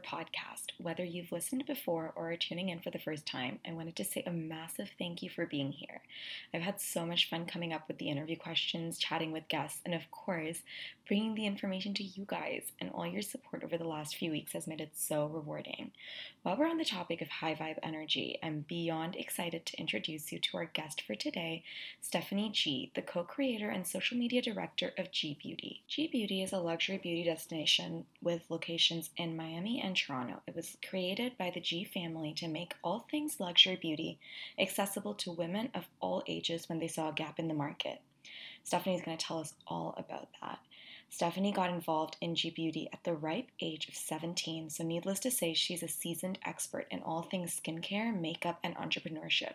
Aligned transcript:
Bigger 0.00 0.22
podcast. 0.22 0.72
Whether 0.78 1.04
you've 1.04 1.32
listened 1.32 1.64
before 1.66 2.12
or 2.14 2.30
are 2.30 2.36
tuning 2.36 2.68
in 2.68 2.80
for 2.80 2.90
the 2.90 2.98
first 2.98 3.26
time, 3.26 3.58
I 3.66 3.72
wanted 3.72 3.96
to 3.96 4.04
say 4.04 4.22
a 4.26 4.30
massive 4.30 4.90
thank 4.98 5.22
you 5.22 5.30
for 5.30 5.46
being 5.46 5.72
here. 5.72 6.00
I've 6.54 6.62
had 6.62 6.80
so 6.80 7.06
much 7.06 7.28
fun 7.28 7.46
coming 7.46 7.72
up 7.72 7.86
with 7.88 7.98
the 7.98 8.08
interview 8.08 8.36
questions, 8.36 8.98
chatting 8.98 9.32
with 9.32 9.48
guests, 9.48 9.80
and 9.84 9.94
of 9.94 10.10
course, 10.10 10.62
bringing 11.06 11.34
the 11.34 11.46
information 11.46 11.92
to 11.94 12.04
you 12.04 12.24
guys. 12.26 12.62
And 12.80 12.90
all 12.90 13.06
your 13.06 13.22
support 13.22 13.64
over 13.64 13.76
the 13.76 13.84
last 13.84 14.16
few 14.16 14.30
weeks 14.30 14.52
has 14.52 14.66
made 14.66 14.80
it 14.80 14.92
so 14.94 15.26
rewarding. 15.26 15.90
While 16.42 16.56
we're 16.56 16.68
on 16.68 16.78
the 16.78 16.84
topic 16.84 17.20
of 17.20 17.28
high 17.28 17.54
vibe 17.54 17.78
energy, 17.82 18.38
I'm 18.42 18.64
beyond 18.66 19.16
excited 19.16 19.66
to 19.66 19.78
introduce 19.78 20.32
you 20.32 20.38
to 20.38 20.56
our 20.56 20.64
guest 20.66 21.02
for 21.02 21.14
today, 21.14 21.64
Stephanie 22.00 22.50
Gee, 22.50 22.92
the 22.94 23.02
co 23.02 23.24
creator 23.24 23.68
and 23.68 23.86
social 23.86 24.16
media 24.16 24.40
director 24.40 24.92
of 24.96 25.10
Gee 25.10 25.36
Beauty. 25.42 25.82
Gee 25.88 26.06
Beauty 26.06 26.42
is 26.42 26.52
a 26.52 26.58
luxury 26.58 26.96
beauty 26.96 27.24
destination 27.24 28.06
with 28.22 28.48
locations 28.48 29.10
in 29.16 29.36
Miami 29.36 29.82
and 29.82 29.89
Toronto. 29.94 30.42
It 30.46 30.54
was 30.54 30.76
created 30.88 31.36
by 31.38 31.50
the 31.50 31.60
Gee 31.60 31.84
family 31.84 32.32
to 32.34 32.48
make 32.48 32.74
all 32.82 33.06
things 33.10 33.40
luxury 33.40 33.76
beauty 33.76 34.18
accessible 34.58 35.14
to 35.14 35.32
women 35.32 35.70
of 35.74 35.88
all 36.00 36.22
ages 36.26 36.68
when 36.68 36.78
they 36.78 36.88
saw 36.88 37.10
a 37.10 37.12
gap 37.12 37.38
in 37.38 37.48
the 37.48 37.54
market. 37.54 38.00
Stephanie's 38.62 39.02
going 39.02 39.16
to 39.16 39.26
tell 39.26 39.38
us 39.38 39.54
all 39.66 39.94
about 39.96 40.28
that. 40.40 40.60
Stephanie 41.08 41.52
got 41.52 41.70
involved 41.70 42.16
in 42.20 42.36
Gee 42.36 42.50
Beauty 42.50 42.88
at 42.92 43.02
the 43.02 43.14
ripe 43.14 43.48
age 43.60 43.88
of 43.88 43.96
17, 43.96 44.70
so 44.70 44.84
needless 44.84 45.18
to 45.20 45.30
say, 45.30 45.54
she's 45.54 45.82
a 45.82 45.88
seasoned 45.88 46.38
expert 46.44 46.86
in 46.90 47.02
all 47.02 47.22
things 47.22 47.60
skincare, 47.60 48.18
makeup, 48.18 48.60
and 48.62 48.76
entrepreneurship. 48.76 49.54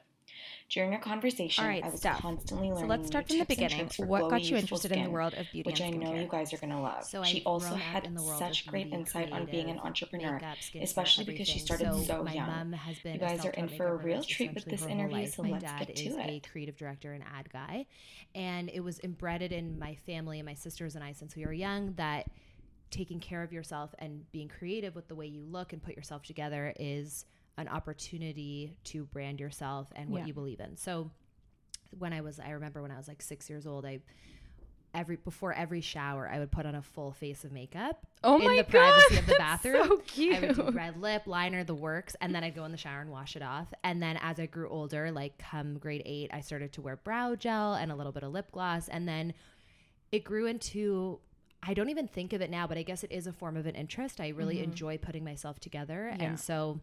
During 0.70 0.94
our 0.94 1.00
conversation, 1.00 1.64
All 1.64 1.70
right, 1.70 1.84
I 1.84 1.90
was 1.90 2.00
Steph. 2.00 2.20
constantly 2.20 2.68
learning. 2.70 2.84
So 2.84 2.88
let's 2.88 3.08
start 3.08 3.28
from 3.28 3.38
the 3.40 3.46
beginning. 3.46 3.90
What 3.98 4.30
got 4.30 4.44
you 4.44 4.58
interested 4.58 4.92
in 4.92 5.04
the 5.04 5.10
world 5.10 5.34
of 5.36 5.46
beauty 5.52 5.70
which 5.70 5.82
I 5.82 5.90
know 5.90 6.14
you 6.16 6.28
guys 6.28 6.54
are 6.54 6.58
gonna 6.58 6.82
love. 6.82 7.04
So 7.04 7.24
she 7.24 7.42
I've 7.42 7.48
also 7.48 7.76
had 7.76 8.06
in 8.06 8.16
the 8.16 8.24
world 8.24 8.40
such 8.40 8.66
great 8.68 8.88
insight 8.92 9.32
on 9.32 9.46
being 9.46 9.70
an 9.70 9.80
entrepreneur, 9.80 10.42
especially 10.82 11.26
because 11.26 11.48
she 11.48 11.60
started 11.60 11.94
so, 12.06 12.24
my 12.24 12.34
young. 12.34 12.48
mom 12.48 12.74
has 12.74 12.98
been 13.00 13.14
You 13.14 13.20
guys 13.20 13.46
are 13.46 13.52
in 13.52 13.68
for 13.70 13.88
a 13.88 13.96
real 13.96 14.24
treat 14.24 14.54
with 14.54 14.66
this 14.66 14.86
interview, 14.86 15.18
life. 15.18 15.36
so 15.36 15.44
my 15.44 15.52
let's 15.52 15.64
dad 15.64 15.88
get 15.88 16.00
is 16.00 16.16
to 16.16 16.20
a 16.22 16.36
it. 16.38 16.48
creative 16.52 16.76
director 16.78 17.14
and 17.14 17.24
ad 17.38 17.50
guy, 17.52 17.86
and 18.34 18.70
it 18.74 18.80
was 18.82 19.00
embedded 19.04 19.52
in 19.52 19.78
my 19.80 19.96
family 19.96 20.40
and 20.40 20.46
my 20.46 20.54
sisters 20.56 20.96
and 20.96 21.04
I 21.04 21.12
since 21.14 21.36
we 21.36 21.46
were 21.46 21.54
young 21.54 21.94
that 21.94 22.28
taking 22.92 23.20
care 23.20 23.44
of 23.44 23.52
yourself 23.52 23.94
and 24.00 24.30
being 24.32 24.48
creative 24.48 24.96
with 24.96 25.08
the 25.08 25.16
way 25.16 25.26
you 25.26 25.44
look 25.44 25.74
and 25.74 25.82
put 25.84 25.96
yourself 25.96 26.24
together 26.24 26.74
is 26.80 27.26
an 27.58 27.68
opportunity 27.68 28.78
to 28.86 29.06
brand 29.06 29.40
yourself 29.40 29.92
and 29.96 30.10
what 30.10 30.22
Yeah. 30.22 30.26
you 30.28 30.34
believe 30.34 30.60
in. 30.60 30.76
So 30.78 31.12
when 31.98 32.12
I 32.14 32.22
was 32.22 32.40
I 32.40 32.50
remember 32.52 32.82
when 32.82 32.92
I 32.92 32.98
was 32.98 33.08
like 33.08 33.22
6 33.22 33.50
years 33.50 33.66
old 33.66 33.86
I 33.86 34.00
every 34.94 35.16
before 35.18 35.54
every 35.54 35.82
shower 35.82 36.30
I 36.30 36.40
would 36.40 36.52
put 36.52 36.66
on 36.66 36.74
a 36.76 36.82
full 36.82 37.12
face 37.12 37.44
of 37.44 37.52
makeup 37.52 38.06
Oh 38.24 38.38
in 38.40 38.46
my 38.46 38.58
the 38.58 38.64
privacy 38.64 39.16
God, 39.16 39.20
of 39.20 39.26
the 39.28 39.36
bathroom. 39.38 39.76
so 39.76 39.84
I 39.84 39.88
would 39.90 40.06
do 40.56 40.64
cute. 40.64 40.74
red 40.74 41.00
lip, 41.02 41.24
liner, 41.28 41.64
the 41.64 41.74
works, 41.76 42.16
and 42.22 42.34
then 42.34 42.44
I'd 42.44 42.56
go 42.56 42.66
in 42.66 42.72
the 42.72 42.78
shower 42.78 43.02
and 43.02 43.12
wash 43.12 43.36
it 43.36 43.42
off. 43.42 43.68
And 43.84 44.02
then 44.02 44.18
as 44.22 44.40
I 44.40 44.46
grew 44.46 44.68
older, 44.70 45.12
like 45.12 45.38
come 45.38 45.78
grade 45.78 46.02
8, 46.06 46.32
I 46.34 46.40
started 46.42 46.72
to 46.74 46.82
wear 46.82 46.96
brow 46.96 47.36
gel 47.36 47.74
and 47.76 47.92
a 47.92 47.96
little 47.96 48.12
bit 48.14 48.24
of 48.24 48.32
lip 48.32 48.52
gloss 48.52 48.88
and 48.88 49.08
then 49.08 49.34
it 50.12 50.24
grew 50.24 50.46
into 50.48 51.20
I 51.68 51.74
don't 51.74 51.90
even 51.90 52.08
think 52.08 52.32
of 52.34 52.42
it 52.42 52.50
now, 52.52 52.68
but 52.68 52.78
I 52.78 52.84
guess 52.84 53.04
it 53.04 53.12
is 53.12 53.26
a 53.28 53.34
form 53.34 53.58
of 53.58 53.66
an 53.66 53.74
interest. 53.76 54.22
I 54.22 54.28
really 54.30 54.62
enjoy 54.62 54.98
putting 55.00 55.24
myself 55.24 55.60
together. 55.60 56.10
Mm-hmm. 56.12 56.22
Yeah. 56.22 56.28
And 56.28 56.40
so 56.40 56.80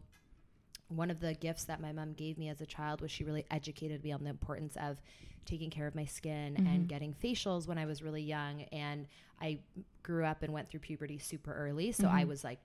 one 0.95 1.09
of 1.11 1.19
the 1.19 1.33
gifts 1.33 1.65
that 1.65 1.79
my 1.81 1.91
mom 1.91 2.13
gave 2.13 2.37
me 2.37 2.49
as 2.49 2.61
a 2.61 2.65
child 2.65 3.01
was 3.01 3.11
she 3.11 3.23
really 3.23 3.45
educated 3.51 4.03
me 4.03 4.11
on 4.11 4.23
the 4.23 4.29
importance 4.29 4.75
of 4.77 5.01
taking 5.45 5.69
care 5.69 5.87
of 5.87 5.95
my 5.95 6.05
skin 6.05 6.53
Mm-hmm. 6.55 6.67
and 6.67 6.87
getting 6.87 7.13
facials 7.13 7.67
when 7.67 7.77
I 7.77 7.85
was 7.85 8.01
really 8.01 8.21
young. 8.21 8.61
And 8.71 9.07
I 9.41 9.59
grew 10.03 10.25
up 10.25 10.41
and 10.43 10.53
went 10.53 10.69
through 10.69 10.79
puberty 10.81 11.17
super 11.19 11.53
early. 11.53 11.91
So 11.91 12.05
Mm-hmm. 12.05 12.15
I 12.17 12.23
was 12.25 12.43
like 12.43 12.59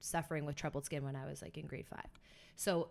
suffering 0.00 0.44
with 0.44 0.56
troubled 0.56 0.84
skin 0.84 1.04
when 1.04 1.16
I 1.16 1.26
was 1.26 1.42
like 1.42 1.56
in 1.58 1.66
grade 1.66 1.86
five. 1.88 2.08
So 2.56 2.88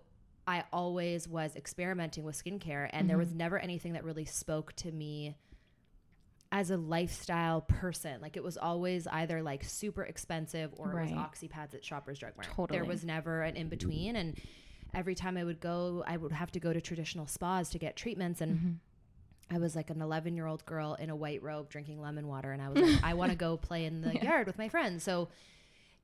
I 0.47 0.63
always 0.71 1.27
was 1.27 1.55
experimenting 1.57 2.23
with 2.23 2.41
skincare, 2.41 2.89
and 2.93 3.09
there 3.09 3.17
was 3.17 3.29
Mm-hmm. 3.29 3.37
never 3.37 3.59
anything 3.59 3.93
that 3.93 4.05
really 4.05 4.23
spoke 4.25 4.71
to 4.77 4.91
me 4.91 5.35
as 6.49 6.71
a 6.71 6.77
lifestyle 6.77 7.59
person. 7.61 8.21
Like 8.21 8.37
it 8.37 8.43
was 8.43 8.57
always 8.57 9.05
either 9.07 9.43
like 9.43 9.65
super 9.65 10.03
expensive 10.03 10.71
or 10.77 10.91
it 10.91 11.01
was 11.01 11.11
Right. 11.11 11.19
oxypads 11.19 11.73
at 11.75 11.83
Shoppers 11.83 12.19
Drug 12.19 12.31
Mart. 12.37 12.69
There 12.69 12.85
was 12.85 13.03
never 13.03 13.41
an 13.41 13.57
in 13.57 13.67
between, 13.67 14.15
and 14.15 14.37
every 14.93 15.15
time 15.15 15.37
I 15.37 15.43
would 15.43 15.59
go, 15.59 16.03
I 16.07 16.17
would 16.17 16.31
have 16.31 16.51
to 16.51 16.59
go 16.59 16.73
to 16.73 16.81
traditional 16.81 17.27
spas 17.27 17.69
to 17.71 17.79
get 17.79 17.95
treatments 17.95 18.41
and. 18.41 18.55
Mm-hmm. 18.57 18.71
I 19.49 19.59
was 19.59 19.77
like 19.77 19.89
an 19.89 20.01
11 20.01 20.35
year 20.35 20.45
old 20.45 20.65
girl 20.65 20.95
in 20.95 21.09
a 21.09 21.15
white 21.15 21.41
robe 21.41 21.69
drinking 21.69 22.01
lemon 22.01 22.27
water, 22.27 22.51
and 22.51 22.61
I 22.61 22.67
was 22.67 22.81
like, 22.81 23.01
I 23.01 23.13
want 23.13 23.31
to 23.31 23.37
go 23.37 23.55
play 23.69 23.85
in 23.85 24.01
the 24.01 24.13
yard 24.21 24.45
with 24.45 24.57
my 24.57 24.67
friends. 24.67 25.03
So 25.05 25.29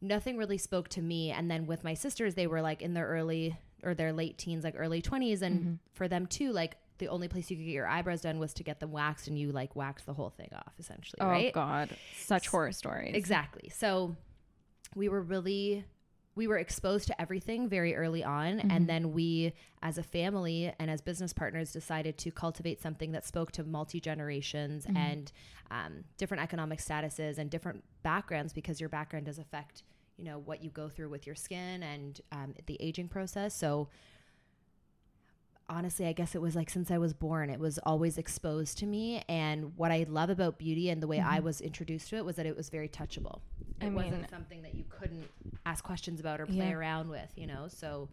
nothing 0.02 0.38
really 0.38 0.58
spoke 0.58 0.88
to 0.90 1.02
me. 1.02 1.30
And 1.32 1.52
then 1.52 1.66
with 1.68 1.84
my 1.84 1.94
sisters, 1.94 2.36
they 2.36 2.48
were 2.48 2.62
like 2.62 2.82
in 2.82 2.94
their 2.94 3.06
early 3.06 3.58
or 3.84 3.94
their 3.96 4.14
late 4.14 4.38
teens, 4.38 4.64
like 4.64 4.76
early 4.78 5.02
20s. 5.02 5.42
And 5.42 5.60
Mm-hmm. 5.60 5.74
for 5.92 6.08
them 6.08 6.26
too, 6.26 6.54
like 6.54 6.78
the 7.00 7.10
only 7.10 7.28
place 7.28 7.52
you 7.52 7.58
could 7.58 7.66
get 7.66 7.74
your 7.74 7.86
eyebrows 7.86 8.22
done 8.22 8.40
was 8.40 8.54
to 8.54 8.64
get 8.64 8.80
them 8.80 8.94
waxed, 8.94 9.28
and 9.28 9.38
you 9.38 9.52
like 9.52 9.76
wax 9.76 10.04
the 10.06 10.14
whole 10.14 10.30
thing 10.30 10.48
off 10.56 10.72
essentially, 10.80 11.20
Oh 11.20 11.28
right? 11.28 11.52
God, 11.54 11.90
such 12.18 12.48
horror 12.48 12.72
stories. 12.72 13.14
Exactly. 13.14 13.68
So 13.76 14.16
we 14.96 15.10
were 15.10 15.22
really 15.22 15.84
we 16.36 16.48
were 16.48 16.58
exposed 16.58 17.08
to 17.08 17.22
everything 17.22 17.70
very 17.70 17.96
early 17.96 18.24
on 18.24 18.60
and 18.60 18.88
then 18.88 19.14
we 19.14 19.54
as 19.82 19.98
a 19.98 20.04
family 20.04 20.74
and 20.80 20.90
as 20.90 21.02
business 21.02 21.34
partners 21.34 21.72
decided 21.72 22.18
to 22.18 22.32
cultivate 22.32 22.82
something 22.82 23.12
that 23.12 23.26
spoke 23.26 23.52
to 23.52 23.64
multi 23.64 24.00
generations 24.00 24.86
and 24.96 25.32
um, 25.72 26.04
different 26.18 26.42
economic 26.42 26.80
statuses 26.80 27.38
and 27.38 27.50
different 27.50 27.84
backgrounds 28.02 28.54
because 28.54 28.80
your 28.80 28.90
background 28.90 29.26
does 29.26 29.38
affect 29.38 29.84
you 30.18 30.26
know 30.26 30.40
what 30.40 30.64
you 30.64 30.70
go 30.70 30.90
through 30.90 31.10
with 31.10 31.26
your 31.26 31.36
skin 31.36 31.84
and 31.84 32.22
um, 32.32 32.54
the 32.66 32.78
aging 32.80 33.08
process 33.08 33.56
so 33.56 33.88
honestly, 35.70 36.06
I 36.06 36.14
guess 36.14 36.36
it 36.36 36.42
was 36.42 36.56
like 36.56 36.70
since 36.70 36.92
I 36.92 36.98
was 36.98 37.14
born, 37.14 37.50
it 37.50 37.60
was 37.60 37.80
always 37.80 38.18
exposed 38.18 38.78
to 38.80 38.86
me. 38.86 39.24
And 39.28 39.76
what 39.78 39.92
I 39.92 40.06
love 40.10 40.30
about 40.30 40.58
beauty 40.58 40.90
and 40.90 41.02
the 41.02 41.08
way 41.08 41.20
I 41.20 41.40
was 41.40 41.62
introduced 41.62 42.10
to 42.10 42.18
it 42.18 42.26
was 42.26 42.36
that 42.36 42.46
it 42.46 42.56
was 42.56 42.70
very 42.70 42.90
touchable. 42.90 43.40
It 43.84 43.92
I 43.92 43.94
wasn't 43.94 44.30
something 44.30 44.62
that 44.64 44.76
you 44.76 44.84
couldn't 44.90 45.28
ask 45.66 45.84
questions 45.84 46.20
about 46.20 46.40
or 46.42 46.46
play 46.46 46.58
Yeah. 46.70 46.74
around 46.74 47.10
with, 47.10 47.32
you 47.36 47.48
know. 47.48 47.68
So 47.68 48.10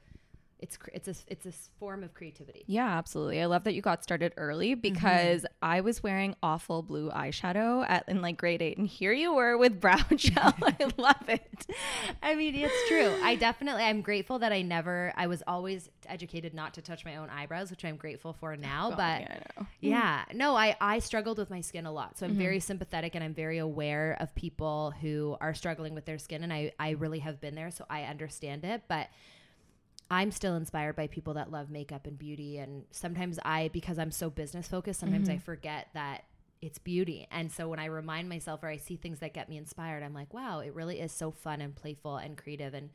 it's 0.60 0.78
it's 0.92 1.08
a 1.08 1.14
it's 1.26 1.46
a 1.46 1.52
form 1.78 2.04
of 2.04 2.14
creativity. 2.14 2.64
Yeah, 2.66 2.88
absolutely. 2.98 3.40
I 3.40 3.46
love 3.46 3.64
that 3.64 3.74
you 3.74 3.82
got 3.82 4.02
started 4.02 4.32
early 4.36 4.72
mm-hmm. 4.72 4.80
because 4.80 5.46
I 5.62 5.80
was 5.80 6.02
wearing 6.02 6.36
awful 6.42 6.82
blue 6.82 7.10
eyeshadow 7.10 7.84
at 7.88 8.04
in 8.08 8.22
like 8.22 8.36
grade 8.36 8.62
eight, 8.62 8.78
and 8.78 8.86
here 8.86 9.12
you 9.12 9.34
were 9.34 9.56
with 9.56 9.80
brow 9.80 10.02
gel. 10.16 10.54
I 10.62 10.90
love 10.96 11.28
it. 11.28 11.66
I 12.22 12.34
mean, 12.34 12.54
it's 12.54 12.88
true. 12.88 13.14
I 13.22 13.36
definitely, 13.36 13.82
I'm 13.82 14.02
grateful 14.02 14.38
that 14.40 14.52
I 14.52 14.62
never, 14.62 15.12
I 15.16 15.26
was 15.26 15.42
always 15.46 15.88
educated 16.06 16.54
not 16.54 16.74
to 16.74 16.82
touch 16.82 17.04
my 17.04 17.16
own 17.16 17.30
eyebrows, 17.30 17.70
which 17.70 17.84
I'm 17.84 17.96
grateful 17.96 18.32
for 18.32 18.52
oh, 18.52 18.56
now. 18.56 18.90
God, 18.90 18.96
but 18.96 19.20
yeah, 19.20 19.28
know. 19.28 19.62
Mm-hmm. 19.62 19.64
yeah, 19.80 20.24
no, 20.34 20.56
I, 20.56 20.76
I 20.80 20.98
struggled 20.98 21.38
with 21.38 21.50
my 21.50 21.60
skin 21.60 21.86
a 21.86 21.92
lot. 21.92 22.18
So 22.18 22.26
I'm 22.26 22.34
very 22.34 22.56
mm-hmm. 22.58 22.62
sympathetic 22.62 23.14
and 23.14 23.24
I'm 23.24 23.34
very 23.34 23.58
aware 23.58 24.16
of 24.20 24.34
people 24.34 24.92
who 25.00 25.36
are 25.40 25.54
struggling 25.54 25.94
with 25.94 26.04
their 26.04 26.18
skin. 26.18 26.42
And 26.42 26.52
I, 26.52 26.72
I 26.78 26.90
really 26.90 27.20
have 27.20 27.40
been 27.40 27.54
there. 27.54 27.70
So 27.70 27.84
I 27.88 28.02
understand 28.04 28.64
it. 28.64 28.82
But 28.88 29.08
I'm 30.10 30.32
still 30.32 30.56
inspired 30.56 30.96
by 30.96 31.06
people 31.06 31.34
that 31.34 31.52
love 31.52 31.70
makeup 31.70 32.06
and 32.06 32.18
beauty. 32.18 32.58
And 32.58 32.84
sometimes 32.90 33.38
I, 33.44 33.68
because 33.68 33.98
I'm 33.98 34.10
so 34.10 34.28
business 34.28 34.66
focused, 34.66 35.00
sometimes 35.00 35.28
I 35.28 35.34
mm-hmm. 35.34 35.42
forget 35.42 35.88
that 35.94 36.24
it's 36.60 36.78
beauty. 36.78 37.28
And 37.30 37.50
so 37.50 37.68
when 37.68 37.78
I 37.78 37.86
remind 37.86 38.28
myself 38.28 38.62
or 38.62 38.68
I 38.68 38.76
see 38.76 38.96
things 38.96 39.20
that 39.20 39.34
get 39.34 39.48
me 39.48 39.56
inspired, 39.56 40.02
I'm 40.02 40.12
like, 40.12 40.34
wow, 40.34 40.60
it 40.60 40.74
really 40.74 41.00
is 41.00 41.12
so 41.12 41.30
fun 41.30 41.60
and 41.60 41.74
playful 41.74 42.16
and 42.16 42.36
creative. 42.36 42.74
And 42.74 42.90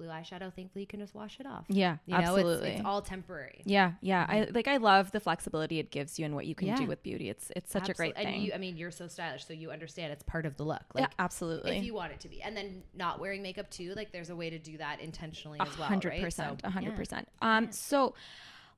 blue 0.00 0.08
eyeshadow, 0.08 0.52
thankfully, 0.52 0.80
you 0.82 0.86
can 0.86 1.00
just 1.00 1.14
wash 1.14 1.38
it 1.40 1.46
off. 1.46 1.64
Yeah, 1.68 1.98
You 2.06 2.14
know, 2.14 2.20
absolutely. 2.20 2.70
It's, 2.70 2.78
it's 2.80 2.86
all 2.86 3.02
temporary. 3.02 3.62
yeah, 3.64 3.92
yeah. 4.00 4.24
I 4.28 4.48
like. 4.52 4.66
I 4.68 4.78
love 4.78 5.12
the 5.12 5.20
flexibility 5.20 5.78
it 5.78 5.90
gives 5.90 6.18
you 6.18 6.24
and 6.24 6.34
what 6.34 6.46
you 6.46 6.54
can 6.54 6.68
Yeah. 6.68 6.76
do 6.76 6.86
with 6.86 7.02
beauty. 7.02 7.28
It's 7.28 7.52
it's 7.54 7.70
such 7.70 7.88
a 7.88 7.92
great 7.94 8.16
thing. 8.16 8.26
And 8.26 8.42
you, 8.42 8.52
I 8.54 8.58
mean, 8.58 8.76
you're 8.76 8.90
so 8.90 9.06
stylish, 9.08 9.46
so 9.46 9.52
you 9.52 9.70
understand 9.70 10.12
it's 10.12 10.22
part 10.22 10.46
of 10.46 10.56
the 10.56 10.64
look. 10.64 10.82
Like, 10.94 11.02
yeah, 11.02 11.08
absolutely. 11.18 11.76
if 11.78 11.84
you 11.84 11.94
want 11.94 12.12
it 12.12 12.20
to 12.20 12.28
be. 12.28 12.42
And 12.42 12.56
then 12.56 12.82
not 12.94 13.20
wearing 13.20 13.42
makeup 13.42 13.70
too, 13.70 13.92
like 13.94 14.12
there's 14.12 14.30
a 14.30 14.36
way 14.36 14.50
to 14.50 14.58
do 14.58 14.78
that 14.78 15.00
intentionally 15.00 15.58
as 15.60 15.78
well. 15.78 15.88
Hundred 15.88 16.20
percent. 16.20 16.62
A 16.64 16.70
Hundred 16.70 16.96
percent. 16.96 17.28
Um, 17.42 17.70
so 17.70 18.14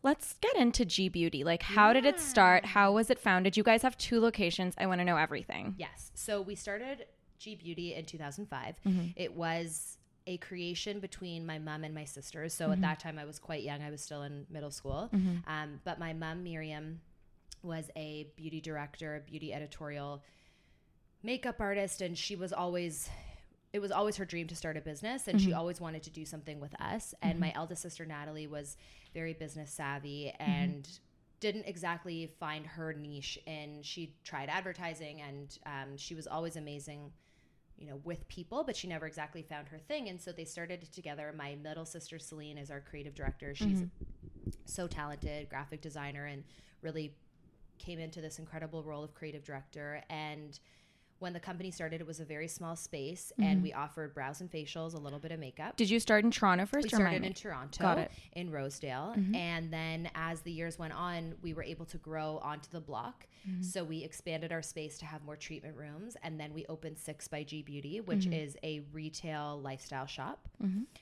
let's 0.02 0.34
get 0.40 0.56
into 0.56 0.84
Gee 0.84 1.08
Beauty. 1.08 1.44
Like, 1.44 1.62
how 1.62 1.92
did 1.92 2.04
it 2.04 2.18
start? 2.18 2.66
How 2.66 2.92
was 2.92 3.10
it 3.10 3.18
founded? 3.20 3.56
You 3.56 3.62
guys 3.62 3.82
have 3.82 3.96
two 3.96 4.20
locations. 4.20 4.74
I 4.78 4.86
want 4.86 5.00
to 5.00 5.04
know 5.04 5.16
everything. 5.16 5.74
Yes. 5.78 6.10
So 6.14 6.40
we 6.42 6.54
started 6.56 7.06
Gee 7.38 7.54
Beauty 7.56 7.94
in 7.94 8.04
2005. 8.04 8.74
Mm-hmm. 8.86 9.06
It 9.16 9.34
was 9.34 9.98
a 10.26 10.36
creation 10.38 11.00
between 11.00 11.44
my 11.46 11.58
mom 11.58 11.84
and 11.84 11.94
my 11.94 12.04
sisters. 12.04 12.54
So 12.54 12.64
Mm-hmm. 12.64 12.72
at 12.74 12.80
that 12.82 13.00
time, 13.00 13.18
I 13.18 13.24
was 13.24 13.38
quite 13.38 13.62
young. 13.62 13.82
I 13.82 13.90
was 13.90 14.00
still 14.02 14.22
in 14.22 14.46
middle 14.50 14.70
school. 14.70 15.10
Um, 15.46 15.80
but 15.84 15.98
my 15.98 16.12
mom, 16.12 16.42
Miriam, 16.42 17.00
was 17.62 17.90
a 17.96 18.28
beauty 18.36 18.60
director, 18.60 19.16
a 19.16 19.20
beauty 19.20 19.52
editorial 19.52 20.22
makeup 21.22 21.56
artist, 21.60 22.00
and 22.00 22.16
she 22.16 22.36
was 22.36 22.52
always. 22.52 23.08
It 23.72 23.80
was 23.80 23.90
always 23.90 24.16
her 24.16 24.26
dream 24.26 24.48
to 24.48 24.54
start 24.56 24.76
a 24.76 24.82
business, 24.82 25.28
and 25.28 25.40
she 25.40 25.54
always 25.54 25.80
wanted 25.80 26.02
to 26.02 26.10
do 26.10 26.26
something 26.26 26.60
with 26.60 26.78
us. 26.78 27.14
And 27.22 27.40
my 27.40 27.52
eldest 27.54 27.80
sister 27.80 28.04
Natalie 28.04 28.46
was 28.46 28.76
very 29.14 29.32
business 29.32 29.72
savvy 29.72 30.30
and 30.38 30.86
didn't 31.40 31.64
exactly 31.66 32.30
find 32.38 32.66
her 32.66 32.92
niche 32.92 33.36
and 33.48 33.84
she 33.84 34.14
tried 34.24 34.48
advertising 34.48 35.20
and 35.22 35.58
um, 35.66 35.96
she 35.96 36.14
was 36.14 36.28
always 36.28 36.54
amazing 36.54 37.10
you 37.82 37.88
know 37.88 38.00
with 38.04 38.26
people 38.28 38.62
but 38.62 38.76
she 38.76 38.86
never 38.86 39.06
exactly 39.06 39.42
found 39.42 39.68
her 39.68 39.78
thing. 39.78 40.08
And 40.08 40.20
so 40.20 40.30
they 40.32 40.44
started 40.44 40.86
together. 40.92 41.34
My 41.36 41.56
middle 41.62 41.84
sister 41.84 42.18
celine 42.18 42.56
is 42.56 42.70
our 42.70 42.80
creative 42.80 43.14
director. 43.14 43.54
She's 43.54 43.80
mm-hmm. 43.80 44.50
so 44.64 44.86
talented 44.86 45.48
graphic 45.48 45.80
designer 45.80 46.26
and 46.26 46.44
really 46.80 47.14
came 47.78 47.98
into 47.98 48.20
this 48.20 48.38
incredible 48.38 48.84
role 48.84 49.02
of 49.02 49.14
creative 49.14 49.44
director. 49.44 50.02
And 50.08 50.58
when 51.22 51.32
the 51.32 51.40
company 51.40 51.70
started 51.70 52.00
it 52.00 52.06
was 52.06 52.20
a 52.20 52.24
very 52.24 52.48
small 52.48 52.76
space 52.76 53.32
and 53.38 53.56
mm-hmm. 53.56 53.62
we 53.62 53.72
offered 53.72 54.12
brows 54.12 54.40
and 54.40 54.50
facials 54.50 54.94
a 54.94 54.98
little 54.98 55.18
bit 55.18 55.30
of 55.30 55.38
makeup 55.38 55.76
Did 55.76 55.88
you 55.88 56.00
start 56.00 56.24
in 56.24 56.30
Toronto 56.30 56.66
first? 56.66 56.84
we 56.84 56.88
or 56.88 57.00
started 57.00 57.24
in 57.24 57.32
Toronto, 57.32 57.82
Got 57.82 57.98
it. 57.98 58.10
in 58.32 58.50
Rosedale, 58.50 59.14
mm-hmm. 59.16 59.34
and 59.34 59.72
then 59.72 60.10
as 60.14 60.40
the 60.40 60.52
years 60.52 60.78
went 60.78 60.92
on, 60.92 61.34
we 61.40 61.54
were 61.54 61.62
able 61.62 61.86
to 61.86 61.98
grow 61.98 62.40
onto 62.42 62.68
the 62.70 62.80
block. 62.80 63.26
Mm-hmm. 63.48 63.62
So 63.62 63.82
we 63.82 64.04
expanded 64.04 64.52
our 64.52 64.62
space 64.62 64.98
to 64.98 65.04
have 65.04 65.24
more 65.24 65.36
treatment 65.36 65.76
rooms, 65.76 66.16
and 66.22 66.38
then 66.38 66.52
we 66.52 66.64
opened 66.68 66.98
Six 66.98 67.26
by 67.28 67.42
Gee 67.42 67.62
Beauty, 67.62 68.00
which 68.00 68.26
is 68.26 68.56
a 68.62 68.82
retail 68.92 69.60
lifestyle 69.62 70.06
shop. 70.06 70.48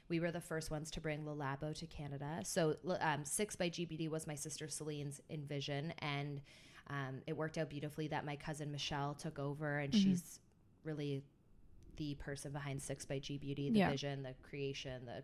We 0.09 0.21
were 0.21 0.31
the 0.31 0.41
first 0.41 0.71
ones 0.71 0.91
to 0.93 1.01
bring 1.01 1.27
Le 1.27 1.35
Labo 1.35 1.79
to 1.79 1.87
Canada. 1.87 2.41
So 2.45 2.77
um, 3.01 3.25
Six 3.25 3.57
by 3.57 3.69
Gee 3.69 3.85
Beauty 3.85 4.09
was 4.09 4.27
my 4.27 4.35
sister 4.35 4.69
Celine's 4.69 5.21
envision, 5.29 5.93
and 5.99 6.41
um, 6.91 7.23
it 7.27 7.35
worked 7.37 7.57
out 7.57 7.71
beautifully 7.71 8.09
that 8.09 8.27
my 8.27 8.37
cousin 8.37 8.71
Michelle 8.71 9.15
took 9.15 9.39
over, 9.39 9.79
and 9.79 9.95
she's 9.95 10.41
really 10.85 11.23
the 11.97 12.15
person 12.17 12.53
behind 12.53 12.83
Six 12.83 13.05
by 13.07 13.19
Gee 13.19 13.39
Beauty, 13.39 13.71
the 13.71 13.79
Yeah. 13.79 13.91
vision, 13.91 14.23
the 14.23 14.35
creation, 14.49 15.07
the 15.07 15.23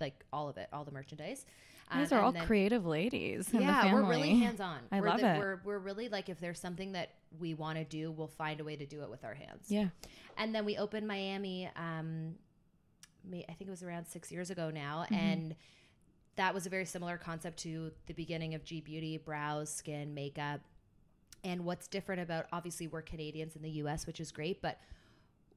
like 0.00 0.24
all 0.32 0.48
of 0.48 0.56
it, 0.56 0.68
all 0.72 0.84
the 0.84 0.92
merchandise. 0.92 1.46
Um, 1.90 1.98
are 2.00 2.02
and 2.02 2.12
all 2.12 2.32
then- 2.32 2.46
creative 2.46 2.86
ladies. 2.86 3.48
Yeah, 3.52 3.92
we're 3.92 4.02
really 4.04 4.38
hands 4.38 4.60
on. 4.60 4.78
I 4.90 5.00
we're 5.00 5.08
love 5.08 5.20
the, 5.20 5.34
it. 5.34 5.38
We're 5.38 5.60
we're 5.64 5.78
really 5.78 6.08
like 6.08 6.28
if 6.28 6.40
there's 6.40 6.58
something 6.60 6.92
that 6.92 7.10
we 7.38 7.54
want 7.54 7.78
to 7.78 7.84
do, 7.84 8.10
we'll 8.10 8.26
find 8.28 8.60
a 8.60 8.64
way 8.64 8.76
to 8.76 8.86
do 8.86 9.02
it 9.02 9.10
with 9.10 9.24
our 9.24 9.34
hands. 9.34 9.66
Yeah. 9.68 9.88
And 10.38 10.54
then 10.54 10.64
we 10.64 10.78
opened 10.78 11.06
Miami. 11.06 11.68
Um, 11.76 12.36
I 13.32 13.52
think 13.52 13.68
it 13.68 13.70
was 13.70 13.82
around 13.82 14.06
six 14.06 14.30
years 14.32 14.50
ago 14.50 14.70
now, 14.70 15.02
Mm-hmm. 15.04 15.14
and 15.14 15.56
that 16.36 16.54
was 16.54 16.66
a 16.66 16.70
very 16.70 16.84
similar 16.84 17.16
concept 17.16 17.58
to 17.60 17.92
the 18.06 18.14
beginning 18.14 18.54
of 18.54 18.64
Gee 18.64 18.80
Beauty: 18.80 19.18
brows, 19.18 19.70
skin, 19.70 20.14
makeup. 20.14 20.60
And 21.42 21.64
what's 21.64 21.88
different 21.88 22.22
about 22.22 22.46
obviously 22.52 22.86
we're 22.86 23.02
Canadians 23.02 23.54
in 23.54 23.62
the 23.62 23.70
U.S., 23.70 24.06
which 24.06 24.18
is 24.18 24.32
great, 24.32 24.62
but 24.62 24.78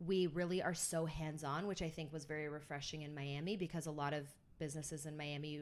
we 0.06 0.28
really 0.28 0.62
are 0.62 0.74
so 0.74 1.06
hands 1.06 1.44
on, 1.44 1.66
which 1.66 1.82
I 1.82 1.90
think 1.90 2.14
was 2.14 2.26
very 2.26 2.50
refreshing 2.50 3.02
in 3.02 3.16
Miami 3.16 3.56
because 3.56 3.88
a 3.88 3.92
lot 3.92 4.14
of 4.14 4.28
businesses 4.60 5.06
in 5.06 5.18
Miami, 5.18 5.62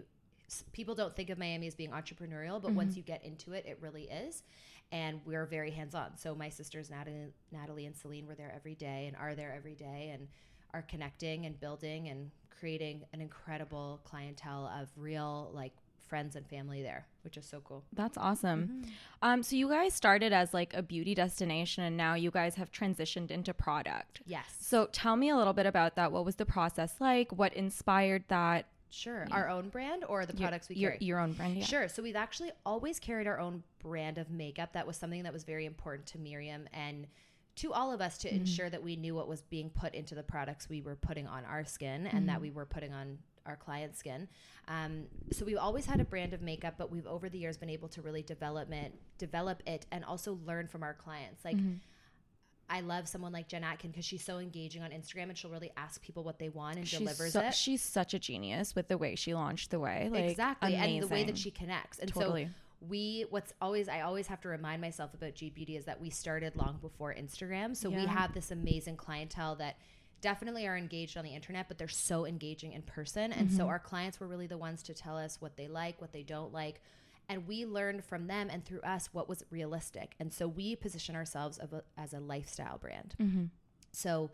people 0.74 0.96
don't 0.96 1.16
think 1.16 1.30
of 1.30 1.38
Miami 1.38 1.68
as 1.68 1.76
being 1.76 1.92
entrepreneurial, 1.92 2.62
but 2.62 2.72
once 2.72 2.92
mm-hmm. 2.92 2.98
you 2.98 3.04
get 3.04 3.24
into 3.24 3.54
it, 3.54 3.66
it 3.66 3.78
really 3.82 4.04
is. 4.04 4.44
And 4.92 5.22
we're 5.26 5.46
very 5.46 5.72
hands 5.72 5.96
on. 5.96 6.18
So 6.18 6.36
my 6.36 6.50
sisters, 6.50 6.90
Natalie, 6.90 7.28
Natalie 7.52 7.86
and 7.86 7.96
Celine, 7.96 8.28
were 8.28 8.36
there 8.36 8.52
every 8.54 8.76
day 8.76 9.08
and 9.08 9.16
are 9.16 9.36
there 9.36 9.54
every 9.56 9.76
day 9.76 10.12
and 10.14 10.28
are 10.76 10.84
connecting 10.84 11.46
and 11.46 11.60
building 11.60 12.10
and 12.10 12.32
creating 12.60 13.04
an 13.14 13.22
incredible 13.22 14.02
clientele 14.04 14.72
of 14.82 14.90
real, 14.98 15.52
like, 15.54 15.74
friends 16.08 16.36
and 16.36 16.48
family 16.48 16.84
there, 16.84 17.08
which 17.24 17.36
is 17.36 17.46
so 17.46 17.60
cool. 17.62 17.84
That's 17.92 18.16
awesome. 18.16 18.62
Mm-hmm. 18.68 18.92
Um, 19.24 19.44
so 19.44 19.56
you 19.56 19.68
guys 19.70 19.94
started 19.94 20.34
as 20.34 20.54
like 20.54 20.72
a 20.76 20.84
beauty 20.84 21.16
destination, 21.16 21.84
and 21.84 21.98
now 21.98 22.14
you 22.14 22.30
guys 22.30 22.56
have 22.56 22.72
transitioned 22.72 23.32
into 23.32 23.56
product. 23.56 24.22
Yes. 24.26 24.46
So 24.60 24.86
tell 24.92 25.16
me 25.16 25.30
a 25.30 25.36
little 25.36 25.54
bit 25.54 25.66
about 25.66 25.96
that. 25.96 26.12
What 26.12 26.24
was 26.24 26.36
the 26.36 26.46
process 26.46 26.94
like? 27.00 27.32
What 27.32 27.54
inspired 27.56 28.24
that? 28.28 28.68
Sure. 28.92 29.26
Our 29.32 29.50
own 29.50 29.70
brand 29.70 30.06
or 30.08 30.28
the 30.28 30.34
Your- 30.34 30.42
products 30.48 30.70
we 30.70 30.76
your, 30.76 30.92
carry? 30.92 31.06
your 31.06 31.20
own 31.20 31.34
brand. 31.34 31.58
Yeah. 31.58 31.66
Sure. 31.66 31.88
So 31.90 32.04
we've 32.04 32.16
actually 32.16 32.52
always 32.66 33.00
carried 33.00 33.26
our 33.26 33.40
own 33.40 33.64
brand 33.80 34.20
of 34.20 34.30
makeup. 34.30 34.74
That 34.74 34.86
was 34.86 34.98
something 34.98 35.24
that 35.24 35.34
was 35.34 35.44
very 35.44 35.66
important 35.66 36.06
to 36.10 36.20
Miriam 36.20 36.70
and 36.72 37.08
to 37.56 37.74
all 37.74 37.92
of 37.92 38.02
us 38.02 38.18
to 38.20 38.28
mm-hmm. 38.28 38.38
ensure 38.38 38.70
that 38.70 38.84
we 38.84 38.96
knew 38.96 39.16
what 39.16 39.28
was 39.28 39.42
being 39.42 39.70
put 39.70 39.96
into 39.96 40.16
the 40.16 40.24
products 40.24 40.68
we 40.70 40.82
were 40.82 40.96
putting 40.96 41.28
on 41.28 41.46
our 41.46 41.64
skin 41.64 42.08
and 42.08 42.28
that 42.28 42.34
mm-hmm. 42.34 42.44
we 42.44 42.52
were 42.52 42.66
putting 42.66 42.94
on 42.94 43.18
our 43.46 43.56
client's 43.56 44.00
skin. 44.00 44.28
Um, 44.68 45.06
so 45.32 45.46
we've 45.46 45.58
always 45.58 45.86
had 45.86 46.00
a 46.00 46.06
brand 46.06 46.34
of 46.34 46.42
makeup, 46.42 46.76
but 46.78 46.92
we've 46.92 47.06
over 47.06 47.30
the 47.30 47.38
years 47.38 47.58
been 47.58 47.70
able 47.70 47.88
to 47.90 48.02
really 48.02 48.24
develop 48.24 48.72
it, 48.72 48.94
develop 49.18 49.62
it, 49.66 49.86
and 49.92 50.04
also 50.04 50.40
learn 50.46 50.68
from 50.68 50.84
our 50.84 50.94
clients. 50.94 51.44
Like. 51.46 51.58
Mm-hmm. 51.58 51.76
I 52.68 52.82
love 52.82 53.08
someone 53.08 53.32
like 53.32 53.48
Jen 53.48 53.64
Atkin 53.64 53.92
because 53.92 54.06
she's 54.06 54.26
so 54.26 54.40
engaging 54.40 54.82
on 54.82 54.90
Instagram 54.90 55.30
and 55.30 55.38
she'll 55.38 55.52
really 55.52 55.72
ask 55.78 56.02
people 56.02 56.24
what 56.24 56.40
they 56.40 56.50
want 56.50 56.78
and 56.78 56.88
She's, 56.88 56.98
delivers 56.98 57.34
so, 57.34 57.42
it. 57.42 57.54
she's 57.54 57.84
such 57.84 58.16
a 58.16 58.20
genius 58.20 58.74
with 58.74 58.88
the 58.88 58.98
way 58.98 59.14
she 59.14 59.36
launched 59.36 59.70
the 59.70 59.80
way. 59.80 60.10
Like, 60.12 60.32
exactly 60.32 60.74
and 60.74 61.04
the 61.04 61.08
way 61.08 61.24
that 61.26 61.38
she 61.38 61.52
connects 61.52 62.00
and 62.00 62.12
Totally. 62.12 62.46
so 62.46 62.52
we 62.82 63.26
what's 63.30 63.54
always 63.62 63.88
i 63.88 64.02
always 64.02 64.28
have 64.28 64.42
to 64.42 64.48
remind 64.48 64.82
myself 64.82 65.14
about 65.14 65.34
Gee 65.36 65.50
Beauty 65.50 65.76
is 65.78 65.86
that 65.86 66.00
we 66.02 66.10
started 66.10 66.56
long 66.56 66.78
before 66.82 67.14
instagram. 67.14 67.76
So 67.76 67.90
we 67.90 68.06
have 68.06 68.34
this 68.34 68.52
amazing 68.52 68.98
clientele 68.98 69.56
that 69.56 69.78
definitely 70.22 70.66
are 70.68 70.76
engaged 70.78 71.18
on 71.18 71.24
the 71.24 71.36
internet 71.36 71.68
but 71.68 71.78
they're 71.78 71.88
so 71.88 72.26
engaging 72.26 72.74
in 72.74 72.82
person. 72.82 73.32
And 73.32 73.48
Mm-hmm. 73.48 73.58
so 73.58 73.68
our 73.68 73.80
clients 73.80 74.20
were 74.20 74.28
really 74.28 74.48
the 74.48 74.58
ones 74.58 74.82
to 74.84 74.94
tell 74.94 75.18
us 75.18 75.40
what 75.40 75.56
they 75.58 75.68
like 75.68 76.00
what 76.02 76.12
they 76.12 76.24
don't 76.24 76.52
like. 76.54 76.82
And 77.28 77.48
we 77.48 77.66
learned 77.66 78.04
from 78.04 78.28
them 78.28 78.50
and 78.52 78.64
through 78.64 78.82
us 78.82 79.10
what 79.12 79.28
was 79.28 79.44
realistic. 79.50 80.14
And 80.20 80.32
so 80.32 80.48
we 80.48 80.76
position 80.76 81.16
ourselves 81.16 81.58
a, 81.60 81.82
as 82.00 82.14
a 82.14 82.20
lifestyle 82.20 82.78
brand. 82.78 83.16
Mm-hmm. 83.20 83.46
so 83.92 84.30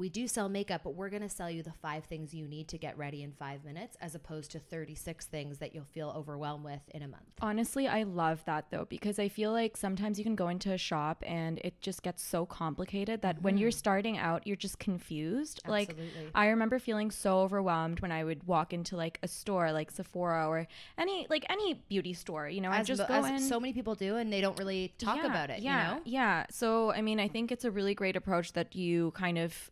we 0.00 0.08
do 0.08 0.26
sell 0.26 0.48
makeup, 0.48 0.80
but 0.82 0.94
we're 0.94 1.10
going 1.10 1.22
to 1.22 1.28
sell 1.28 1.50
you 1.50 1.62
the 1.62 1.72
five 1.82 2.04
things 2.06 2.32
you 2.34 2.48
need 2.48 2.66
to 2.68 2.78
get 2.78 2.96
ready 2.98 3.22
in 3.22 3.32
five 3.32 3.64
minutes 3.64 3.96
as 4.00 4.14
opposed 4.14 4.50
to 4.50 4.58
36 4.58 5.26
things 5.26 5.58
that 5.58 5.74
you'll 5.74 5.84
feel 5.84 6.12
overwhelmed 6.16 6.64
with 6.64 6.80
in 6.94 7.02
a 7.02 7.08
month. 7.08 7.22
Honestly, 7.42 7.86
I 7.86 8.04
love 8.04 8.42
that 8.46 8.70
though 8.70 8.86
because 8.88 9.18
I 9.18 9.28
feel 9.28 9.52
like 9.52 9.76
sometimes 9.76 10.18
you 10.18 10.24
can 10.24 10.34
go 10.34 10.48
into 10.48 10.72
a 10.72 10.78
shop 10.78 11.22
and 11.26 11.58
it 11.62 11.80
just 11.82 12.02
gets 12.02 12.22
so 12.24 12.46
complicated 12.46 13.20
that 13.22 13.42
when 13.42 13.58
you're 13.58 13.70
starting 13.70 14.16
out, 14.18 14.46
you're 14.46 14.56
just 14.56 14.78
confused. 14.78 15.60
Like 15.68 15.90
Mm-hmm. 15.90 16.28
I 16.34 16.48
remember 16.48 16.78
feeling 16.78 17.10
so 17.10 17.40
overwhelmed 17.40 18.00
when 18.00 18.10
I 18.12 18.24
would 18.24 18.44
walk 18.46 18.72
into 18.72 18.96
like 18.96 19.18
a 19.22 19.28
store 19.28 19.70
like 19.72 19.90
Sephora 19.90 20.48
or 20.48 20.66
any 20.96 21.26
like 21.28 21.44
any 21.50 21.74
beauty 21.88 22.14
store, 22.14 22.48
you 22.48 22.60
know, 22.62 22.70
I 22.70 22.82
just 22.82 23.06
go 23.06 23.14
as 23.14 23.26
in 23.26 23.40
so 23.40 23.60
many 23.60 23.72
people 23.72 23.94
do, 23.94 24.16
and 24.16 24.32
they 24.32 24.40
don't 24.40 24.58
really 24.58 24.94
talk 24.98 25.16
Yeah, 25.16 25.26
about 25.26 25.50
it, 25.50 25.60
Yeah, 25.60 25.88
you 25.90 25.94
know? 25.96 26.00
yeah. 26.04 26.46
So 26.50 26.90
I 26.92 27.02
mean, 27.02 27.20
I 27.20 27.28
think 27.28 27.52
it's 27.52 27.64
a 27.64 27.70
really 27.70 27.94
great 27.94 28.16
approach 28.16 28.52
that 28.54 28.74
you 28.74 29.10
kind 29.10 29.36
of 29.36 29.70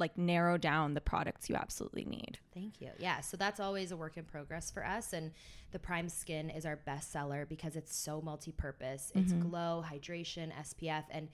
like 0.00 0.16
narrow 0.18 0.56
down 0.56 0.94
the 0.94 1.00
products 1.00 1.48
you 1.48 1.54
absolutely 1.54 2.04
need. 2.04 2.38
Thank 2.54 2.80
you. 2.80 2.90
Yeah, 2.98 3.20
so 3.20 3.36
that's 3.36 3.60
always 3.60 3.92
a 3.92 3.96
work 3.96 4.16
in 4.16 4.24
progress 4.24 4.70
for 4.70 4.84
us. 4.84 5.12
And 5.12 5.30
the 5.70 5.78
Prime 5.78 6.08
Skin 6.08 6.50
is 6.50 6.66
our 6.66 6.76
best 6.76 7.12
seller 7.12 7.46
because 7.46 7.76
it's 7.76 7.94
so 7.94 8.20
multi 8.20 8.52
purpose. 8.52 9.12
It's 9.14 9.32
mm-hmm. 9.32 9.48
glow, 9.48 9.84
hydration, 9.88 10.50
SPF. 10.52 11.04
And 11.10 11.28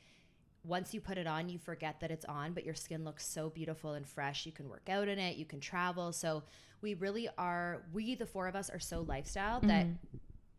once 0.64 0.92
you 0.92 1.00
put 1.00 1.16
it 1.16 1.26
on, 1.26 1.48
you 1.48 1.58
forget 1.58 2.00
that 2.00 2.10
it's 2.10 2.24
on, 2.24 2.52
but 2.52 2.64
your 2.64 2.74
skin 2.74 3.04
looks 3.04 3.26
so 3.26 3.48
beautiful 3.48 3.92
and 3.92 4.06
fresh. 4.06 4.44
You 4.44 4.52
can 4.52 4.68
work 4.68 4.88
out 4.90 5.08
in 5.08 5.18
it, 5.18 5.36
you 5.36 5.44
can 5.44 5.60
travel. 5.60 6.12
So 6.12 6.42
we 6.82 6.94
really 6.94 7.28
are, 7.38 7.82
we, 7.92 8.14
the 8.14 8.26
four 8.26 8.48
of 8.48 8.56
us, 8.56 8.68
are 8.68 8.80
so 8.80 9.02
lifestyle 9.02 9.60
that 9.60 9.86
mm-hmm. 9.86 10.16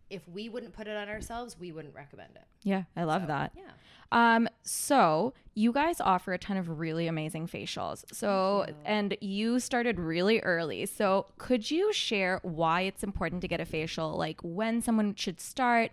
if 0.09 0.27
we 0.29 0.49
wouldn't 0.49 0.73
put 0.73 0.87
it 0.87 0.95
on 0.95 1.09
ourselves, 1.09 1.57
we 1.59 1.71
wouldn't 1.71 1.93
recommend 1.93 2.31
it. 2.35 2.45
Yeah, 2.63 2.83
I 2.95 3.03
love 3.03 3.27
that. 3.27 3.51
Yeah. 3.55 3.63
Um, 4.11 4.47
so 4.63 5.33
you 5.53 5.71
guys 5.73 5.99
offer 5.99 6.33
a 6.33 6.37
ton 6.37 6.55
of 6.55 6.79
really 6.79 7.07
amazing 7.07 7.47
facials. 7.47 8.05
So, 8.13 8.67
and 8.85 9.17
you 9.21 9.59
started 9.59 9.99
really 9.99 10.39
early. 10.41 10.85
So, 10.85 11.25
could 11.39 11.71
you 11.71 11.91
share 11.91 12.39
why 12.43 12.81
it's 12.81 13.03
important 13.03 13.41
to 13.41 13.47
get 13.47 13.59
a 13.59 13.65
facial? 13.65 14.11
Like 14.15 14.39
when 14.43 14.83
someone 14.83 15.15
should 15.15 15.39
start, 15.41 15.89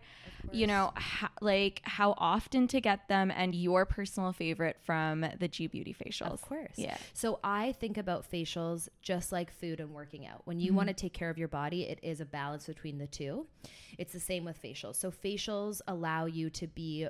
you 0.52 0.66
know, 0.66 0.92
like 1.40 1.80
how 1.85 2.12
often 2.18 2.68
to 2.68 2.80
get 2.83 3.09
them, 3.09 3.30
and 3.30 3.54
your 3.54 3.87
personal 3.87 4.33
favorite 4.35 4.76
from 4.85 5.25
the 5.40 5.49
Gee 5.49 5.66
Beauty 5.68 5.97
facials. 5.99 6.33
Of 6.35 6.42
course. 6.42 6.75
Yeah. 6.76 6.99
So 7.14 7.40
I 7.42 7.73
think 7.73 7.97
about 7.97 8.30
facials 8.30 8.90
just 9.00 9.33
like 9.33 9.50
food 9.50 9.80
and 9.80 9.94
working 9.94 10.26
out. 10.26 10.42
When 10.44 10.61
you 10.61 10.68
Mm-hmm. 10.68 10.76
want 10.76 10.88
to 10.88 10.94
take 10.94 11.14
care 11.14 11.30
of 11.30 11.38
your 11.38 11.49
body, 11.49 11.85
it 11.85 12.00
is 12.02 12.21
a 12.21 12.26
balance 12.26 12.66
between 12.66 12.99
the 12.99 13.06
two. 13.06 13.47
It's 13.97 14.12
the 14.12 14.21
same 14.21 14.44
with 14.44 14.62
facials. 14.62 14.97
So 14.97 15.11
facials 15.11 15.80
allow 15.88 16.26
you 16.26 16.50
to 16.50 16.66
be 16.66 17.09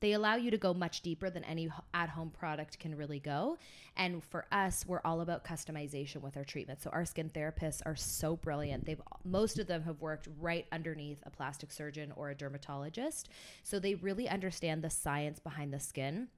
they 0.00 0.12
allow 0.12 0.36
you 0.36 0.50
to 0.50 0.58
go 0.58 0.74
much 0.74 1.00
deeper 1.00 1.30
than 1.30 1.44
any 1.44 1.68
at 1.94 2.08
home 2.10 2.30
product 2.30 2.78
can 2.78 2.96
really 2.96 3.20
go. 3.20 3.58
And 3.96 4.22
for 4.22 4.46
us, 4.52 4.84
we're 4.86 5.00
all 5.04 5.20
about 5.20 5.44
customization 5.44 6.20
with 6.20 6.36
our 6.36 6.44
treatment. 6.44 6.82
So 6.82 6.90
our 6.90 7.04
skin 7.04 7.30
therapists 7.30 7.80
are 7.86 7.96
so 7.96 8.36
brilliant. 8.36 8.84
They've 8.84 9.00
most 9.24 9.58
of 9.58 9.66
them 9.66 9.82
have 9.84 10.00
worked 10.00 10.28
right 10.40 10.66
underneath 10.70 11.18
a 11.24 11.30
plastic 11.30 11.72
surgeon 11.72 12.12
or 12.16 12.30
a 12.30 12.34
dermatologist. 12.34 13.28
So 13.62 13.78
they 13.78 13.94
really 13.94 14.28
understand 14.28 14.82
the 14.82 14.90
science 14.90 15.38
behind 15.38 15.72
the 15.72 15.80
skin. 15.80 16.28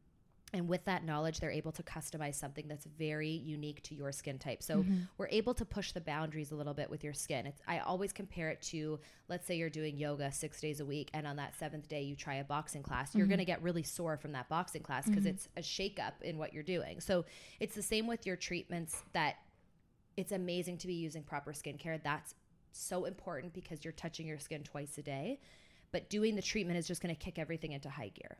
And 0.55 0.67
with 0.67 0.85
that 0.87 1.05
knowledge, 1.05 1.40
they're 1.40 1.50
able 1.50 1.73
to 1.73 1.83
customize 1.83 2.37
something 2.37 2.67
that's 2.69 2.87
very 2.87 3.28
unique 3.28 3.83
to 3.83 3.95
your 3.95 4.12
skin 4.12 4.38
type. 4.38 4.62
So 4.62 4.78
mm-hmm. 4.78 5.00
we're 5.19 5.28
able 5.28 5.52
to 5.52 5.64
push 5.67 5.93
the 5.93 6.00
boundaries 6.00 6.52
a 6.52 6.55
little 6.55 6.73
bit 6.73 6.88
with 6.88 7.05
your 7.05 7.12
skin. 7.12 7.47
It's, 7.47 7.61
I 7.69 7.81
always 7.81 8.14
compare 8.14 8.49
it 8.49 8.62
to, 8.62 8.99
let's 9.28 9.47
say 9.47 9.57
you're 9.57 9.69
doing 9.69 9.99
yoga 9.99 10.33
six 10.33 10.59
days 10.59 10.81
a 10.81 10.87
week, 10.87 11.11
and 11.12 11.26
on 11.26 11.37
that 11.37 11.55
seventh 11.59 11.87
day 11.87 12.00
you 12.00 12.17
try 12.17 12.37
a 12.37 12.45
boxing 12.45 12.83
class. 12.83 13.14
You're 13.14 13.25
mm-hmm. 13.25 13.31
going 13.31 13.38
to 13.40 13.45
get 13.45 13.62
really 13.62 13.83
sore 13.83 14.17
from 14.17 14.33
that 14.33 14.49
boxing 14.49 14.83
class 14.83 15.07
because 15.07 15.25
mm-hmm. 15.25 15.35
it's 15.35 15.49
a 15.59 15.61
shakeup 15.61 16.23
in 16.23 16.38
what 16.38 16.55
you're 16.55 16.62
doing. 16.62 17.00
So 17.00 17.26
it's 17.61 17.75
the 17.75 17.83
same 17.83 18.07
with 18.07 18.25
your 18.25 18.37
treatments. 18.37 19.02
That 19.12 19.37
it's 20.17 20.33
amazing 20.33 20.78
to 20.78 20.87
be 20.87 20.95
using 20.95 21.25
proper 21.25 21.52
skincare. 21.52 22.02
That's 22.02 22.35
so 22.73 23.05
important 23.05 23.52
because 23.52 23.85
you're 23.85 23.93
touching 23.93 24.26
your 24.26 24.38
skin 24.38 24.62
twice 24.62 24.97
a 24.97 25.02
day. 25.02 25.40
But 25.93 26.09
doing 26.09 26.37
the 26.37 26.43
treatment 26.43 26.78
is 26.78 26.87
just 26.87 27.02
going 27.02 27.14
to 27.14 27.21
kick 27.21 27.38
everything 27.38 27.73
into 27.73 27.90
high 27.90 28.12
gear. 28.14 28.38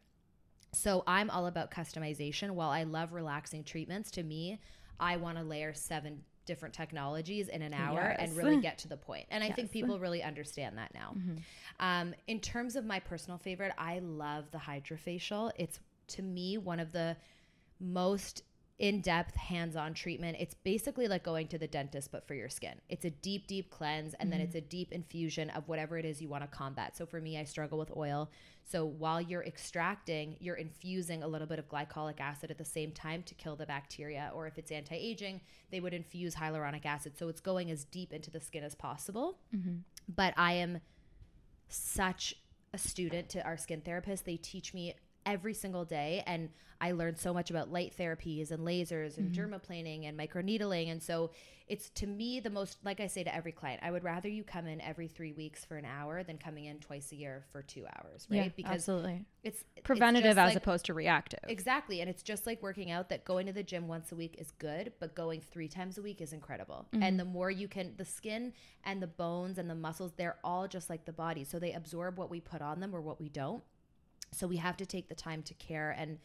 So 0.72 1.02
I'm 1.06 1.30
all 1.30 1.46
about 1.46 1.70
customization. 1.70 2.50
While 2.50 2.70
I 2.70 2.82
love 2.84 3.12
relaxing 3.12 3.64
treatments, 3.64 4.10
to 4.12 4.22
me, 4.22 4.60
I 5.00 5.16
want 5.16 5.38
to 5.38 5.44
layer 5.44 5.72
seven 5.75 6.22
different 6.44 6.75
technologies 6.75 7.48
in 7.48 7.60
an 7.62 7.75
hour 7.75 8.00
and 8.18 8.34
really 8.37 8.60
get 8.60 8.78
to 8.78 8.88
the 8.88 8.96
point. 8.96 9.26
And 9.30 9.44
I 9.44 9.48
think 9.48 9.58
Yes. 9.58 9.64
Mm-hmm. 9.68 9.72
people 9.87 9.98
really 9.98 10.22
understand 10.22 10.78
that 10.78 10.94
now. 10.94 11.14
Um, 11.80 12.14
in 12.26 12.40
terms 12.40 12.75
of 12.75 12.84
my 12.84 13.00
personal 13.00 13.38
favorite, 13.38 13.72
I 13.76 13.98
love 13.98 14.50
the 14.50 14.58
hydrofacial. 14.58 15.50
It's 15.56 15.78
to 16.08 16.22
me 16.22 16.56
one 16.56 16.80
of 16.80 16.92
the 16.92 17.16
most 17.80 18.42
in-depth 18.78 19.35
hands-on 19.35 19.92
treatment 19.92 20.37
it's 20.38 20.54
basically 20.54 21.08
like 21.08 21.25
going 21.25 21.49
to 21.49 21.58
the 21.58 21.66
dentist 21.66 22.12
but 22.12 22.26
for 22.26 22.35
your 22.35 22.49
skin. 22.49 22.75
It's 22.88 23.04
a 23.04 23.11
deep 23.11 23.47
deep 23.49 23.70
cleanse 23.70 24.14
and 24.14 24.32
then 24.32 24.40
it's 24.40 24.54
mm-hmm. 24.54 24.66
a 24.66 24.70
deep 24.70 24.92
infusion 24.92 25.50
of 25.50 25.66
whatever 25.66 25.99
it 25.99 26.04
is 26.04 26.23
you 26.23 26.28
want 26.28 26.44
to 26.44 26.56
combat. 26.56 26.97
So 26.97 27.04
for 27.04 27.20
me 27.20 27.38
i 27.38 27.44
struggle 27.44 27.78
with 27.78 27.90
oil. 27.97 28.30
So 28.64 28.85
while 28.85 29.20
you're 29.20 29.42
extracting 29.44 30.37
you're 30.38 30.56
infusing 30.56 31.23
a 31.23 31.28
little 31.28 31.49
bit 31.49 31.58
of 31.58 31.68
glycolic 31.68 32.20
acid 32.20 32.50
at 32.50 32.58
the 32.58 32.64
same 32.64 32.92
time 32.92 33.25
to 33.25 33.35
kill 33.35 33.56
the 33.56 33.66
bacteria 33.66 34.30
or 34.35 34.47
if 34.47 34.58
it's 34.58 34.70
anti-aging 34.70 35.40
they 35.70 35.80
would 35.80 35.94
infuse 35.94 36.37
hyaluronic 36.37 36.87
acid. 36.87 37.18
So 37.18 37.28
it's 37.28 37.40
going 37.40 37.70
as 37.70 37.85
deep 37.85 38.12
into 38.12 38.30
the 38.30 38.40
skin 38.40 38.62
as 38.62 38.75
possible. 38.76 39.38
Mm-hmm. 39.54 39.78
But 40.14 40.35
i 40.37 40.52
am 40.52 40.80
such 41.68 42.35
a 42.73 42.78
student 42.78 43.28
to 43.30 43.44
our 43.44 43.56
skin 43.56 43.80
therapist. 43.80 44.25
They 44.25 44.37
teach 44.37 44.73
me 44.75 44.94
every 45.28 45.54
single 45.54 45.85
day 45.85 46.23
and 46.26 46.49
I 46.80 46.92
learned 46.92 47.18
so 47.18 47.35
much 47.35 47.50
about 47.50 47.73
light 47.73 47.92
therapies 47.99 48.50
and 48.52 48.61
lasers 48.64 49.18
and 49.18 49.32
dermaplaning 49.35 50.08
and 50.08 50.16
microneedling 50.18 50.90
and 50.90 51.02
so 51.02 51.30
it's 51.66 51.90
to 51.90 52.06
me 52.06 52.40
the 52.40 52.49
most 52.49 52.78
like 52.85 52.99
I 53.00 53.08
say 53.08 53.25
to 53.25 53.35
every 53.35 53.52
client 53.52 53.80
I 53.82 53.90
would 53.90 54.04
rather 54.04 54.28
you 54.28 54.42
come 54.42 54.66
in 54.66 54.80
every 54.80 55.06
3 55.08 55.32
weeks 55.32 55.64
for 55.64 55.76
an 55.76 55.85
hour 55.85 56.23
than 56.23 56.38
coming 56.38 56.64
in 56.64 56.78
twice 56.78 57.12
a 57.12 57.16
year 57.16 57.44
for 57.52 57.62
2 57.62 57.85
hours 57.85 58.26
right 58.30 58.44
Yeah, 58.44 58.49
because 58.56 58.73
absolutely. 58.76 59.26
it's 59.42 59.64
it's 59.76 59.85
Preventative 59.85 60.37
just 60.37 60.38
as 60.38 60.49
like- 60.54 60.56
opposed 60.56 60.87
to 60.87 60.94
reactive. 60.94 61.40
Exactly. 61.49 62.00
And 62.00 62.08
it's 62.08 62.23
just 62.23 62.47
like 62.47 62.62
working 62.62 62.90
out 62.90 63.08
that 63.11 63.25
going 63.25 63.47
to 63.47 63.52
the 63.52 63.62
gym 63.62 63.87
once 63.88 64.12
a 64.12 64.16
week 64.16 64.37
is 64.38 64.50
good, 64.52 64.92
but 65.00 65.14
going 65.14 65.40
three 65.40 65.68
times 65.68 65.99
a 65.99 66.02
week 66.02 66.20
is 66.20 66.32
incredible. 66.32 66.87
Mm-hmm. 66.92 67.02
And 67.02 67.20
the 67.20 67.25
more 67.25 67.50
you 67.50 67.68
can, 67.68 67.94
the 67.97 68.04
skin 68.04 68.52
and 68.85 69.02
the 69.02 69.06
bones 69.06 69.58
and 69.58 69.68
the 69.70 69.75
muscles, 69.75 70.12
they're 70.16 70.38
all 70.44 70.68
just 70.68 70.90
like 70.90 71.04
the 71.06 71.12
body. 71.12 71.44
So 71.44 71.58
they 71.58 71.73
absorb 71.73 72.18
what 72.18 72.28
we 72.30 72.40
put 72.40 72.61
on 72.62 72.80
them 72.80 72.94
or 72.94 73.00
what 73.00 73.20
we 73.20 73.28
don't. 73.28 73.62
So 74.32 74.47
we 74.47 74.56
have 74.56 74.76
to 74.78 74.87
take 74.87 75.08
the 75.08 75.14
time 75.14 75.42
to 75.44 75.54
care. 75.54 75.90
And 75.90 76.18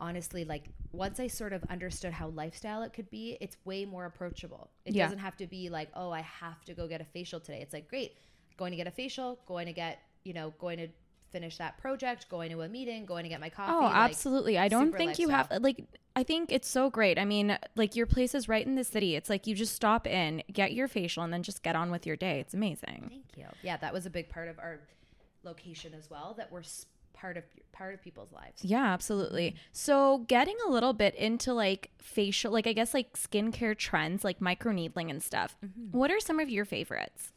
honestly, 0.00 0.44
like 0.44 0.64
once 0.92 1.20
I 1.20 1.26
sort 1.26 1.52
of 1.52 1.64
understood 1.70 2.12
how 2.12 2.28
lifestyle 2.28 2.82
it 2.82 2.92
could 2.92 3.10
be, 3.10 3.36
it's 3.40 3.56
way 3.64 3.84
more 3.84 4.06
approachable. 4.06 4.70
It 4.84 4.94
Yeah. 4.94 5.04
doesn't 5.04 5.18
have 5.18 5.36
to 5.38 5.46
be 5.46 5.68
like, 5.70 5.88
oh, 5.94 6.10
I 6.10 6.20
have 6.20 6.64
to 6.66 6.74
go 6.74 6.86
get 6.88 7.00
a 7.00 7.04
facial 7.04 7.40
today. 7.40 7.60
It's 7.60 7.72
like, 7.72 7.88
great, 7.88 8.16
going 8.56 8.70
to 8.70 8.76
get 8.76 8.86
a 8.86 8.90
facial, 8.90 9.38
going 9.46 9.66
to 9.66 9.72
get, 9.72 10.00
you 10.24 10.32
know, 10.32 10.52
going 10.58 10.78
to 10.78 10.88
finish 11.30 11.58
that 11.58 11.76
project, 11.78 12.28
going 12.28 12.50
to 12.52 12.62
a 12.62 12.68
meeting, 12.68 13.04
going 13.04 13.24
to 13.24 13.28
get 13.28 13.40
my 13.40 13.48
oh, 13.48 13.56
coffee. 13.56 13.72
Oh, 13.72 13.80
like, 13.80 13.94
absolutely. 13.94 14.56
I 14.56 14.68
don't 14.68 14.96
think 14.96 15.18
you 15.18 15.30
have 15.30 15.50
like 15.60 15.84
I 16.16 16.22
think 16.22 16.52
it's 16.52 16.68
so 16.68 16.90
great. 16.90 17.18
I 17.18 17.24
mean, 17.24 17.58
like 17.74 17.96
your 17.96 18.06
place 18.06 18.36
is 18.36 18.48
right 18.48 18.64
in 18.64 18.76
the 18.76 18.84
city. 18.84 19.16
It's 19.16 19.28
like 19.28 19.48
you 19.48 19.54
just 19.56 19.74
stop 19.74 20.06
in, 20.06 20.44
get 20.52 20.72
your 20.72 20.86
facial 20.86 21.24
and 21.24 21.32
then 21.32 21.42
just 21.42 21.64
get 21.64 21.74
on 21.74 21.90
with 21.90 22.06
your 22.06 22.14
day. 22.14 22.38
It's 22.38 22.54
amazing. 22.54 23.08
Thank 23.10 23.36
you. 23.36 23.46
Yeah, 23.62 23.76
that 23.78 23.92
was 23.92 24.06
a 24.06 24.10
big 24.10 24.28
part 24.28 24.46
of 24.46 24.60
our 24.60 24.78
location 25.42 25.92
as 25.92 26.08
well. 26.08 26.34
That 26.36 26.52
we're 26.52 26.60
s- 26.60 26.86
part 27.14 27.36
of 27.36 27.44
part 27.72 27.94
of 27.94 28.02
people's 28.02 28.32
lives. 28.32 28.64
Yeah, 28.64 28.84
absolutely. 28.84 29.56
So, 29.72 30.18
getting 30.28 30.56
a 30.66 30.70
little 30.70 30.92
bit 30.92 31.14
into 31.14 31.54
like 31.54 31.90
facial, 31.98 32.52
like 32.52 32.66
I 32.66 32.72
guess 32.72 32.92
like 32.94 33.14
skincare 33.14 33.76
trends, 33.76 34.24
like 34.24 34.40
microneedling 34.40 35.10
and 35.10 35.22
stuff. 35.22 35.56
Mm-hmm. 35.64 35.96
What 35.96 36.10
are 36.10 36.20
some 36.20 36.38
of 36.38 36.50
your 36.50 36.64
favorites? 36.64 37.32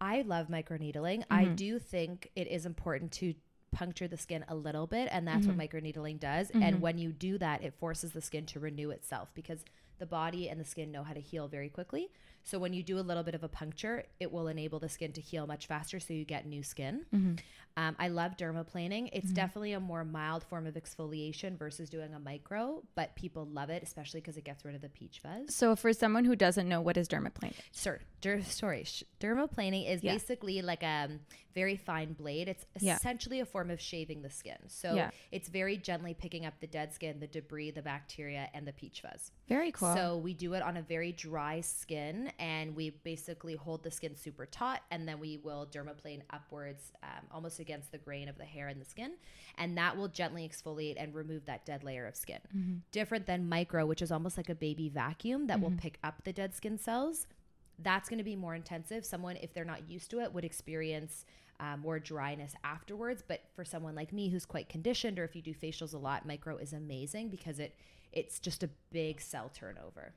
I 0.00 0.22
love 0.22 0.48
microneedling. 0.48 1.24
I 1.30 1.44
mm-hmm. 1.44 1.54
do 1.54 1.78
think 1.78 2.30
it 2.36 2.48
is 2.48 2.66
important 2.66 3.12
to 3.12 3.34
puncture 3.72 4.08
the 4.08 4.16
skin 4.16 4.44
a 4.48 4.54
little 4.54 4.86
bit, 4.86 5.08
and 5.10 5.26
that's 5.26 5.46
what 5.46 5.56
mm-hmm. 5.56 5.76
microneedling 5.76 6.20
does. 6.20 6.50
And 6.54 6.80
when 6.80 6.98
you 6.98 7.12
do 7.12 7.38
that, 7.38 7.62
it 7.62 7.74
forces 7.74 8.12
the 8.12 8.22
skin 8.22 8.46
to 8.46 8.60
renew 8.60 8.90
itself 8.90 9.30
because 9.34 9.64
the 9.98 10.06
body 10.06 10.48
and 10.48 10.60
the 10.60 10.64
skin 10.64 10.90
know 10.90 11.02
how 11.02 11.12
to 11.12 11.20
heal 11.20 11.48
very 11.48 11.68
quickly. 11.68 12.10
So 12.44 12.58
when 12.58 12.72
you 12.72 12.82
do 12.82 12.98
a 12.98 13.00
little 13.00 13.22
bit 13.22 13.34
of 13.34 13.42
a 13.42 13.48
puncture, 13.48 14.04
it 14.20 14.32
will 14.32 14.48
enable 14.48 14.78
the 14.78 14.88
skin 14.88 15.12
to 15.12 15.20
heal 15.20 15.46
much 15.46 15.66
faster, 15.66 16.00
so 16.00 16.14
you 16.14 16.24
get 16.24 16.46
new 16.46 16.62
skin. 16.62 17.04
Mm-hmm. 17.14 17.34
Um, 17.76 17.94
I 17.98 18.08
love 18.08 18.36
dermaplaning. 18.36 19.10
It's 19.12 19.26
mm-hmm. 19.26 19.34
definitely 19.34 19.72
a 19.72 19.80
more 19.80 20.04
mild 20.04 20.42
form 20.42 20.66
of 20.66 20.74
exfoliation 20.74 21.56
versus 21.56 21.88
doing 21.88 22.12
a 22.12 22.18
micro, 22.18 22.82
but 22.96 23.14
people 23.14 23.46
love 23.46 23.70
it, 23.70 23.84
especially 23.84 24.20
because 24.20 24.36
it 24.36 24.44
gets 24.44 24.64
rid 24.64 24.74
of 24.74 24.80
the 24.80 24.88
peach 24.88 25.20
fuzz. 25.22 25.54
So, 25.54 25.76
for 25.76 25.92
someone 25.92 26.24
who 26.24 26.34
doesn't 26.34 26.68
know, 26.68 26.80
what 26.80 26.96
is 26.96 27.06
dermaplaning? 27.06 27.54
Sure. 27.72 28.00
Der- 28.20 28.42
sorry. 28.42 28.82
Sh- 28.82 29.04
dermaplaning 29.20 29.88
is 29.88 30.02
Yeah. 30.02 30.14
basically 30.14 30.60
like 30.60 30.82
a 30.82 31.04
um, 31.04 31.20
very 31.54 31.76
fine 31.76 32.14
blade. 32.14 32.48
It's 32.48 32.64
Yeah. 32.80 32.96
essentially 32.96 33.40
a 33.40 33.46
form 33.46 33.70
of 33.70 33.80
shaving 33.80 34.22
the 34.22 34.30
skin. 34.30 34.58
So 34.66 34.94
Yeah. 34.94 35.10
it's 35.30 35.48
very 35.48 35.76
gently 35.76 36.14
picking 36.14 36.46
up 36.46 36.58
the 36.60 36.66
dead 36.66 36.92
skin, 36.92 37.20
the 37.20 37.26
debris, 37.26 37.70
the 37.72 37.82
bacteria, 37.82 38.48
and 38.54 38.66
the 38.66 38.72
peach 38.72 39.02
fuzz. 39.02 39.30
Very 39.48 39.70
cool. 39.70 39.94
So 39.94 40.18
we 40.18 40.34
do 40.34 40.54
it 40.54 40.62
on 40.62 40.76
a 40.76 40.82
very 40.82 41.12
dry 41.12 41.60
skin, 41.60 42.27
and 42.38 42.74
we 42.74 42.90
basically 42.90 43.54
hold 43.54 43.82
the 43.82 43.90
skin 43.90 44.16
super 44.16 44.46
taut, 44.46 44.80
and 44.90 45.06
then 45.08 45.18
we 45.18 45.38
will 45.38 45.66
dermaplane 45.70 46.22
upwards, 46.30 46.92
um, 47.02 47.26
almost 47.30 47.60
against 47.60 47.92
the 47.92 47.98
grain 47.98 48.28
of 48.28 48.38
the 48.38 48.44
hair 48.44 48.68
and 48.68 48.80
the 48.80 48.84
skin, 48.84 49.12
and 49.56 49.76
that 49.76 49.96
will 49.96 50.08
gently 50.08 50.48
exfoliate 50.48 50.94
and 50.96 51.14
remove 51.14 51.44
that 51.46 51.64
dead 51.66 51.84
layer 51.84 52.06
of 52.06 52.16
skin. 52.16 52.38
Mm-hmm. 52.56 52.76
Different 52.92 53.26
than 53.26 53.48
micro, 53.48 53.86
which 53.86 54.02
is 54.02 54.12
almost 54.12 54.36
like 54.36 54.48
a 54.48 54.54
baby 54.54 54.88
vacuum 54.88 55.46
that 55.48 55.60
will 55.60 55.72
pick 55.78 55.98
up 56.04 56.24
the 56.24 56.32
dead 56.32 56.54
skin 56.54 56.78
cells. 56.78 57.26
That's 57.80 58.08
going 58.08 58.18
to 58.18 58.24
be 58.24 58.36
more 58.36 58.54
intensive. 58.54 59.04
Someone, 59.04 59.36
if 59.36 59.54
they're 59.54 59.64
not 59.64 59.88
used 59.88 60.10
to 60.10 60.20
it, 60.20 60.32
would 60.32 60.44
experience 60.44 61.24
uh, 61.60 61.76
more 61.76 61.98
dryness 61.98 62.54
afterwards. 62.64 63.22
But 63.26 63.42
for 63.54 63.64
someone 63.64 63.94
like 63.94 64.12
me 64.12 64.28
who's 64.28 64.44
quite 64.44 64.68
conditioned, 64.68 65.18
or 65.18 65.24
if 65.24 65.36
you 65.36 65.42
do 65.42 65.54
facials 65.54 65.94
a 65.94 65.98
lot, 65.98 66.26
micro 66.26 66.56
is 66.56 66.72
amazing 66.72 67.28
because 67.28 67.58
it 67.58 67.74
it's 68.18 68.38
just 68.38 68.62
a 68.62 68.70
big 68.90 69.20
cell 69.20 69.50
turnover. 69.54 70.12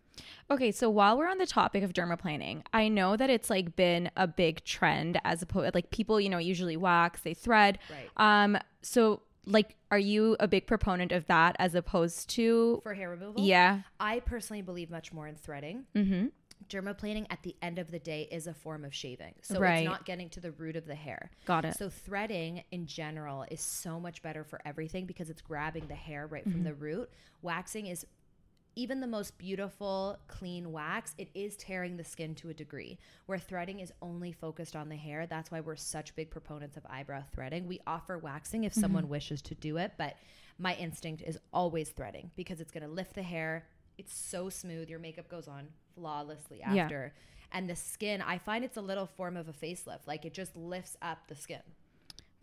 Okay, 0.49 0.71
so 0.71 0.89
while 0.89 1.17
we're 1.17 1.29
on 1.29 1.37
the 1.37 1.45
topic 1.45 1.83
of 1.83 1.93
dermaplaning, 1.93 2.63
I 2.73 2.87
know 2.87 3.15
that 3.17 3.29
it's 3.29 3.49
like 3.49 3.75
been 3.75 4.09
a 4.17 4.27
big 4.27 4.63
trend 4.65 5.19
as 5.23 5.41
opposed 5.41 5.73
like 5.75 5.89
people, 5.91 6.19
you 6.19 6.29
know, 6.29 6.37
usually 6.37 6.77
wax, 6.77 7.21
they 7.21 7.33
thread. 7.33 7.79
Right. 7.89 8.09
Um 8.17 8.57
so 8.81 9.21
like 9.45 9.75
are 9.89 9.99
you 9.99 10.35
a 10.39 10.47
big 10.47 10.67
proponent 10.67 11.11
of 11.11 11.25
that 11.27 11.55
as 11.59 11.73
opposed 11.75 12.29
to 12.31 12.79
For 12.83 12.93
hair 12.93 13.09
removal, 13.09 13.43
Yeah. 13.43 13.81
I 13.99 14.19
personally 14.19 14.61
believe 14.61 14.89
much 14.91 15.11
more 15.11 15.27
in 15.27 15.35
threading. 15.35 15.85
Mhm. 15.95 16.31
Dermaplaning 16.69 17.25
at 17.29 17.43
the 17.43 17.55
end 17.61 17.79
of 17.79 17.91
the 17.91 17.99
day 17.99 18.27
is 18.31 18.47
a 18.47 18.53
form 18.53 18.85
of 18.85 18.93
shaving. 18.93 19.33
So 19.41 19.59
Right. 19.59 19.79
it's 19.79 19.85
not 19.85 20.05
getting 20.05 20.29
to 20.29 20.39
the 20.39 20.51
root 20.51 20.75
of 20.75 20.85
the 20.85 20.95
hair. 20.95 21.31
Got 21.45 21.65
it. 21.65 21.75
So 21.77 21.89
threading 21.89 22.63
in 22.71 22.85
general 22.85 23.45
is 23.49 23.61
so 23.61 23.99
much 23.99 24.21
better 24.21 24.43
for 24.43 24.61
everything 24.65 25.05
because 25.05 25.29
it's 25.29 25.41
grabbing 25.41 25.87
the 25.87 25.95
hair 25.95 26.27
right 26.27 26.43
from 26.43 26.53
Mm-hmm. 26.53 26.63
the 26.63 26.73
root. 26.73 27.09
Waxing 27.41 27.87
is 27.87 28.05
even 28.77 29.01
the 29.01 29.07
most 29.07 29.37
beautiful, 29.37 30.17
clean 30.29 30.71
wax, 30.71 31.13
it 31.17 31.27
is 31.33 31.57
tearing 31.57 31.97
the 31.97 32.03
skin 32.05 32.33
to 32.35 32.47
a 32.49 32.53
degree. 32.53 32.97
Where 33.25 33.37
threading 33.37 33.81
is 33.81 33.91
only 34.01 34.31
focused 34.31 34.77
on 34.77 34.87
the 34.87 34.95
hair. 34.95 35.27
That's 35.27 35.51
why 35.51 35.59
we're 35.59 35.75
such 35.75 36.15
big 36.15 36.29
proponents 36.31 36.77
of 36.77 36.85
eyebrow 36.89 37.23
threading. 37.33 37.67
We 37.67 37.81
offer 37.85 38.17
waxing 38.17 38.63
if 38.63 38.73
someone 38.73 39.09
wishes 39.09 39.41
to 39.43 39.55
do 39.55 39.75
it, 39.75 39.91
but 39.97 40.15
my 40.57 40.75
instinct 40.75 41.21
is 41.23 41.37
always 41.51 41.89
threading 41.89 42.31
because 42.37 42.61
it's 42.61 42.71
going 42.71 42.83
to 42.83 42.89
lift 42.89 43.13
the 43.15 43.23
hair. 43.23 43.65
It's 44.01 44.13
so 44.17 44.49
smooth. 44.49 44.89
Your 44.89 44.99
makeup 44.99 45.29
goes 45.29 45.47
on 45.47 45.67
flawlessly 45.95 46.59
Yeah. 46.59 46.83
after. 46.85 47.13
And 47.51 47.69
the 47.69 47.75
skin, 47.75 48.21
I 48.21 48.37
find 48.39 48.63
it's 48.65 48.77
a 48.77 48.81
little 48.81 49.05
form 49.05 49.37
of 49.37 49.47
a 49.47 49.53
facelift. 49.53 50.07
Like 50.07 50.25
it 50.25 50.33
just 50.33 50.55
lifts 50.55 50.97
up 51.01 51.27
the 51.27 51.35
skin. 51.35 51.61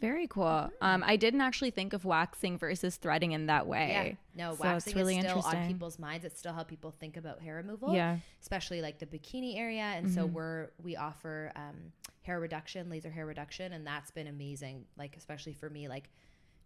Very 0.00 0.29
cool. 0.29 0.71
Um, 0.81 1.03
I 1.05 1.17
didn't 1.17 1.41
actually 1.41 1.73
think 1.73 1.93
of 1.93 2.05
waxing 2.05 2.57
versus 2.57 2.95
threading 2.97 3.33
in 3.33 3.47
that 3.47 3.67
way. 3.67 4.17
Yeah. 4.37 4.45
No, 4.50 4.55
So 4.55 4.62
waxing 4.62 4.95
really 4.97 5.19
is 5.19 5.25
still 5.25 5.41
on 5.43 5.67
people's 5.67 5.99
minds. 5.99 6.25
It's 6.25 6.38
still 6.38 6.53
how 6.53 6.62
people 6.62 6.93
think 6.93 7.17
about 7.17 7.41
hair 7.41 7.57
removal. 7.57 7.93
Yeah. 7.93 8.19
Especially 8.41 8.81
like 8.81 9.00
the 9.00 9.07
bikini 9.07 9.59
area. 9.59 9.83
And 9.83 10.09
so 10.09 10.25
we're 10.25 10.69
we 10.81 10.95
offer 10.95 11.50
um, 11.57 11.93
hair 12.23 12.38
reduction, 12.38 12.88
laser 12.88 13.11
hair 13.11 13.27
reduction, 13.27 13.73
and 13.73 13.85
that's 13.85 14.12
been 14.12 14.29
amazing. 14.29 14.85
Like 14.97 15.17
especially 15.17 15.55
for 15.55 15.69
me, 15.69 15.88
like 15.88 16.11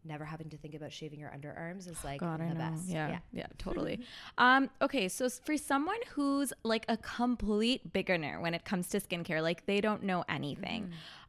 never 0.05 0.25
having 0.25 0.49
to 0.51 0.57
think 0.57 0.75
about 0.75 0.93
shaving 0.93 1.21
your 1.21 1.31
underarms 1.31 1.89
is 1.89 2.03
like 2.05 2.21
God, 2.21 2.41
the 2.41 2.55
best. 2.55 2.89
Yeah, 2.89 3.19
yeah, 3.33 3.47
totally. 3.59 4.01
um, 4.39 4.69
okay, 4.81 5.09
so 5.09 5.29
for 5.29 5.57
someone 5.57 5.99
who's 6.15 6.53
like 6.65 6.85
a 6.89 6.97
complete 6.97 7.93
beginner 7.93 8.41
when 8.41 8.55
it 8.55 8.65
comes 8.65 8.89
to 8.89 9.01
skincare, 9.01 9.43
like 9.43 9.67
they 9.67 9.81
don't 9.81 10.03
know 10.03 10.25
anything, 10.29 10.83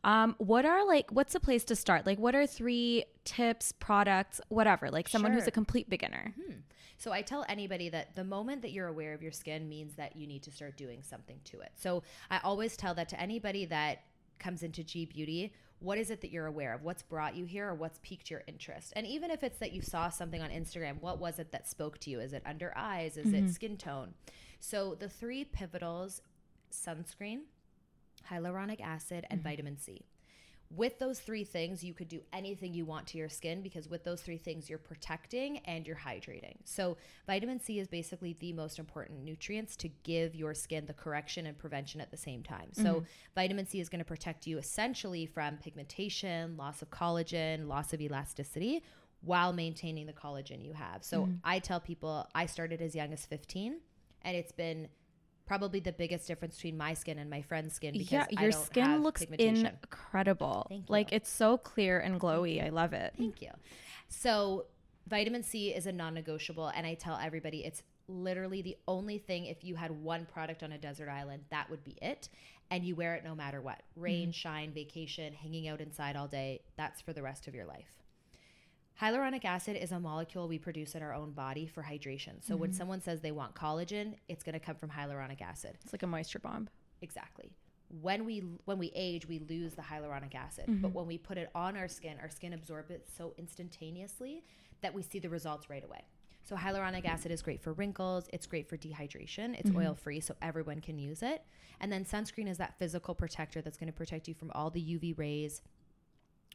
Mm-hmm. 0.03 0.09
um, 0.09 0.35
what 0.37 0.65
are 0.65 0.85
like, 0.87 1.11
what's 1.11 1.35
a 1.35 1.39
place 1.39 1.63
to 1.65 1.75
start? 1.75 2.05
Like, 2.05 2.17
what 2.19 2.35
are 2.35 2.45
three 2.47 3.05
tips, 3.25 3.71
products, 3.73 4.41
whatever? 4.49 4.89
Like 4.89 5.07
someone 5.07 5.33
who's 5.33 5.47
a 5.47 5.51
complete 5.51 5.89
beginner. 5.89 6.33
So 6.97 7.11
I 7.11 7.21
tell 7.21 7.45
anybody 7.49 7.89
that 7.89 8.15
the 8.15 8.23
moment 8.23 8.61
that 8.61 8.71
you're 8.71 8.87
aware 8.87 9.13
of 9.13 9.21
your 9.21 9.31
skin 9.31 9.67
means 9.67 9.95
that 9.95 10.15
you 10.15 10.25
need 10.25 10.43
to 10.43 10.51
start 10.51 10.77
doing 10.77 11.01
something 11.03 11.39
to 11.45 11.59
it. 11.59 11.71
So 11.75 12.03
I 12.31 12.39
always 12.43 12.77
tell 12.77 12.93
that 12.95 13.09
to 13.09 13.19
anybody 13.19 13.65
that 13.65 14.03
comes 14.39 14.63
into 14.63 14.83
Gee 14.83 15.05
Beauty, 15.05 15.53
what 15.83 15.97
is 15.97 16.09
it 16.09 16.21
that 16.21 16.31
you're 16.31 16.45
aware 16.45 16.73
of? 16.73 16.83
What's 16.83 17.03
brought 17.03 17.35
you 17.35 17.43
here 17.43 17.67
or 17.67 17.75
what's 17.75 17.99
piqued 18.03 18.31
your 18.31 18.41
interest? 18.47 18.93
And 18.95 19.05
even 19.05 19.29
if 19.29 19.43
it's 19.43 19.59
that 19.59 19.73
you 19.73 19.81
saw 19.81 20.09
something 20.09 20.41
on 20.41 20.49
Instagram, 20.49 21.01
what 21.01 21.19
was 21.19 21.39
it 21.39 21.51
that 21.51 21.67
spoke 21.67 21.99
to 21.99 22.09
you? 22.09 22.21
Is 22.21 22.31
it 22.31 22.41
under 22.45 22.73
eyes? 22.75 23.17
Is 23.17 23.27
it 23.27 23.43
mm-hmm. 23.43 23.49
skin 23.49 23.77
tone? 23.77 24.13
So 24.61 24.95
the 24.95 25.09
three 25.09 25.43
pivotals 25.43 26.21
sunscreen, 26.71 27.41
hyaluronic 28.31 28.79
acid, 28.79 29.25
and 29.29 29.41
mm-hmm. 29.41 29.49
vitamin 29.49 29.77
C. 29.77 30.05
With 30.75 30.97
those 30.97 31.19
three 31.19 31.43
things, 31.43 31.83
you 31.83 31.93
could 31.93 32.07
do 32.07 32.21
anything 32.31 32.73
you 32.73 32.85
want 32.85 33.05
to 33.07 33.17
your 33.17 33.29
skin 33.29 33.61
because 33.61 33.87
with 33.87 34.03
those 34.03 34.21
three 34.21 34.37
things, 34.37 34.69
you're 34.69 34.79
protecting 34.79 35.59
and 35.59 35.85
you're 35.85 35.97
hydrating. 35.97 36.55
So, 36.63 36.97
vitamin 37.27 37.59
C 37.59 37.79
is 37.79 37.87
basically 37.87 38.35
the 38.39 38.53
most 38.53 38.79
important 38.79 39.23
nutrients 39.23 39.75
to 39.77 39.89
give 40.03 40.35
your 40.35 40.53
skin 40.53 40.85
the 40.85 40.93
correction 40.93 41.45
and 41.45 41.57
prevention 41.57 42.01
at 42.01 42.09
the 42.09 42.17
same 42.17 42.41
time. 42.41 42.69
So, 42.71 42.83
mm-hmm. 42.83 43.05
vitamin 43.35 43.67
C 43.67 43.79
is 43.79 43.89
going 43.89 43.99
to 43.99 44.05
protect 44.05 44.47
you 44.47 44.57
essentially 44.57 45.25
from 45.25 45.57
pigmentation, 45.57 46.57
loss 46.57 46.81
of 46.81 46.89
collagen, 46.89 47.67
loss 47.67 47.93
of 47.93 48.01
elasticity 48.01 48.83
while 49.21 49.53
maintaining 49.53 50.05
the 50.05 50.13
collagen 50.13 50.65
you 50.65 50.73
have. 50.73 51.03
So, 51.03 51.21
mm-hmm. 51.21 51.35
I 51.43 51.59
tell 51.59 51.79
people 51.79 52.27
I 52.33 52.47
started 52.47 52.81
as 52.81 52.95
young 52.95 53.13
as 53.13 53.25
15 53.25 53.79
and 54.23 54.35
it's 54.35 54.51
been 54.51 54.87
probably 55.45 55.79
the 55.79 55.91
biggest 55.91 56.27
difference 56.27 56.55
between 56.55 56.77
my 56.77 56.93
skin 56.93 57.19
and 57.19 57.29
my 57.29 57.41
friend's 57.41 57.75
skin 57.75 57.93
because 57.93 58.11
Yeah, 58.31 58.41
your 58.41 58.51
skin 58.51 59.03
looks 59.03 59.21
incredible. 59.21 60.71
Like 60.87 61.11
it's 61.11 61.29
so 61.29 61.57
clear 61.57 61.99
and 61.99 62.19
glowy. 62.19 62.63
I 62.63 62.69
love 62.69 62.93
it. 62.93 63.13
Thank 63.17 63.41
you. 63.41 63.49
So, 64.07 64.65
vitamin 65.07 65.43
C 65.43 65.69
is 65.69 65.85
a 65.85 65.91
non 65.91 66.13
negotiable, 66.13 66.67
and 66.67 66.85
I 66.85 66.93
tell 66.93 67.17
everybody 67.21 67.65
it's 67.65 67.83
literally 68.07 68.61
the 68.61 68.77
only 68.87 69.17
thing 69.17 69.45
if 69.45 69.63
you 69.63 69.75
had 69.75 69.91
one 69.91 70.25
product 70.25 70.63
on 70.63 70.71
a 70.71 70.77
desert 70.77 71.09
island, 71.09 71.43
that 71.49 71.69
would 71.69 71.83
be 71.83 71.97
it. 72.01 72.29
And 72.71 72.83
you 72.83 72.95
wear 72.95 73.15
it 73.15 73.23
no 73.23 73.35
matter 73.35 73.61
what 73.61 73.81
rain, 73.95 74.29
mm-hmm. 74.29 74.31
shine, 74.31 74.71
vacation, 74.71 75.33
hanging 75.33 75.67
out 75.67 75.81
inside 75.81 76.15
all 76.15 76.27
day. 76.27 76.61
That's 76.77 77.01
for 77.01 77.13
the 77.13 77.21
rest 77.21 77.47
of 77.47 77.53
your 77.53 77.65
life. 77.65 78.02
Hyaluronic 79.01 79.43
acid 79.43 79.75
is 79.75 79.91
a 79.91 79.99
molecule 79.99 80.47
we 80.47 80.59
produce 80.59 80.95
in 80.95 81.01
our 81.01 81.13
own 81.13 81.31
body 81.31 81.65
for 81.65 81.83
hydration. 81.83 82.43
So, 82.43 82.55
when 82.55 82.71
someone 82.73 83.01
says 83.01 83.21
they 83.21 83.31
want 83.31 83.55
collagen, 83.55 84.15
it's 84.29 84.43
going 84.43 84.53
to 84.53 84.59
come 84.59 84.75
from 84.75 84.89
hyaluronic 84.89 85.41
acid. 85.41 85.77
It's 85.83 85.93
like 85.93 86.03
a 86.03 86.07
moisture 86.07 86.39
bomb. 86.39 86.69
Exactly. 87.01 87.51
When 88.01 88.23
we 88.25 88.43
when 88.65 88.77
we 88.77 88.91
age, 88.95 89.27
we 89.27 89.39
lose 89.39 89.73
the 89.73 89.81
hyaluronic 89.81 90.35
acid. 90.35 90.65
Mm-hmm. 90.67 90.81
But 90.81 90.93
when 90.93 91.07
we 91.07 91.17
put 91.17 91.37
it 91.37 91.49
on 91.55 91.75
our 91.75 91.87
skin, 91.87 92.17
our 92.21 92.29
skin 92.29 92.53
absorbs 92.53 92.91
it 92.91 93.07
so 93.17 93.33
instantaneously 93.37 94.43
that 94.81 94.93
we 94.93 95.01
see 95.01 95.19
the 95.19 95.29
results 95.29 95.69
right 95.69 95.83
away. 95.83 96.03
So 96.43 96.55
hyaluronic 96.57 97.05
acid 97.05 97.31
is 97.31 97.41
great 97.41 97.61
for 97.61 97.71
wrinkles, 97.73 98.27
it's 98.33 98.45
great 98.45 98.67
for 98.67 98.77
dehydration, 98.77 99.57
it's 99.57 99.69
Mm-hmm. 99.69 99.79
oil 99.79 99.95
free 99.95 100.19
so 100.19 100.35
everyone 100.41 100.81
can 100.81 100.99
use 100.99 101.23
it. 101.23 101.43
And 101.79 101.91
then 101.91 102.03
sunscreen 102.03 102.49
is 102.49 102.57
that 102.57 102.77
physical 102.77 103.15
protector 103.15 103.61
that's 103.61 103.77
going 103.77 103.87
to 103.87 103.93
protect 103.93 104.27
you 104.27 104.33
from 104.33 104.51
all 104.53 104.69
the 104.69 104.81
UV 104.81 105.17
rays, 105.17 105.61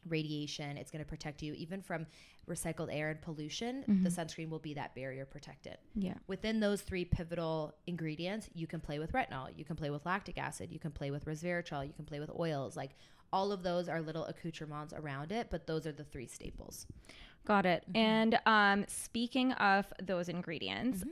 radiation. 0.07 0.77
It's 0.77 0.91
going 0.91 1.03
to 1.03 1.09
protect 1.09 1.41
you 1.41 1.53
even 1.53 1.81
from 1.81 2.05
recycled 2.49 2.89
air 2.91 3.09
and 3.09 3.21
pollution. 3.21 3.83
The 4.03 4.09
sunscreen 4.09 4.49
will 4.49 4.59
be 4.59 4.73
that 4.73 4.95
barrier 4.95 5.25
protected. 5.25 5.77
Yeah. 5.95 6.15
Within 6.27 6.59
those 6.59 6.81
three 6.81 7.05
pivotal 7.05 7.75
ingredients, 7.85 8.49
you 8.53 8.67
can 8.67 8.79
play 8.79 8.99
with 8.99 9.11
retinol, 9.13 9.49
you 9.55 9.65
can 9.65 9.75
play 9.75 9.89
with 9.89 10.05
lactic 10.05 10.37
acid, 10.37 10.71
you 10.71 10.79
can 10.79 10.91
play 10.91 11.11
with 11.11 11.25
resveratrol, 11.25 11.85
you 11.85 11.93
can 11.93 12.05
play 12.05 12.19
with 12.19 12.31
oils. 12.37 12.75
Like 12.75 12.91
all 13.31 13.51
of 13.51 13.63
those 13.63 13.87
are 13.87 14.01
little 14.01 14.25
accoutrements 14.25 14.93
around 14.93 15.31
it, 15.31 15.47
but 15.51 15.67
those 15.67 15.85
are 15.85 15.91
the 15.91 16.03
three 16.03 16.27
staples. 16.27 16.87
Got 17.45 17.65
it. 17.65 17.83
Mm-hmm. 17.83 17.97
And 17.97 18.39
um, 18.45 18.85
speaking 18.87 19.53
of 19.53 19.85
those 20.01 20.29
ingredients, 20.29 21.03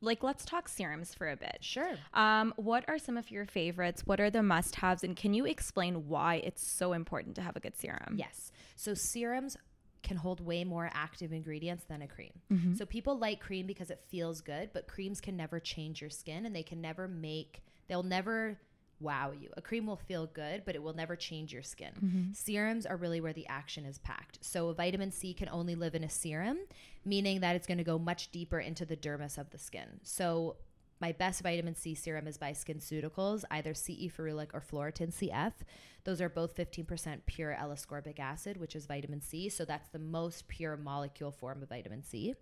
like 0.00 0.22
let's 0.22 0.44
talk 0.44 0.68
serums 0.68 1.14
for 1.14 1.28
a 1.30 1.36
bit. 1.36 1.58
Sure. 1.60 1.96
Um, 2.14 2.52
what 2.56 2.84
are 2.88 2.98
some 2.98 3.16
of 3.16 3.30
your 3.30 3.46
favorites? 3.46 4.02
What 4.06 4.20
are 4.20 4.30
the 4.30 4.42
must-haves? 4.42 5.04
And 5.04 5.16
can 5.16 5.34
you 5.34 5.46
explain 5.46 6.08
why 6.08 6.36
it's 6.36 6.66
so 6.66 6.92
important 6.92 7.36
to 7.36 7.42
have 7.42 7.56
a 7.56 7.60
good 7.60 7.76
serum? 7.76 8.16
Yes. 8.16 8.52
So 8.76 8.94
serums 8.94 9.56
can 10.02 10.16
hold 10.18 10.40
way 10.40 10.62
more 10.62 10.88
active 10.94 11.32
ingredients 11.32 11.84
than 11.88 12.00
a 12.02 12.06
cream. 12.06 12.32
So 12.76 12.86
people 12.86 13.18
like 13.18 13.40
cream 13.40 13.66
because 13.66 13.90
it 13.90 14.04
feels 14.08 14.40
good, 14.40 14.70
but 14.72 14.86
creams 14.86 15.20
can 15.20 15.36
never 15.36 15.58
change 15.58 16.00
your 16.00 16.10
skin 16.10 16.46
and 16.46 16.54
they 16.54 16.62
can 16.62 16.80
never 16.80 17.08
make 17.08 17.62
they'll 17.88 18.02
never 18.02 18.58
wow 19.00 19.32
you. 19.32 19.50
A 19.56 19.62
cream 19.62 19.86
will 19.86 19.96
feel 19.96 20.26
good, 20.26 20.62
but 20.64 20.74
it 20.74 20.82
will 20.82 20.94
never 20.94 21.16
change 21.16 21.52
your 21.52 21.62
skin. 21.62 21.92
Mm-hmm. 22.02 22.32
Serums 22.32 22.86
are 22.86 22.96
really 22.96 23.20
where 23.20 23.32
the 23.32 23.46
action 23.46 23.84
is 23.84 23.98
packed. 23.98 24.38
So 24.42 24.72
vitamin 24.72 25.10
C 25.12 25.34
can 25.34 25.48
only 25.48 25.74
live 25.74 25.94
in 25.94 26.04
a 26.04 26.08
serum, 26.08 26.58
meaning 27.04 27.40
that 27.40 27.56
it's 27.56 27.66
going 27.66 27.78
to 27.78 27.84
go 27.84 27.98
much 27.98 28.30
deeper 28.30 28.58
into 28.58 28.84
the 28.84 28.96
dermis 28.96 29.38
of 29.38 29.50
the 29.50 29.58
skin. 29.58 30.00
So 30.02 30.56
my 31.00 31.12
best 31.12 31.42
vitamin 31.42 31.74
C 31.74 31.94
serum 31.94 32.26
is 32.26 32.38
by 32.38 32.52
SkinCeuticals, 32.52 33.44
either 33.50 33.74
CE 33.74 34.08
ferulic 34.08 34.48
or 34.54 34.62
Phloretin 34.62 35.12
CF. 35.12 35.52
Those 36.04 36.20
are 36.20 36.28
both 36.28 36.56
15% 36.56 37.20
pure 37.26 37.52
L-ascorbic 37.52 38.18
acid, 38.18 38.56
which 38.56 38.74
is 38.74 38.86
vitamin 38.86 39.20
C. 39.20 39.48
So 39.48 39.64
that's 39.64 39.88
the 39.88 39.98
most 39.98 40.48
pure 40.48 40.76
molecule 40.76 41.32
form 41.32 41.62
of 41.62 41.68
vitamin 41.68 42.02
C. 42.02 42.34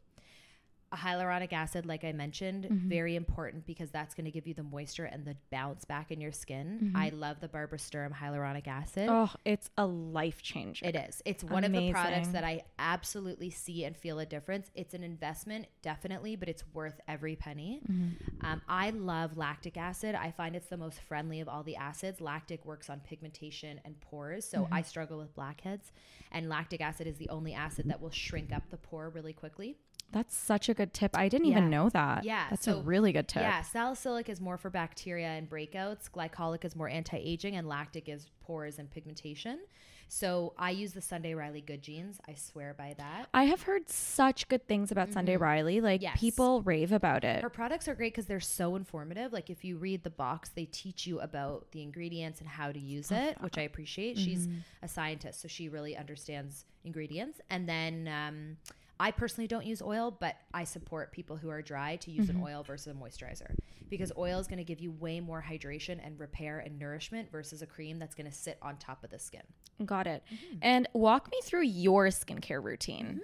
A 0.95 0.97
hyaluronic 0.97 1.53
acid, 1.53 1.87
like 1.87 2.05
I 2.05 2.13
mentioned, 2.13 2.69
very 2.71 3.17
important 3.17 3.67
because 3.67 3.91
that's 3.91 4.15
going 4.15 4.27
to 4.27 4.31
give 4.31 4.47
you 4.47 4.55
the 4.55 4.63
moisture 4.63 5.07
and 5.07 5.25
the 5.25 5.37
bounce 5.51 5.85
back 5.85 6.13
in 6.13 6.21
your 6.21 6.31
skin. 6.31 6.93
I 6.95 7.09
love 7.09 7.41
the 7.41 7.49
Barbara 7.49 7.81
Sturm 7.81 8.15
hyaluronic 8.15 8.69
acid. 8.69 9.09
Oh, 9.11 9.31
it's 9.45 9.71
a 9.77 9.85
life 9.85 10.41
changer. 10.41 10.87
It 10.87 10.95
is. 10.95 11.21
It's 11.25 11.43
one 11.43 11.65
of 11.65 11.73
the 11.73 11.91
products 11.91 12.29
that 12.29 12.45
I 12.45 12.63
absolutely 12.79 13.51
see 13.51 13.85
and 13.85 13.97
feel 13.97 14.21
a 14.21 14.27
difference. 14.27 14.71
It's 14.77 14.95
an 14.95 15.03
investment, 15.03 15.67
definitely, 15.83 16.37
but 16.37 16.49
it's 16.49 16.63
worth 16.73 17.01
every 17.09 17.35
penny. 17.35 17.83
Mm-hmm. 17.91 18.47
Um, 18.47 18.63
I 18.69 18.91
love 18.91 19.37
lactic 19.37 19.77
acid. 19.77 20.15
I 20.15 20.31
find 20.31 20.55
it's 20.55 20.69
the 20.69 20.77
most 20.77 21.01
friendly 21.01 21.41
of 21.41 21.49
all 21.49 21.65
the 21.65 21.75
acids. 21.75 22.21
Lactic 22.21 22.65
works 22.65 22.89
on 22.89 23.01
pigmentation 23.01 23.81
and 23.85 24.01
pores, 24.01 24.49
so 24.49 24.65
Mm-hmm. 24.65 24.75
I 24.75 24.83
struggle 24.83 25.19
with 25.19 25.35
blackheads. 25.35 25.91
And 26.31 26.49
lactic 26.49 26.81
acid 26.81 27.07
is 27.07 27.17
the 27.17 27.29
only 27.31 27.53
acid 27.53 27.87
that 27.89 28.01
will 28.01 28.11
shrink 28.11 28.53
up 28.53 28.71
the 28.71 28.77
pore 28.77 29.09
really 29.11 29.33
quickly. 29.33 29.77
That's 30.14 30.35
such 30.37 30.68
a 30.68 30.74
good 30.74 30.94
tip. 30.94 31.11
I 31.16 31.29
didn't 31.29 31.46
Yeah. 31.48 31.59
even 31.59 31.70
know 31.70 31.88
that. 31.90 32.24
Yeah, 32.24 32.46
That's 32.48 32.68
a 32.68 32.77
really 32.77 33.12
good 33.12 33.27
tip. 33.29 33.42
Yeah, 33.42 33.62
salicylic 33.62 34.29
is 34.29 34.40
more 34.40 34.57
for 34.57 34.70
bacteria 34.70 35.27
and 35.27 35.50
breakouts. 35.50 36.09
Glycolic 36.11 36.64
is 36.64 36.74
more 36.77 36.88
anti-aging, 36.88 37.57
and 37.57 37.66
lactic 37.68 38.09
is 38.09 38.29
pores 38.40 38.79
and 38.79 38.88
pigmentation. 38.90 39.59
So 40.07 40.53
I 40.59 40.70
use 40.70 40.92
the 40.92 41.00
Sunday 41.00 41.35
Riley 41.35 41.62
Good 41.62 41.83
Genes. 41.83 42.20
I 42.29 42.35
swear 42.35 42.74
by 42.79 42.94
that. 42.98 43.27
I 43.35 43.44
have 43.44 43.62
heard 43.62 43.88
such 43.88 44.46
good 44.48 44.68
things 44.68 44.92
about 44.92 45.12
Sunday 45.12 45.37
Riley. 45.37 45.81
Like 45.81 46.00
Mm-hmm. 46.00 46.05
Yes. 46.05 46.20
people 46.20 46.62
rave 46.62 46.92
about 46.92 47.24
it. 47.24 47.42
Her 47.42 47.48
products 47.50 47.88
are 47.88 47.94
great 47.96 48.12
because 48.12 48.27
they're 48.27 48.38
so 48.38 48.77
informative. 48.77 49.33
Like 49.33 49.50
if 49.50 49.64
you 49.64 49.79
read 49.79 50.05
the 50.05 50.11
box, 50.11 50.50
they 50.50 50.66
teach 50.66 51.07
you 51.09 51.18
about 51.20 51.72
the 51.72 51.83
ingredients 51.83 52.40
and 52.40 52.48
how 52.48 52.70
to 52.70 52.79
use 52.79 53.11
it, 53.11 53.40
which 53.40 53.59
I 53.59 53.62
appreciate. 53.62 54.16
She's 54.18 54.46
a 54.83 54.87
scientist, 54.88 55.40
so 55.40 55.48
she 55.48 55.68
really 55.68 55.96
understands 55.96 56.66
ingredients. 56.85 57.40
And 57.50 57.68
then 57.68 58.07
um, 58.07 58.57
I 59.01 59.11
personally 59.11 59.49
don't 59.49 59.67
use 59.67 59.83
oil, 59.83 60.17
but 60.19 60.37
I 60.53 60.65
support 60.65 61.11
people 61.13 61.37
who 61.37 61.51
are 61.51 61.63
dry 61.63 61.97
to 61.97 62.11
use 62.11 62.29
an 62.29 62.41
oil 62.45 62.63
versus 62.63 62.87
a 62.87 62.97
moisturizer 62.97 63.57
because 63.91 64.13
oil 64.17 64.39
is 64.39 64.47
going 64.47 64.59
to 64.59 64.65
give 64.65 64.81
you 64.81 64.93
way 64.93 65.19
more 65.21 65.45
hydration 65.47 65.99
and 66.05 66.19
repair 66.19 66.61
and 66.61 66.79
nourishment 66.79 67.31
versus 67.31 67.61
a 67.61 67.67
cream 67.67 67.99
that's 67.99 68.15
going 68.15 68.31
to 68.31 68.37
sit 68.37 68.57
on 68.63 68.77
top 68.77 69.03
of 69.03 69.11
the 69.11 69.19
skin. 69.19 69.43
Got 69.85 70.07
it. 70.07 70.23
Mm-hmm. 70.33 70.59
And 70.63 70.89
walk 70.93 71.29
me 71.31 71.39
through 71.43 71.65
your 71.65 72.07
skincare 72.07 72.63
routine. 72.63 73.21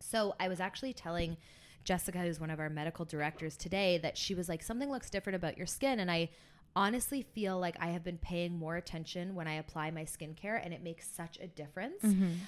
So 0.00 0.34
I 0.40 0.48
was 0.48 0.58
actually 0.58 0.92
telling 0.92 1.36
Jessica, 1.84 2.18
who's 2.18 2.40
one 2.40 2.50
of 2.50 2.58
our 2.60 2.68
medical 2.68 3.04
directors 3.04 3.56
today, 3.56 3.98
that 3.98 4.18
she 4.18 4.34
was 4.34 4.48
like, 4.48 4.62
something 4.62 4.90
looks 4.90 5.08
different 5.08 5.36
about 5.36 5.56
your 5.56 5.66
skin. 5.66 6.00
And 6.00 6.10
I 6.10 6.30
honestly 6.74 7.22
feel 7.34 7.58
like 7.58 7.76
I 7.80 7.88
have 7.88 8.02
been 8.04 8.18
paying 8.18 8.58
more 8.58 8.76
attention 8.76 9.34
when 9.34 9.46
I 9.46 9.54
apply 9.54 9.90
my 9.90 10.04
skincare 10.04 10.60
and 10.64 10.72
it 10.72 10.82
makes 10.82 11.06
such 11.08 11.38
a 11.40 11.46
difference. 11.46 12.02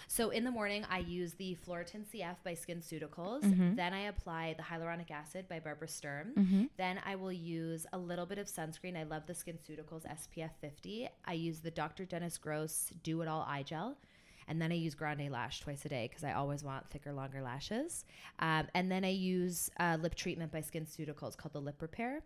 So 0.09 0.31
in 0.31 0.45
the 0.45 0.51
morning, 0.51 0.85
I 0.91 0.99
use 1.01 1.35
the 1.35 1.57
Phloretin 1.67 2.05
CF 2.13 2.37
by 2.45 2.55
SkinCeuticals. 2.55 3.43
Then 3.77 3.93
I 3.93 4.03
apply 4.03 4.55
the 4.57 4.63
hyaluronic 4.63 5.11
acid 5.11 5.49
by 5.49 5.61
Barbara 5.61 5.89
Sturm. 5.89 6.33
Then 6.77 7.01
I 7.05 7.17
will 7.17 7.33
use 7.33 7.87
a 7.93 7.99
little 7.99 8.27
bit 8.27 8.39
of 8.39 8.47
sunscreen. 8.47 8.97
I 8.97 9.03
love 9.05 9.27
the 9.27 9.35
SkinCeuticals 9.35 10.05
SPF 10.07 10.51
50. 10.61 11.09
I 11.27 11.33
use 11.35 11.61
the 11.61 11.71
Dr. 11.71 12.05
Dennis 12.05 12.39
Gross 12.39 12.91
Do 13.03 13.21
It 13.23 13.29
All 13.29 13.43
Eye 13.49 13.63
Gel. 13.63 13.97
And 14.47 14.61
then 14.61 14.71
I 14.73 14.75
use 14.75 14.95
GrandeLASH 14.95 15.61
twice 15.61 15.85
a 15.87 15.89
day 15.89 16.07
because 16.09 16.23
I 16.23 16.33
always 16.35 16.63
want 16.63 16.89
thicker, 16.91 17.13
longer 17.13 17.41
lashes. 17.41 18.05
Um, 18.41 18.67
and 18.75 18.91
then 18.93 19.03
I 19.05 19.09
use 19.11 19.71
uh, 19.81 19.97
lip 20.01 20.15
treatment 20.15 20.53
by 20.53 20.61
SkinCeuticals 20.61 21.37
called 21.37 21.55
the 21.55 21.61
Lip 21.61 21.81
Repair. 21.81 22.23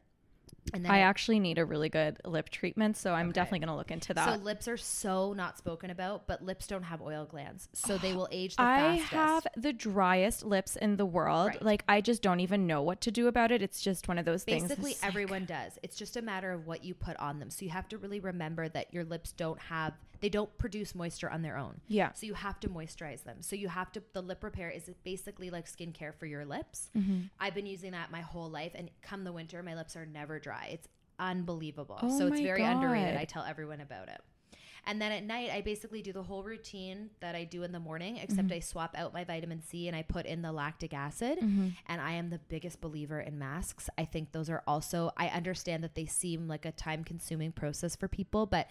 And 0.74 0.84
then 0.84 0.92
I 0.92 0.98
actually 1.00 1.40
need 1.40 1.58
a 1.58 1.64
really 1.64 1.88
good 1.88 2.18
lip 2.24 2.50
treatment, 2.50 2.96
so 2.96 3.14
I'm 3.14 3.28
Okay. 3.28 3.32
definitely 3.34 3.60
going 3.60 3.68
to 3.68 3.76
look 3.76 3.90
into 3.90 4.12
that. 4.14 4.34
So 4.38 4.42
lips 4.44 4.68
are 4.68 4.76
so 4.76 5.32
not 5.32 5.56
spoken 5.56 5.90
about, 5.90 6.26
but 6.26 6.42
lips 6.44 6.66
don't 6.66 6.82
have 6.82 7.00
oil 7.00 7.24
glands, 7.24 7.68
so 7.72 7.96
they 7.98 8.12
oh, 8.12 8.16
will 8.16 8.28
age 8.30 8.56
the 8.56 8.62
I 8.62 8.98
fastest. 8.98 9.12
have 9.12 9.46
the 9.56 9.72
driest 9.72 10.44
lips 10.44 10.76
in 10.76 10.96
the 10.96 11.06
world. 11.06 11.48
Right. 11.48 11.62
Like 11.62 11.84
I 11.88 12.00
just 12.00 12.20
don't 12.22 12.40
even 12.40 12.66
know 12.66 12.82
what 12.82 13.00
to 13.02 13.10
do 13.10 13.28
about 13.28 13.50
it. 13.50 13.62
It's 13.62 13.80
just 13.80 14.08
one 14.08 14.18
of 14.18 14.24
those 14.24 14.44
things. 14.44 14.64
Basically, 14.64 14.90
It's 14.92 15.02
like- 15.02 15.08
everyone 15.08 15.44
does. 15.46 15.78
It's 15.82 15.96
just 15.96 16.16
a 16.16 16.22
matter 16.22 16.52
of 16.52 16.66
what 16.66 16.84
you 16.84 16.94
put 16.94 17.16
on 17.16 17.38
them. 17.38 17.50
So 17.50 17.64
you 17.64 17.70
have 17.70 17.88
to 17.88 17.98
really 17.98 18.20
remember 18.20 18.68
that 18.68 18.92
your 18.92 19.04
lips 19.04 19.32
don't 19.32 19.58
have, 19.60 19.94
they 20.20 20.28
don't 20.28 20.56
produce 20.58 20.94
moisture 20.94 21.30
on 21.30 21.42
their 21.42 21.56
own. 21.56 21.80
Yeah. 21.86 22.12
So 22.12 22.26
you 22.26 22.34
have 22.34 22.58
to 22.60 22.68
moisturize 22.68 23.24
them. 23.24 23.38
So 23.40 23.56
you 23.56 23.68
have 23.68 23.92
to, 23.92 24.02
the 24.12 24.22
lip 24.22 24.42
repair 24.42 24.70
is 24.70 24.90
basically 25.04 25.50
like 25.50 25.66
skincare 25.66 26.14
for 26.14 26.26
your 26.26 26.44
lips. 26.44 26.90
Mm-hmm. 26.96 27.20
I've 27.38 27.54
been 27.54 27.66
using 27.66 27.92
that 27.92 28.10
my 28.10 28.20
whole 28.20 28.50
life. 28.50 28.72
And 28.74 28.90
come 29.02 29.24
the 29.24 29.32
winter, 29.32 29.62
my 29.62 29.74
lips 29.74 29.96
are 29.96 30.06
never 30.06 30.38
dry. 30.38 30.70
It's 30.72 30.88
unbelievable. 31.18 31.98
Oh 32.02 32.18
so 32.18 32.26
it's 32.26 32.40
very 32.40 32.62
underrated. 32.62 33.16
I 33.16 33.24
tell 33.24 33.44
everyone 33.44 33.80
about 33.80 34.08
it. 34.08 34.20
And 34.86 35.02
then 35.02 35.12
at 35.12 35.22
night, 35.22 35.50
I 35.52 35.60
basically 35.60 36.00
do 36.00 36.12
the 36.14 36.22
whole 36.22 36.42
routine 36.42 37.10
that 37.20 37.34
I 37.34 37.44
do 37.44 37.62
in 37.62 37.72
the 37.72 37.80
morning, 37.80 38.16
except 38.16 38.48
Mm-hmm. 38.48 38.56
I 38.56 38.60
swap 38.60 38.94
out 38.96 39.12
my 39.12 39.24
vitamin 39.24 39.60
C 39.60 39.86
and 39.86 39.94
I 39.94 40.02
put 40.02 40.24
in 40.24 40.40
the 40.40 40.52
lactic 40.52 40.94
acid. 40.94 41.38
Mm-hmm. 41.38 41.68
And 41.86 42.00
I 42.00 42.12
am 42.12 42.30
the 42.30 42.38
biggest 42.38 42.80
believer 42.80 43.20
in 43.20 43.38
masks. 43.38 43.90
I 43.98 44.06
think 44.06 44.32
those 44.32 44.48
are 44.48 44.62
also, 44.66 45.12
I 45.16 45.28
understand 45.28 45.84
that 45.84 45.94
they 45.94 46.06
seem 46.06 46.48
like 46.48 46.64
a 46.64 46.72
time 46.72 47.04
consuming 47.04 47.52
process 47.52 47.94
for 47.96 48.08
people, 48.08 48.46
but 48.46 48.68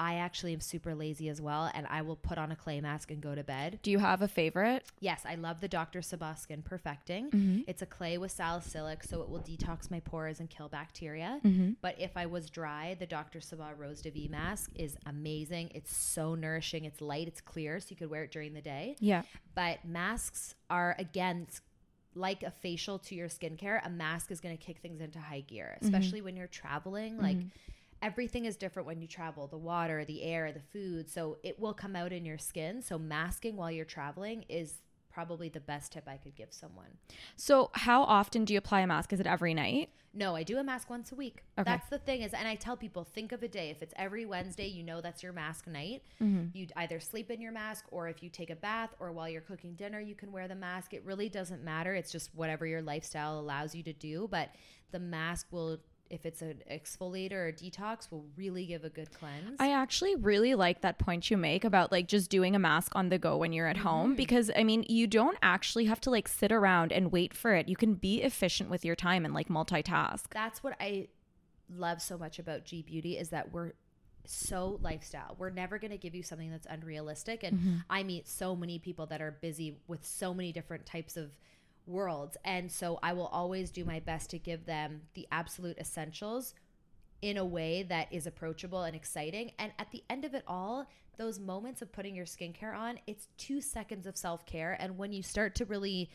I 0.00 0.14
actually 0.14 0.54
am 0.54 0.60
super 0.60 0.94
lazy 0.94 1.28
as 1.28 1.40
well. 1.42 1.70
And 1.74 1.86
I 1.90 2.00
will 2.00 2.16
put 2.16 2.38
on 2.38 2.50
a 2.50 2.56
clay 2.56 2.80
mask 2.80 3.10
and 3.10 3.20
go 3.20 3.34
to 3.34 3.44
bed. 3.44 3.78
Do 3.82 3.90
you 3.90 3.98
have 3.98 4.22
a 4.22 4.28
favorite? 4.28 4.84
Yes, 4.98 5.22
I 5.26 5.34
love 5.34 5.60
the 5.60 5.68
Dr. 5.68 6.00
Sebagh 6.00 6.38
Skin 6.38 6.62
Perfecting. 6.62 7.26
Mm-hmm. 7.30 7.60
It's 7.68 7.82
a 7.82 7.86
clay 7.86 8.16
with 8.16 8.32
salicylic, 8.32 9.04
so 9.04 9.20
it 9.20 9.28
will 9.28 9.40
detox 9.40 9.90
my 9.90 10.00
pores 10.00 10.40
and 10.40 10.48
kill 10.48 10.68
bacteria. 10.70 11.38
Mm-hmm. 11.44 11.72
But 11.82 11.96
if 12.00 12.16
I 12.16 12.24
was 12.26 12.48
dry, 12.48 12.96
the 12.98 13.06
Dr. 13.06 13.40
Sebagh 13.40 13.78
Rose 13.78 14.00
de 14.00 14.10
Vie 14.10 14.28
mask 14.28 14.70
is 14.74 14.96
amazing. 15.04 15.70
It's 15.74 15.94
so 15.94 16.34
nourishing. 16.34 16.86
It's 16.86 17.02
light, 17.02 17.28
it's 17.28 17.42
clear, 17.42 17.78
so 17.78 17.88
you 17.90 17.96
could 17.96 18.08
wear 18.10 18.24
it 18.24 18.32
during 18.32 18.54
the 18.54 18.62
day. 18.62 18.96
Yeah. 19.00 19.22
But 19.54 19.84
masks 19.84 20.54
are, 20.70 20.96
again, 20.98 21.46
like 22.14 22.42
a 22.42 22.50
facial 22.50 22.98
to 23.00 23.14
your 23.14 23.28
skincare, 23.28 23.84
a 23.86 23.90
mask 23.90 24.30
is 24.30 24.40
going 24.40 24.56
to 24.56 24.64
kick 24.64 24.78
things 24.78 25.00
into 25.02 25.18
high 25.20 25.42
gear, 25.42 25.76
Mm-hmm. 25.76 25.84
especially 25.94 26.22
when 26.22 26.36
you're 26.36 26.46
traveling. 26.46 27.18
Like, 27.18 27.36
everything 28.02 28.44
is 28.44 28.56
different 28.56 28.86
when 28.86 29.00
you 29.00 29.08
travel 29.08 29.46
the 29.46 29.58
water, 29.58 30.04
the 30.04 30.22
air, 30.22 30.52
the 30.52 30.60
food. 30.60 31.10
So 31.10 31.38
it 31.42 31.58
will 31.58 31.74
come 31.74 31.96
out 31.96 32.12
in 32.12 32.24
your 32.24 32.38
skin. 32.38 32.82
So 32.82 32.98
masking 32.98 33.56
while 33.56 33.70
you're 33.70 33.84
traveling 33.84 34.44
is 34.48 34.80
probably 35.12 35.48
the 35.48 35.60
best 35.60 35.92
tip 35.92 36.04
I 36.06 36.16
could 36.16 36.36
give 36.36 36.52
someone. 36.52 36.86
So 37.36 37.70
how 37.74 38.02
often 38.04 38.44
do 38.44 38.52
you 38.52 38.58
apply 38.58 38.80
a 38.80 38.86
mask? 38.86 39.12
Is 39.12 39.20
it 39.20 39.26
every 39.26 39.54
night? 39.54 39.90
No, 40.12 40.34
I 40.34 40.42
do 40.42 40.58
a 40.58 40.64
mask 40.64 40.90
once 40.90 41.12
a 41.12 41.14
week. 41.14 41.44
Okay. 41.56 41.70
That's 41.70 41.88
the 41.88 41.98
thing 41.98 42.22
is, 42.22 42.32
and 42.32 42.46
I 42.48 42.56
tell 42.56 42.76
people, 42.76 43.04
think 43.04 43.30
of 43.30 43.44
a 43.44 43.48
day. 43.48 43.70
If 43.70 43.80
it's 43.80 43.94
every 43.96 44.26
Wednesday, 44.26 44.66
you 44.66 44.82
know 44.82 45.00
that's 45.00 45.22
your 45.22 45.32
mask 45.32 45.68
night. 45.68 46.02
Mm-hmm. 46.20 46.46
You'd 46.52 46.72
either 46.76 46.98
sleep 46.98 47.30
in 47.30 47.40
your 47.40 47.52
mask, 47.52 47.84
or 47.92 48.08
if 48.08 48.20
you 48.20 48.28
take 48.28 48.50
a 48.50 48.56
bath, 48.56 48.90
or 48.98 49.12
while 49.12 49.28
you're 49.28 49.40
cooking 49.40 49.74
dinner, 49.74 50.00
you 50.00 50.16
can 50.16 50.32
wear 50.32 50.48
the 50.48 50.56
mask. 50.56 50.94
It 50.94 51.04
really 51.04 51.28
doesn't 51.28 51.62
matter. 51.62 51.94
It's 51.94 52.10
just 52.10 52.34
whatever 52.34 52.66
your 52.66 52.82
lifestyle 52.82 53.38
allows 53.38 53.72
you 53.72 53.84
to 53.84 53.92
do. 53.92 54.26
But 54.28 54.50
the 54.90 54.98
mask 54.98 55.46
will, 55.52 55.78
if 56.10 56.26
it's 56.26 56.42
an 56.42 56.62
exfoliator 56.70 57.32
or 57.32 57.52
detox, 57.52 58.10
will 58.10 58.26
really 58.36 58.66
give 58.66 58.84
a 58.84 58.88
good 58.90 59.12
cleanse. 59.12 59.56
I 59.60 59.72
actually 59.72 60.16
really 60.16 60.54
like 60.54 60.80
that 60.82 60.98
point 60.98 61.30
you 61.30 61.36
make 61.36 61.64
about 61.64 61.92
like 61.92 62.08
just 62.08 62.30
doing 62.30 62.54
a 62.56 62.58
mask 62.58 62.92
on 62.96 63.08
the 63.08 63.18
go 63.18 63.36
when 63.36 63.52
you're 63.52 63.66
at 63.68 63.76
Mm-hmm. 63.76 63.86
home 63.86 64.14
because 64.16 64.50
I 64.56 64.64
mean, 64.64 64.84
you 64.88 65.06
don't 65.06 65.38
actually 65.42 65.84
have 65.86 66.00
to 66.02 66.10
like 66.10 66.26
sit 66.28 66.50
around 66.52 66.92
and 66.92 67.12
wait 67.12 67.32
for 67.32 67.54
it. 67.54 67.68
You 67.68 67.76
can 67.76 67.94
be 67.94 68.22
efficient 68.22 68.68
with 68.70 68.84
your 68.84 68.96
time 68.96 69.24
and 69.24 69.32
like 69.32 69.48
multitask. 69.48 70.24
that's 70.30 70.62
what 70.62 70.74
I 70.80 71.08
love 71.72 72.02
so 72.02 72.18
much 72.18 72.38
about 72.40 72.64
Gee 72.64 72.82
Beauty 72.82 73.16
is 73.16 73.28
that 73.30 73.52
we're 73.52 73.72
so 74.26 74.78
lifestyle. 74.82 75.34
We're 75.38 75.50
never 75.50 75.78
going 75.78 75.92
to 75.92 75.96
give 75.96 76.14
you 76.14 76.22
something 76.22 76.50
that's 76.50 76.66
unrealistic. 76.68 77.42
And 77.42 77.82
I 77.88 78.02
meet 78.02 78.28
so 78.28 78.54
many 78.54 78.78
people 78.78 79.06
that 79.06 79.22
are 79.22 79.30
busy 79.30 79.78
with 79.88 80.04
so 80.04 80.34
many 80.34 80.52
different 80.52 80.84
types 80.86 81.16
of 81.16 81.30
worlds. 81.90 82.36
And 82.44 82.70
so 82.70 82.98
I 83.02 83.12
will 83.12 83.26
always 83.26 83.70
do 83.70 83.84
my 83.84 84.00
best 84.00 84.30
to 84.30 84.38
give 84.38 84.64
them 84.66 85.02
the 85.14 85.26
absolute 85.30 85.78
essentials 85.78 86.54
in 87.22 87.36
a 87.36 87.44
way 87.44 87.82
that 87.82 88.08
is 88.10 88.26
approachable 88.26 88.82
and 88.84 88.96
exciting. 88.96 89.52
And 89.58 89.72
at 89.78 89.90
the 89.90 90.02
end 90.08 90.24
of 90.24 90.34
it 90.34 90.42
all, 90.46 90.86
those 91.18 91.38
moments 91.38 91.82
of 91.82 91.92
putting 91.92 92.14
your 92.14 92.24
skincare 92.24 92.74
on, 92.74 92.98
it's 93.06 93.28
two 93.36 93.60
seconds 93.60 94.06
of 94.06 94.16
self 94.16 94.46
care. 94.46 94.76
And 94.80 94.96
when 94.96 95.12
you 95.12 95.22
start 95.22 95.54
to 95.56 95.66
really 95.66 96.08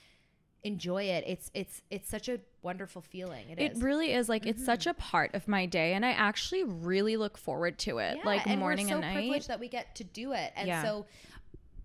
enjoy 0.64 1.04
it, 1.04 1.24
it's 1.28 1.52
it's 1.54 1.84
it's 1.92 2.10
such 2.10 2.28
a 2.28 2.40
wonderful 2.64 3.04
feeling. 3.04 3.52
It 3.52 3.60
is. 3.60 3.78
Mm-hmm. 3.78 3.86
really 3.86 4.14
is 4.14 4.28
like 4.28 4.48
it's 4.48 4.66
such 4.66 4.88
a 4.88 4.96
part 4.96 5.36
of 5.36 5.48
my 5.48 5.68
day 5.68 5.94
and 5.94 6.04
I 6.04 6.12
actually 6.12 6.64
really 6.64 7.18
look 7.18 7.38
forward 7.38 7.78
to 7.80 8.00
it. 8.00 8.18
Yeah, 8.18 8.26
like 8.26 8.48
and 8.48 8.60
morning 8.60 8.88
we're 8.88 8.94
so 8.94 8.96
and 8.96 9.02
night. 9.02 9.14
privileged 9.14 9.48
that 9.50 9.60
we 9.60 9.68
get 9.68 9.94
to 9.98 10.04
do 10.04 10.32
it. 10.32 10.54
And 10.56 10.68
Yeah. 10.68 10.82
so 10.84 11.06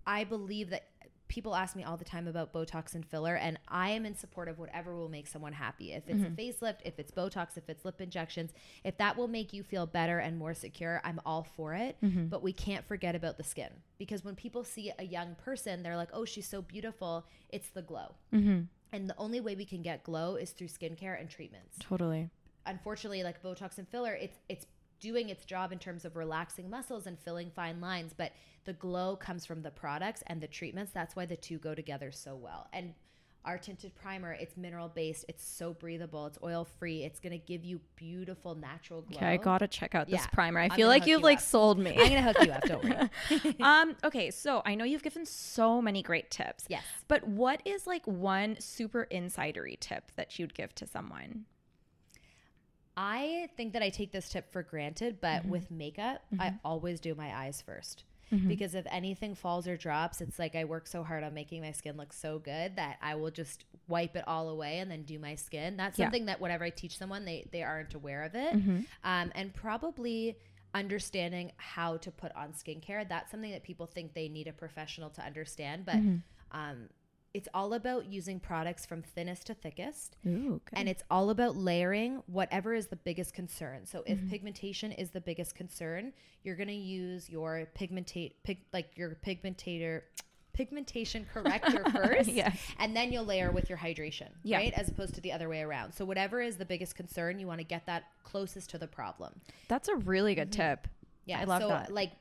I 0.07 0.23
believe 0.23 0.71
that 0.71 0.85
people 1.31 1.55
ask 1.55 1.75
me 1.77 1.83
all 1.83 1.95
the 1.95 2.03
time 2.05 2.27
about 2.27 2.51
Botox 2.53 2.93
and 2.93 3.05
filler, 3.05 3.35
and 3.35 3.57
I 3.69 3.91
am 3.91 4.05
in 4.05 4.15
support 4.15 4.49
of 4.49 4.59
whatever 4.59 4.93
will 4.95 5.07
make 5.09 5.27
someone 5.27 5.53
happy. 5.53 5.93
If 5.93 6.07
it's 6.09 6.19
Mm-hmm. 6.19 6.33
a 6.33 6.51
facelift, 6.53 6.79
if 6.83 6.99
it's 6.99 7.09
Botox, 7.11 7.55
if 7.57 7.69
it's 7.69 7.85
lip 7.85 8.01
injections, 8.01 8.51
if 8.83 8.97
that 8.97 9.15
will 9.17 9.29
make 9.29 9.53
you 9.53 9.63
feel 9.63 9.85
better 9.85 10.19
and 10.19 10.37
more 10.37 10.53
secure, 10.53 11.01
I'm 11.05 11.21
all 11.25 11.47
for 11.55 11.73
it. 11.73 11.95
Mm-hmm. 12.03 12.25
But 12.25 12.43
we 12.43 12.51
can't 12.51 12.85
forget 12.85 13.15
about 13.15 13.37
the 13.37 13.43
skin 13.43 13.69
because 13.97 14.25
when 14.25 14.35
people 14.35 14.63
see 14.65 14.91
a 14.99 15.05
young 15.05 15.35
person, 15.35 15.83
they're 15.83 15.95
like, 15.97 16.09
oh, 16.13 16.25
she's 16.25 16.47
so 16.47 16.61
beautiful. 16.61 17.25
It's 17.49 17.69
the 17.69 17.81
glow. 17.81 18.15
Mm-hmm. 18.33 18.61
And 18.91 19.09
the 19.09 19.15
only 19.17 19.39
way 19.39 19.55
we 19.55 19.63
can 19.65 19.81
get 19.81 20.03
glow 20.03 20.35
is 20.35 20.51
through 20.51 20.67
skincare 20.67 21.17
and 21.19 21.29
treatments 21.29 21.77
Totally. 21.79 22.29
unfortunately 22.65 23.23
like 23.23 23.41
botox 23.41 23.77
and 23.77 23.87
filler 23.87 24.13
it's 24.13 24.37
it's 24.49 24.65
doing 25.01 25.27
its 25.29 25.43
job 25.43 25.73
in 25.73 25.79
terms 25.79 26.05
of 26.05 26.15
relaxing 26.15 26.69
muscles 26.69 27.05
and 27.07 27.19
filling 27.19 27.49
fine 27.51 27.81
lines 27.81 28.13
but 28.15 28.31
the 28.65 28.73
glow 28.73 29.15
comes 29.17 29.45
from 29.45 29.61
the 29.63 29.71
products 29.71 30.23
and 30.27 30.39
the 30.39 30.47
treatments 30.47 30.91
that's 30.93 31.15
why 31.15 31.25
the 31.25 31.35
two 31.35 31.57
go 31.57 31.75
together 31.75 32.11
so 32.11 32.35
well 32.35 32.67
and 32.71 32.93
our 33.43 33.57
tinted 33.57 33.95
primer 33.95 34.33
it's 34.33 34.55
mineral 34.55 34.87
based 34.87 35.25
it's 35.27 35.43
so 35.43 35.73
breathable 35.73 36.27
it's 36.27 36.37
oil 36.43 36.63
free 36.63 37.03
it's 37.03 37.19
going 37.19 37.31
to 37.31 37.43
give 37.43 37.65
you 37.65 37.81
beautiful 37.95 38.53
natural 38.53 39.01
glow 39.01 39.17
Okay, 39.17 39.25
I 39.25 39.37
gotta 39.37 39.67
check 39.67 39.95
out 39.95 40.05
this 40.07 40.21
Yeah, 40.21 40.27
primer. 40.27 40.59
I 40.59 40.65
I'm 40.65 40.69
feel 40.69 40.87
like 40.87 41.07
you've 41.07 41.21
you 41.21 41.23
like 41.25 41.39
up. 41.39 41.43
sold 41.43 41.79
me. 41.79 41.89
i'm 41.89 41.97
going 41.97 42.11
to 42.11 42.21
hook 42.21 42.45
you 42.45 42.51
up 42.51 42.61
don't 42.65 42.83
worry 42.83 43.55
um 43.61 43.95
okay 44.03 44.29
so 44.29 44.61
i 44.63 44.75
know 44.75 44.85
you've 44.85 45.01
given 45.01 45.25
so 45.25 45.81
many 45.81 46.03
great 46.03 46.29
tips 46.29 46.65
Yes. 46.69 46.83
but 47.07 47.27
what 47.27 47.63
is 47.65 47.87
like 47.87 48.05
one 48.05 48.57
super 48.59 49.07
insidery 49.11 49.79
tip 49.79 50.11
that 50.17 50.37
you'd 50.37 50.53
give 50.53 50.75
to 50.75 50.85
someone 50.85 51.45
I 52.97 53.49
think 53.55 53.73
that 53.73 53.81
I 53.81 53.89
take 53.89 54.11
this 54.11 54.29
tip 54.29 54.51
for 54.51 54.63
granted, 54.63 55.19
but 55.21 55.41
mm-hmm. 55.41 55.49
with 55.49 55.71
makeup, 55.71 56.21
I 56.39 56.47
mm-hmm. 56.47 56.57
always 56.65 56.99
do 56.99 57.15
my 57.15 57.35
eyes 57.35 57.63
1st 57.67 58.03
mm-hmm. 58.33 58.47
Because 58.47 58.75
if 58.75 58.85
anything 58.89 59.33
falls 59.35 59.67
or 59.67 59.77
drops, 59.77 60.21
it's 60.21 60.37
like 60.37 60.55
I 60.55 60.65
work 60.65 60.87
so 60.87 61.03
hard 61.03 61.23
on 61.23 61.33
making 61.33 61.61
my 61.61 61.71
skin 61.71 61.95
look 61.97 62.11
so 62.11 62.39
good 62.39 62.75
that 62.75 62.97
I 63.01 63.15
will 63.15 63.31
just 63.31 63.65
wipe 63.87 64.15
it 64.15 64.23
all 64.27 64.49
away 64.49 64.79
and 64.79 64.91
then 64.91 65.03
do 65.03 65.19
my 65.19 65.35
skin. 65.35 65.77
That's 65.77 65.97
Yeah. 65.97 66.05
something 66.05 66.25
that 66.25 66.41
whenever 66.41 66.63
I 66.63 66.69
teach 66.69 66.97
someone, 66.97 67.25
they 67.25 67.47
they 67.51 67.63
aren't 67.63 67.93
aware 67.93 68.23
of 68.23 68.35
it. 68.35 68.53
Um, 69.03 69.31
and 69.35 69.53
probably 69.53 70.37
understanding 70.73 71.51
how 71.57 71.97
to 71.97 72.11
put 72.11 72.33
on 72.35 72.53
skincare. 72.53 73.07
That's 73.07 73.31
something 73.31 73.51
that 73.51 73.63
people 73.63 73.87
think 73.87 74.13
they 74.13 74.29
need 74.29 74.47
a 74.47 74.53
professional 74.53 75.09
to 75.11 75.21
understand, 75.21 75.85
but 75.85 75.95
um, 76.51 76.89
it's 77.33 77.47
all 77.53 77.73
about 77.73 78.05
using 78.07 78.39
products 78.39 78.85
from 78.85 79.01
thinnest 79.01 79.47
to 79.47 79.53
thickest. 79.53 80.17
Ooh, 80.27 80.59
And 80.73 80.89
it's 80.89 81.03
all 81.09 81.29
about 81.29 81.55
layering 81.55 82.21
whatever 82.27 82.73
is 82.73 82.87
the 82.87 82.95
biggest 82.97 83.33
concern. 83.33 83.85
So 83.85 83.99
Mm-hmm. 83.99 84.11
if 84.25 84.29
pigmentation 84.29 84.91
is 84.91 85.11
the 85.11 85.21
biggest 85.21 85.55
concern, 85.55 86.11
you're 86.43 86.55
going 86.57 86.67
to 86.67 86.73
use 86.73 87.29
your 87.29 87.67
pigmentate 87.79 88.33
pig, 88.43 88.59
like 88.73 88.97
your 88.97 89.17
pigmentator 89.25 90.01
pigmentation 90.53 91.25
corrector 91.33 91.83
first 91.93 92.29
Yes. 92.29 92.59
and 92.77 92.93
then 92.95 93.11
you'll 93.13 93.23
layer 93.25 93.51
with 93.51 93.69
your 93.69 93.77
hydration, 93.77 94.27
Yeah. 94.43 94.57
right? 94.57 94.73
As 94.73 94.89
opposed 94.89 95.15
to 95.15 95.21
the 95.21 95.31
other 95.31 95.47
way 95.47 95.61
around. 95.61 95.93
So 95.93 96.03
whatever 96.03 96.41
is 96.41 96.57
the 96.57 96.65
biggest 96.65 96.95
concern, 96.95 97.39
you 97.39 97.47
want 97.47 97.59
to 97.59 97.63
get 97.65 97.85
that 97.85 98.03
closest 98.23 98.69
to 98.71 98.77
the 98.77 98.87
problem. 98.87 99.39
that's 99.69 99.87
a 99.87 99.95
really 99.95 100.35
good 100.35 100.51
tip 100.51 100.79
Mm-hmm. 100.87 100.95
Yeah, 101.29 101.39
i 101.41 101.43
love 101.43 101.61
so 101.61 101.67
that 101.69 101.93
like 101.93 102.11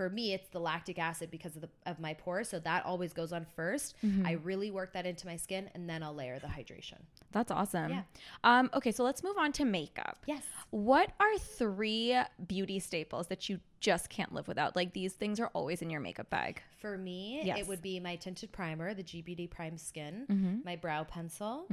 for 0.00 0.08
me, 0.08 0.32
it's 0.32 0.48
the 0.48 0.58
lactic 0.58 0.98
acid 0.98 1.30
because 1.30 1.56
of 1.56 1.60
the 1.60 1.68
of 1.84 2.00
my 2.00 2.14
pores. 2.14 2.48
So 2.48 2.58
that 2.60 2.86
always 2.86 3.12
goes 3.12 3.34
on 3.34 3.44
1st 3.58 3.92
Mm-hmm. 4.02 4.26
I 4.26 4.32
really 4.32 4.70
work 4.70 4.94
that 4.94 5.04
into 5.04 5.26
my 5.26 5.36
skin, 5.36 5.68
and 5.74 5.86
then 5.90 6.02
I'll 6.02 6.14
layer 6.14 6.38
the 6.38 6.46
hydration. 6.46 7.00
That's 7.32 7.50
awesome. 7.50 7.90
Yeah. 7.90 8.02
Um, 8.44 8.70
okay, 8.72 8.92
so 8.92 9.04
let's 9.04 9.22
move 9.22 9.36
on 9.36 9.52
to 9.52 9.64
makeup. 9.66 10.16
Yes. 10.26 10.42
What 10.70 11.12
are 11.20 11.36
three 11.38 12.16
beauty 12.46 12.78
staples 12.78 13.26
that 13.26 13.50
you 13.50 13.60
just 13.80 14.08
can't 14.08 14.32
live 14.32 14.48
without? 14.48 14.74
Like 14.74 14.94
these 14.94 15.12
things 15.12 15.38
are 15.38 15.48
always 15.48 15.82
in 15.82 15.90
your 15.90 16.00
makeup 16.00 16.30
bag. 16.30 16.62
For 16.80 16.96
me, 16.96 17.42
Yes. 17.44 17.58
it 17.58 17.68
would 17.68 17.82
be 17.82 18.00
my 18.00 18.16
tinted 18.16 18.52
primer, 18.52 18.94
the 18.94 19.02
GBD 19.04 19.50
Prime 19.50 19.76
Skin, 19.76 20.24
Mm-hmm. 20.30 20.56
my 20.64 20.76
brow 20.76 21.04
pencil, 21.04 21.66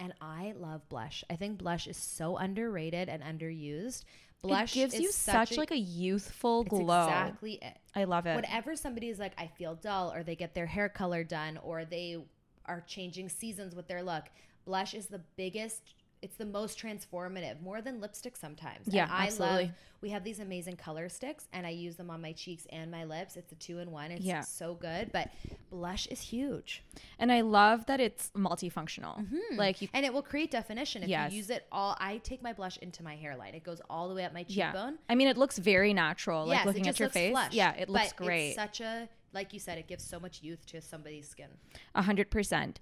and 0.00 0.14
I 0.22 0.54
love 0.56 0.88
blush. 0.88 1.22
I 1.28 1.36
think 1.36 1.58
blush 1.58 1.86
is 1.86 1.98
so 1.98 2.38
underrated 2.38 3.10
and 3.10 3.22
underused. 3.22 4.04
Blush 4.48 4.72
it 4.72 4.74
gives 4.74 5.00
you 5.00 5.10
such, 5.10 5.56
like 5.56 5.70
a 5.70 5.76
youthful 5.76 6.62
it's 6.62 6.70
glow. 6.70 7.04
Exactly 7.04 7.58
it. 7.62 7.76
I 7.94 8.04
love 8.04 8.26
it. 8.26 8.36
Whenever 8.36 8.76
somebody 8.76 9.08
is 9.08 9.18
like, 9.18 9.32
I 9.38 9.46
feel 9.46 9.74
dull, 9.74 10.12
or 10.12 10.22
they 10.22 10.36
get 10.36 10.54
their 10.54 10.66
hair 10.66 10.88
color 10.88 11.24
done, 11.24 11.58
or 11.62 11.84
they 11.84 12.18
are 12.66 12.82
changing 12.86 13.28
seasons 13.28 13.74
with 13.74 13.88
their 13.88 14.02
look, 14.02 14.24
blush 14.64 14.94
is 14.94 15.06
the 15.06 15.20
biggest. 15.36 15.82
It's 16.24 16.36
the 16.36 16.46
most 16.46 16.78
transformative, 16.78 17.60
more 17.60 17.82
than 17.82 18.00
lipstick 18.00 18.34
sometimes. 18.36 18.86
Yeah, 18.88 19.04
and 19.04 19.12
I 19.12 19.26
absolutely. 19.26 19.62
love. 19.64 19.70
We 20.00 20.10
have 20.10 20.24
these 20.24 20.40
amazing 20.40 20.76
color 20.76 21.08
sticks, 21.08 21.46
and 21.52 21.66
I 21.66 21.70
use 21.70 21.96
them 21.96 22.08
on 22.10 22.20
my 22.22 22.32
cheeks 22.32 22.66
and 22.70 22.90
my 22.90 23.04
lips. 23.04 23.36
It's 23.36 23.52
a 23.52 23.54
two 23.56 23.78
in 23.78 23.90
one. 23.90 24.10
It's 24.10 24.24
Yeah. 24.24 24.40
so 24.40 24.74
good. 24.74 25.12
But 25.12 25.30
blush 25.70 26.06
is 26.06 26.20
huge, 26.20 26.82
and 27.18 27.30
I 27.30 27.42
love 27.42 27.86
that 27.86 28.00
it's 28.00 28.30
multifunctional. 28.36 29.18
Mm-hmm. 29.18 29.56
Like 29.56 29.82
you 29.82 29.88
and 29.92 30.04
it 30.06 30.12
will 30.14 30.22
create 30.22 30.50
definition 30.50 31.02
if 31.02 31.08
Yes. 31.10 31.30
you 31.32 31.36
use 31.38 31.50
it 31.50 31.66
all. 31.70 31.94
I 32.00 32.18
take 32.18 32.42
my 32.42 32.52
blush 32.54 32.78
into 32.78 33.02
my 33.02 33.16
hairline. 33.16 33.54
It 33.54 33.62
goes 33.64 33.80
all 33.90 34.08
the 34.08 34.14
way 34.14 34.24
up 34.24 34.32
my 34.32 34.44
cheekbone. 34.44 34.92
yeah. 34.92 35.10
I 35.10 35.14
mean, 35.14 35.28
it 35.28 35.36
looks 35.36 35.58
very 35.58 35.92
natural. 35.92 36.46
Like 36.46 36.58
yes, 36.58 36.66
looking 36.66 36.88
at 36.88 36.98
your 36.98 37.10
face. 37.10 37.32
flushed, 37.32 37.54
Yeah, 37.54 37.72
it 37.76 37.88
looks 37.90 38.12
great. 38.14 38.48
It's 38.48 38.56
such 38.56 38.80
a 38.80 39.08
like 39.34 39.52
you 39.52 39.58
said, 39.58 39.78
it 39.78 39.88
gives 39.88 40.04
so 40.04 40.20
much 40.20 40.42
youth 40.42 40.64
to 40.66 40.80
somebody's 40.80 41.28
skin. 41.28 41.48
A 41.94 42.02
hundred 42.02 42.30
percent. 42.30 42.78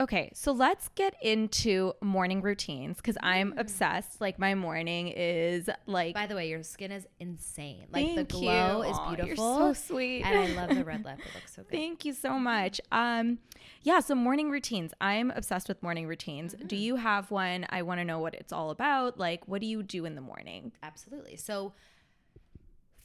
Okay, 0.00 0.30
so 0.32 0.52
let's 0.52 0.90
get 0.94 1.14
into 1.20 1.92
morning 2.00 2.40
routines 2.40 2.98
because 2.98 3.16
I'm 3.20 3.52
Mm. 3.52 3.58
obsessed. 3.60 4.20
Like 4.20 4.38
my 4.38 4.54
morning 4.54 5.08
is 5.08 5.68
like 5.86 6.14
By 6.14 6.26
the 6.26 6.36
way, 6.36 6.48
your 6.48 6.62
skin 6.62 6.92
is 6.92 7.04
insane. 7.18 7.88
Like 7.92 8.14
the 8.14 8.22
glow 8.22 8.82
you. 8.84 8.90
is 8.90 8.96
Aw, 8.96 9.08
you're 9.08 9.16
beautiful. 9.26 9.58
so 9.58 9.72
sweet. 9.72 10.22
And 10.22 10.38
I 10.38 10.46
love 10.66 10.72
the 10.76 10.84
red 10.84 11.04
lip. 11.04 11.18
It 11.26 11.34
looks 11.34 11.52
so 11.56 11.62
good. 11.62 11.72
Thank 11.72 12.04
you 12.04 12.12
so 12.12 12.38
much. 12.38 12.80
Um, 12.92 13.38
yeah, 13.82 13.98
so 13.98 14.14
morning 14.14 14.50
routines. 14.50 14.92
I'm 15.00 15.32
obsessed 15.32 15.66
with 15.68 15.82
morning 15.82 16.06
routines. 16.06 16.52
Do 16.52 16.76
Mm-hmm. 16.76 16.76
you 16.76 16.96
have 16.96 17.32
one? 17.32 17.66
I 17.68 17.82
want 17.82 17.98
to 17.98 18.04
know 18.04 18.20
what 18.20 18.34
it's 18.34 18.52
all 18.52 18.70
about. 18.70 19.18
Like, 19.18 19.48
what 19.48 19.60
do 19.60 19.66
you 19.66 19.82
do 19.82 20.04
in 20.04 20.14
the 20.14 20.20
morning? 20.20 20.70
Absolutely. 20.80 21.34
So 21.36 21.72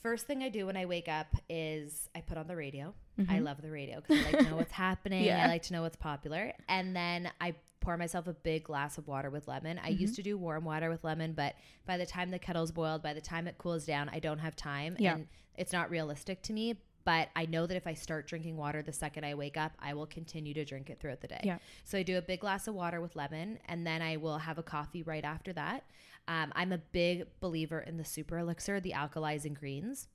first 0.04 0.28
thing 0.28 0.44
I 0.44 0.50
do 0.50 0.68
when 0.68 0.78
I 0.78 0.86
wake 0.86 1.08
up 1.08 1.28
is 1.50 2.10
I 2.16 2.22
put 2.22 2.38
on 2.38 2.48
the 2.48 2.56
radio. 2.56 2.94
I 3.30 3.40
love 3.40 3.62
the 3.62 3.72
radio 3.72 4.02
because 4.02 4.20
I 4.26 4.32
like 4.32 4.40
to 4.46 4.50
know 4.52 4.58
what's 4.58 4.72
happening. 4.88 5.22
Mm-hmm. 5.22 5.28
Yeah. 5.28 5.46
I 5.46 5.48
like 5.48 5.64
to 5.64 5.74
know 5.74 5.82
what's 5.82 5.96
popular. 5.96 6.54
And 6.68 6.96
then 6.96 7.30
I 7.42 7.56
pour 7.80 7.96
myself 7.98 8.28
a 8.28 8.34
big 8.34 8.64
glass 8.66 8.98
of 8.98 9.08
water 9.08 9.30
with 9.30 9.48
lemon. 9.48 9.80
I 9.80 9.92
Mm-hmm. 9.92 10.02
used 10.02 10.16
to 10.16 10.24
do 10.24 10.38
warm 10.38 10.66
water 10.66 10.90
with 10.90 11.04
lemon, 11.04 11.34
but 11.34 11.56
by 11.86 11.98
the 11.98 12.06
time 12.06 12.32
the 12.32 12.40
kettle's 12.40 12.72
boiled, 12.72 13.02
by 13.04 13.14
the 13.14 13.22
time 13.22 13.48
it 13.48 13.58
cools 13.58 13.86
down, 13.86 14.10
I 14.10 14.20
don't 14.20 14.40
have 14.40 14.56
time. 14.56 14.96
Yeah. 15.00 15.16
And 15.16 15.28
it's 15.56 15.74
not 15.74 15.90
realistic 15.90 16.42
to 16.44 16.54
me. 16.54 16.76
But 17.06 17.28
I 17.36 17.46
know 17.48 17.68
that 17.68 17.76
if 17.76 17.86
I 17.86 17.94
start 17.96 18.28
drinking 18.28 18.56
water 18.56 18.82
the 18.82 18.94
second 18.94 19.26
I 19.26 19.34
wake 19.36 19.58
up, 19.58 19.74
I 19.78 19.94
will 19.94 20.06
continue 20.06 20.54
to 20.54 20.64
drink 20.64 20.90
it 20.90 21.02
throughout 21.02 21.20
the 21.20 21.28
day. 21.28 21.42
Yeah. 21.44 21.58
So 21.84 21.98
I 21.98 22.04
do 22.04 22.18
a 22.18 22.22
big 22.22 22.40
glass 22.40 22.66
of 22.70 22.76
water 22.76 23.02
with 23.02 23.18
lemon, 23.18 23.60
and 23.68 23.86
then 23.86 24.02
I 24.02 24.16
will 24.16 24.38
have 24.38 24.58
a 24.58 24.64
coffee 24.64 25.04
right 25.04 25.26
after 25.26 25.52
that. 25.52 25.84
Um, 26.28 26.52
I'm 26.56 26.72
a 26.72 26.78
big 26.78 27.26
believer 27.40 27.80
in 27.80 27.98
the 27.98 28.06
super 28.06 28.38
elixir, 28.38 28.80
the 28.80 28.92
alkalizing 28.92 29.54
greens. 29.58 30.08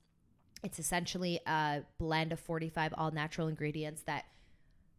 It's 0.63 0.79
essentially 0.79 1.39
a 1.45 1.83
blend 1.99 2.31
of 2.33 2.39
45 2.39 2.93
all 2.97 3.11
natural 3.11 3.47
ingredients 3.47 4.01
that, 4.03 4.25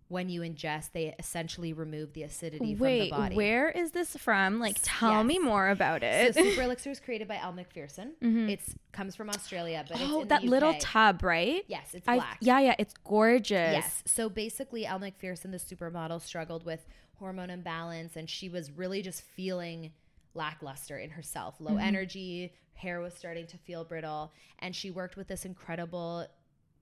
when 0.09 0.29
you 0.29 0.40
ingest, 0.40 0.90
they 0.92 1.14
essentially 1.20 1.73
remove 1.73 2.14
the 2.14 2.25
acidity 2.25 2.75
Wait, 2.75 3.11
from 3.11 3.18
the 3.18 3.23
body. 3.23 3.37
where 3.37 3.70
is 3.70 3.92
this 3.92 4.16
from? 4.16 4.59
Like, 4.59 4.77
tell 4.83 5.23
me 5.23 5.38
more 5.38 5.68
about 5.68 6.01
So 6.01 6.07
it. 6.09 6.35
super 6.35 6.62
elixir 6.64 6.90
is 6.90 6.99
created 6.99 7.29
by 7.29 7.37
Elle 7.37 7.53
Macpherson. 7.53 8.14
It's 8.20 8.75
comes 8.90 9.14
from 9.14 9.31
Australia, 9.31 9.85
but 9.88 10.01
it's 10.01 10.11
oh, 10.12 10.25
that 10.25 10.42
little 10.42 10.75
tub, 10.81 11.23
right? 11.23 11.62
Yes, 11.68 11.94
it's 11.94 12.09
I- 12.09 12.16
black. 12.16 12.38
yeah, 12.40 12.59
yeah, 12.59 12.75
it's 12.77 12.94
gorgeous. 13.05 13.53
Yes. 13.73 14.03
So 14.05 14.29
basically, 14.29 14.85
Elle 14.85 14.99
Macpherson, 14.99 15.53
the 15.53 15.59
supermodel, 15.59 16.20
struggled 16.23 16.64
with 16.64 16.85
hormone 17.20 17.51
imbalance, 17.51 18.16
and 18.16 18.29
she 18.29 18.49
was 18.49 18.73
really 18.73 19.03
just 19.03 19.23
feeling 19.23 19.92
lackluster 20.35 20.99
in 20.99 21.11
herself, 21.11 21.57
low 21.61 21.73
mm-hmm. 21.73 21.81
energy. 21.81 22.53
Hair 22.75 23.01
was 23.01 23.14
starting 23.14 23.47
to 23.49 23.59
feel 23.59 23.85
brittle, 23.85 24.33
and 24.61 24.75
she 24.75 24.90
worked 24.90 25.16
with 25.16 25.29
this 25.29 25.45
incredible 25.45 26.27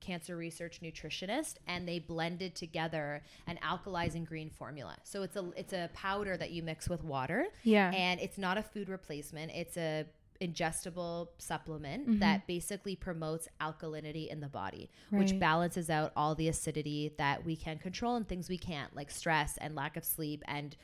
cancer 0.00 0.36
research 0.36 0.80
nutritionist 0.80 1.54
and 1.66 1.88
they 1.88 1.98
blended 1.98 2.54
together 2.54 3.20
an 3.46 3.58
alkalizing 3.64 4.24
green 4.24 4.48
formula. 4.48 4.96
So 5.02 5.22
it's 5.22 5.36
a 5.36 5.50
it's 5.56 5.72
a 5.72 5.90
powder 5.92 6.36
that 6.36 6.50
you 6.50 6.62
mix 6.62 6.88
with 6.88 7.02
water. 7.02 7.46
Yeah. 7.64 7.90
And 7.90 8.20
it's 8.20 8.38
not 8.38 8.58
a 8.58 8.62
food 8.62 8.88
replacement. 8.88 9.52
It's 9.52 9.76
a 9.76 10.06
ingestible 10.40 11.28
supplement 11.38 12.08
mm-hmm. 12.08 12.18
that 12.20 12.46
basically 12.46 12.94
promotes 12.94 13.48
alkalinity 13.60 14.28
in 14.28 14.40
the 14.40 14.48
body, 14.48 14.88
which 15.10 15.38
balances 15.38 15.90
out 15.90 16.12
all 16.14 16.36
the 16.36 16.48
acidity 16.48 17.12
that 17.18 17.44
we 17.44 17.56
can 17.56 17.78
control 17.78 18.14
and 18.14 18.28
things 18.28 18.48
we 18.48 18.58
can't, 18.58 18.94
like 18.94 19.10
stress 19.10 19.56
and 19.58 19.74
lack 19.74 19.96
of 19.96 20.04
sleep 20.04 20.42
and 20.46 20.76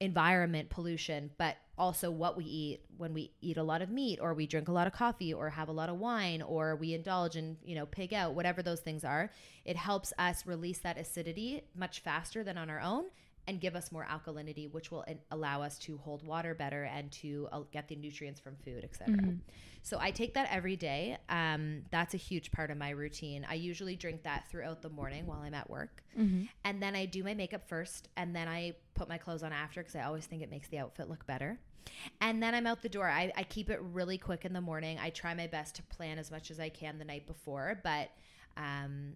environment 0.00 0.68
pollution, 0.68 1.30
but 1.38 1.56
also 1.78 2.10
what 2.10 2.36
we 2.36 2.44
eat 2.44 2.80
when 2.96 3.14
we 3.14 3.32
eat 3.40 3.56
a 3.56 3.62
lot 3.62 3.82
of 3.82 3.90
meat 3.90 4.18
or 4.20 4.34
we 4.34 4.46
drink 4.46 4.68
a 4.68 4.72
lot 4.72 4.86
of 4.86 4.92
coffee 4.92 5.32
or 5.32 5.50
have 5.50 5.68
a 5.68 5.72
lot 5.72 5.88
of 5.88 5.96
wine 5.96 6.42
or 6.42 6.76
we 6.76 6.94
indulge 6.94 7.36
in, 7.36 7.56
you 7.64 7.74
know, 7.74 7.86
pig 7.86 8.12
out, 8.12 8.34
whatever 8.34 8.62
those 8.62 8.80
things 8.80 9.04
are. 9.04 9.30
It 9.64 9.76
helps 9.76 10.12
us 10.18 10.46
release 10.46 10.78
that 10.80 10.98
acidity 10.98 11.62
much 11.74 12.00
faster 12.00 12.44
than 12.44 12.58
on 12.58 12.70
our 12.70 12.80
own 12.80 13.04
and 13.46 13.60
give 13.60 13.76
us 13.76 13.92
more 13.92 14.06
alkalinity, 14.10 14.70
which 14.72 14.90
will 14.90 15.04
allow 15.30 15.62
us 15.62 15.78
to 15.78 15.96
hold 15.98 16.26
water 16.26 16.54
better 16.54 16.84
and 16.84 17.10
to 17.12 17.48
uh, 17.52 17.60
get 17.72 17.88
the 17.88 17.96
nutrients 17.96 18.40
from 18.40 18.56
food, 18.64 18.84
etc. 18.84 19.14
So 19.86 19.98
I 20.00 20.10
take 20.10 20.34
that 20.34 20.48
every 20.50 20.74
day. 20.74 21.16
Um, 21.28 21.82
that's 21.92 22.12
a 22.12 22.16
huge 22.16 22.50
part 22.50 22.72
of 22.72 22.76
my 22.76 22.90
routine. 22.90 23.46
I 23.48 23.54
usually 23.54 23.94
drink 23.94 24.24
that 24.24 24.50
throughout 24.50 24.82
the 24.82 24.88
morning 24.88 25.26
while 25.28 25.38
I'm 25.38 25.54
at 25.54 25.70
work, 25.70 26.02
and 26.64 26.82
then 26.82 26.96
I 26.96 27.06
do 27.06 27.22
my 27.22 27.34
makeup 27.34 27.68
first, 27.68 28.08
and 28.16 28.34
then 28.34 28.48
I 28.48 28.74
put 28.94 29.08
my 29.08 29.16
clothes 29.16 29.44
on 29.44 29.52
after 29.52 29.80
because 29.80 29.94
I 29.94 30.02
always 30.02 30.26
think 30.26 30.42
it 30.42 30.50
makes 30.50 30.66
the 30.66 30.78
outfit 30.78 31.08
look 31.08 31.24
better. 31.28 31.60
And 32.20 32.42
then 32.42 32.52
I'm 32.52 32.66
out 32.66 32.82
the 32.82 32.88
door. 32.88 33.08
I, 33.08 33.32
I 33.36 33.44
keep 33.44 33.70
it 33.70 33.78
really 33.80 34.18
quick 34.18 34.44
in 34.44 34.52
the 34.52 34.60
morning. 34.60 34.98
I 35.00 35.10
try 35.10 35.34
my 35.34 35.46
best 35.46 35.76
to 35.76 35.84
plan 35.84 36.18
as 36.18 36.32
much 36.32 36.50
as 36.50 36.58
I 36.58 36.68
can 36.68 36.98
the 36.98 37.04
night 37.04 37.28
before, 37.28 37.80
but 37.84 38.10
um, 38.56 39.12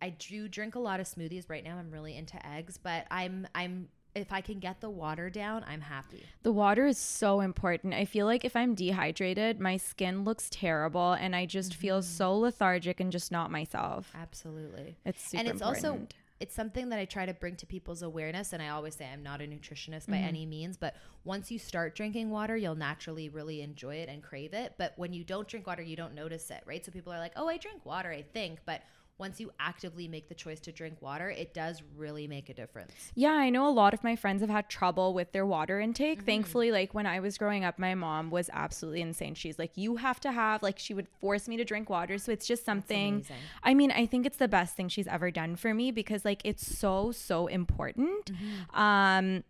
I 0.00 0.08
do 0.08 0.48
drink 0.48 0.74
a 0.74 0.78
lot 0.78 1.00
of 1.00 1.06
smoothies 1.06 1.50
right 1.50 1.62
now. 1.62 1.76
I'm 1.76 1.90
really 1.90 2.16
into 2.16 2.38
eggs, 2.46 2.78
but 2.78 3.06
I'm 3.10 3.46
I'm 3.54 3.88
if 4.14 4.32
I 4.32 4.40
can 4.40 4.58
get 4.60 4.80
the 4.80 4.90
water 4.90 5.30
down, 5.30 5.64
I'm 5.66 5.82
happy. 5.82 6.30
The 6.42 6.52
water 6.52 6.86
is 6.86 6.98
so 6.98 7.40
important. 7.40 7.92
I 7.94 8.04
feel 8.04 8.26
like 8.26 8.44
if 8.44 8.54
I'm 8.54 8.74
dehydrated, 8.74 9.58
my 9.60 9.76
skin 9.76 10.22
looks 10.24 10.48
terrible 10.50 11.12
and 11.12 11.34
I 11.34 11.46
just 11.46 11.74
feel 11.74 11.98
Mm-hmm. 11.98 12.02
so 12.02 12.36
lethargic 12.38 13.00
and 13.00 13.10
just 13.10 13.32
not 13.32 13.50
myself. 13.50 14.16
Absolutely. 14.20 14.96
It's 15.04 15.22
super 15.22 15.40
and 15.40 15.48
it's 15.48 15.62
also 15.62 16.00
it's 16.40 16.54
something 16.54 16.88
that 16.90 16.98
I 16.98 17.04
try 17.04 17.26
to 17.26 17.32
bring 17.34 17.56
to 17.56 17.66
people's 17.66 18.02
awareness 18.02 18.52
and 18.52 18.60
I 18.62 18.68
always 18.68 18.96
say 18.96 19.08
I'm 19.10 19.22
not 19.22 19.40
a 19.40 19.44
nutritionist 19.44 20.08
by 20.10 20.18
Mm-hmm. 20.18 20.26
any 20.26 20.46
means, 20.46 20.76
but 20.76 20.94
once 21.24 21.50
you 21.50 21.58
start 21.58 21.94
drinking 21.94 22.30
water, 22.30 22.56
you'll 22.56 22.74
naturally 22.74 23.28
really 23.28 23.62
enjoy 23.62 23.96
it 23.96 24.08
and 24.08 24.22
crave 24.22 24.52
it, 24.52 24.74
but 24.76 24.92
when 24.96 25.12
you 25.12 25.24
don't 25.24 25.46
drink 25.48 25.66
water, 25.66 25.82
you 25.82 25.96
don't 25.96 26.14
notice 26.14 26.50
it, 26.50 26.62
right? 26.66 26.84
So 26.84 26.92
people 26.92 27.12
are 27.12 27.18
like, 27.20 27.32
"Oh, 27.36 27.48
I 27.48 27.56
drink 27.56 27.86
water, 27.86 28.10
I 28.10 28.22
think," 28.22 28.60
but 28.66 28.82
once 29.16 29.38
you 29.38 29.50
actively 29.60 30.08
make 30.08 30.28
the 30.28 30.34
choice 30.34 30.58
to 30.60 30.72
drink 30.72 31.00
water, 31.00 31.30
it 31.30 31.54
does 31.54 31.82
really 31.96 32.26
make 32.26 32.48
a 32.48 32.54
difference. 32.54 32.92
Yeah, 33.14 33.30
I 33.30 33.48
know 33.48 33.68
a 33.68 33.70
lot 33.70 33.94
of 33.94 34.02
my 34.02 34.16
friends 34.16 34.40
have 34.40 34.50
had 34.50 34.68
trouble 34.68 35.14
with 35.14 35.30
their 35.32 35.46
water 35.46 35.78
intake. 35.78 36.18
Mm-hmm. 36.18 36.26
Thankfully, 36.26 36.72
like 36.72 36.94
when 36.94 37.06
I 37.06 37.20
was 37.20 37.38
growing 37.38 37.64
up, 37.64 37.78
my 37.78 37.94
mom 37.94 38.30
was 38.30 38.50
absolutely 38.52 39.02
insane. 39.02 39.34
She's 39.34 39.58
like, 39.58 39.72
you 39.76 39.96
have 39.96 40.18
to 40.20 40.32
have, 40.32 40.62
like, 40.62 40.78
she 40.78 40.94
would 40.94 41.06
force 41.20 41.46
me 41.46 41.56
to 41.56 41.64
drink 41.64 41.88
water. 41.88 42.18
So 42.18 42.32
it's 42.32 42.46
just 42.46 42.64
something. 42.64 43.24
I 43.62 43.74
mean, 43.74 43.92
I 43.92 44.06
think 44.06 44.26
it's 44.26 44.38
the 44.38 44.48
best 44.48 44.76
thing 44.76 44.88
she's 44.88 45.06
ever 45.06 45.30
done 45.30 45.56
for 45.56 45.72
me 45.74 45.92
because, 45.92 46.24
like, 46.24 46.40
it's 46.44 46.66
so, 46.66 47.12
so 47.12 47.46
important. 47.46 48.32
Mm-hmm. 48.32 48.80
Um, 48.80 49.44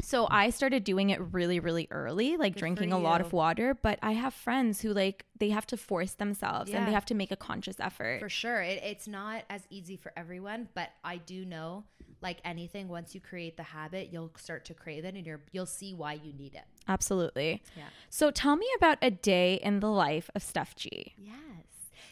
so 0.00 0.26
I 0.30 0.50
started 0.50 0.84
doing 0.84 1.10
it 1.10 1.20
really, 1.32 1.60
really 1.60 1.88
early, 1.90 2.36
like 2.36 2.54
for 2.54 2.60
drinking 2.60 2.92
a 2.92 2.98
lot 2.98 3.20
of 3.20 3.32
water. 3.32 3.76
But 3.80 3.98
I 4.02 4.12
have 4.12 4.34
friends 4.34 4.80
who 4.80 4.92
like 4.92 5.24
they 5.38 5.50
have 5.50 5.66
to 5.68 5.76
force 5.76 6.12
themselves 6.12 6.72
and 6.72 6.86
they 6.86 6.92
have 6.92 7.06
to 7.06 7.14
make 7.14 7.30
a 7.30 7.36
conscious 7.36 7.80
effort. 7.80 8.20
For 8.20 8.28
sure. 8.28 8.60
It, 8.60 8.82
it's 8.84 9.08
not 9.08 9.44
as 9.50 9.62
easy 9.70 9.96
for 9.96 10.12
everyone, 10.16 10.68
but 10.74 10.90
I 11.04 11.16
do 11.16 11.44
know 11.44 11.84
like 12.20 12.38
anything 12.44 12.88
once 12.88 13.14
you 13.14 13.20
create 13.20 13.56
the 13.56 13.62
habit, 13.62 14.08
you'll 14.12 14.32
start 14.36 14.64
to 14.66 14.74
crave 14.74 15.04
it 15.04 15.14
and 15.14 15.26
you're 15.26 15.40
you'll 15.52 15.66
see 15.66 15.94
why 15.94 16.14
you 16.14 16.32
need 16.32 16.54
it. 16.54 16.64
Absolutely. 16.86 17.62
Yeah. 17.76 17.84
So 18.10 18.30
tell 18.30 18.56
me 18.56 18.66
about 18.76 18.98
a 19.02 19.10
day 19.10 19.54
in 19.62 19.80
the 19.80 19.90
life 19.90 20.30
of 20.34 20.42
Steph 20.42 20.74
Gee. 20.76 21.14
Yes. 21.18 21.34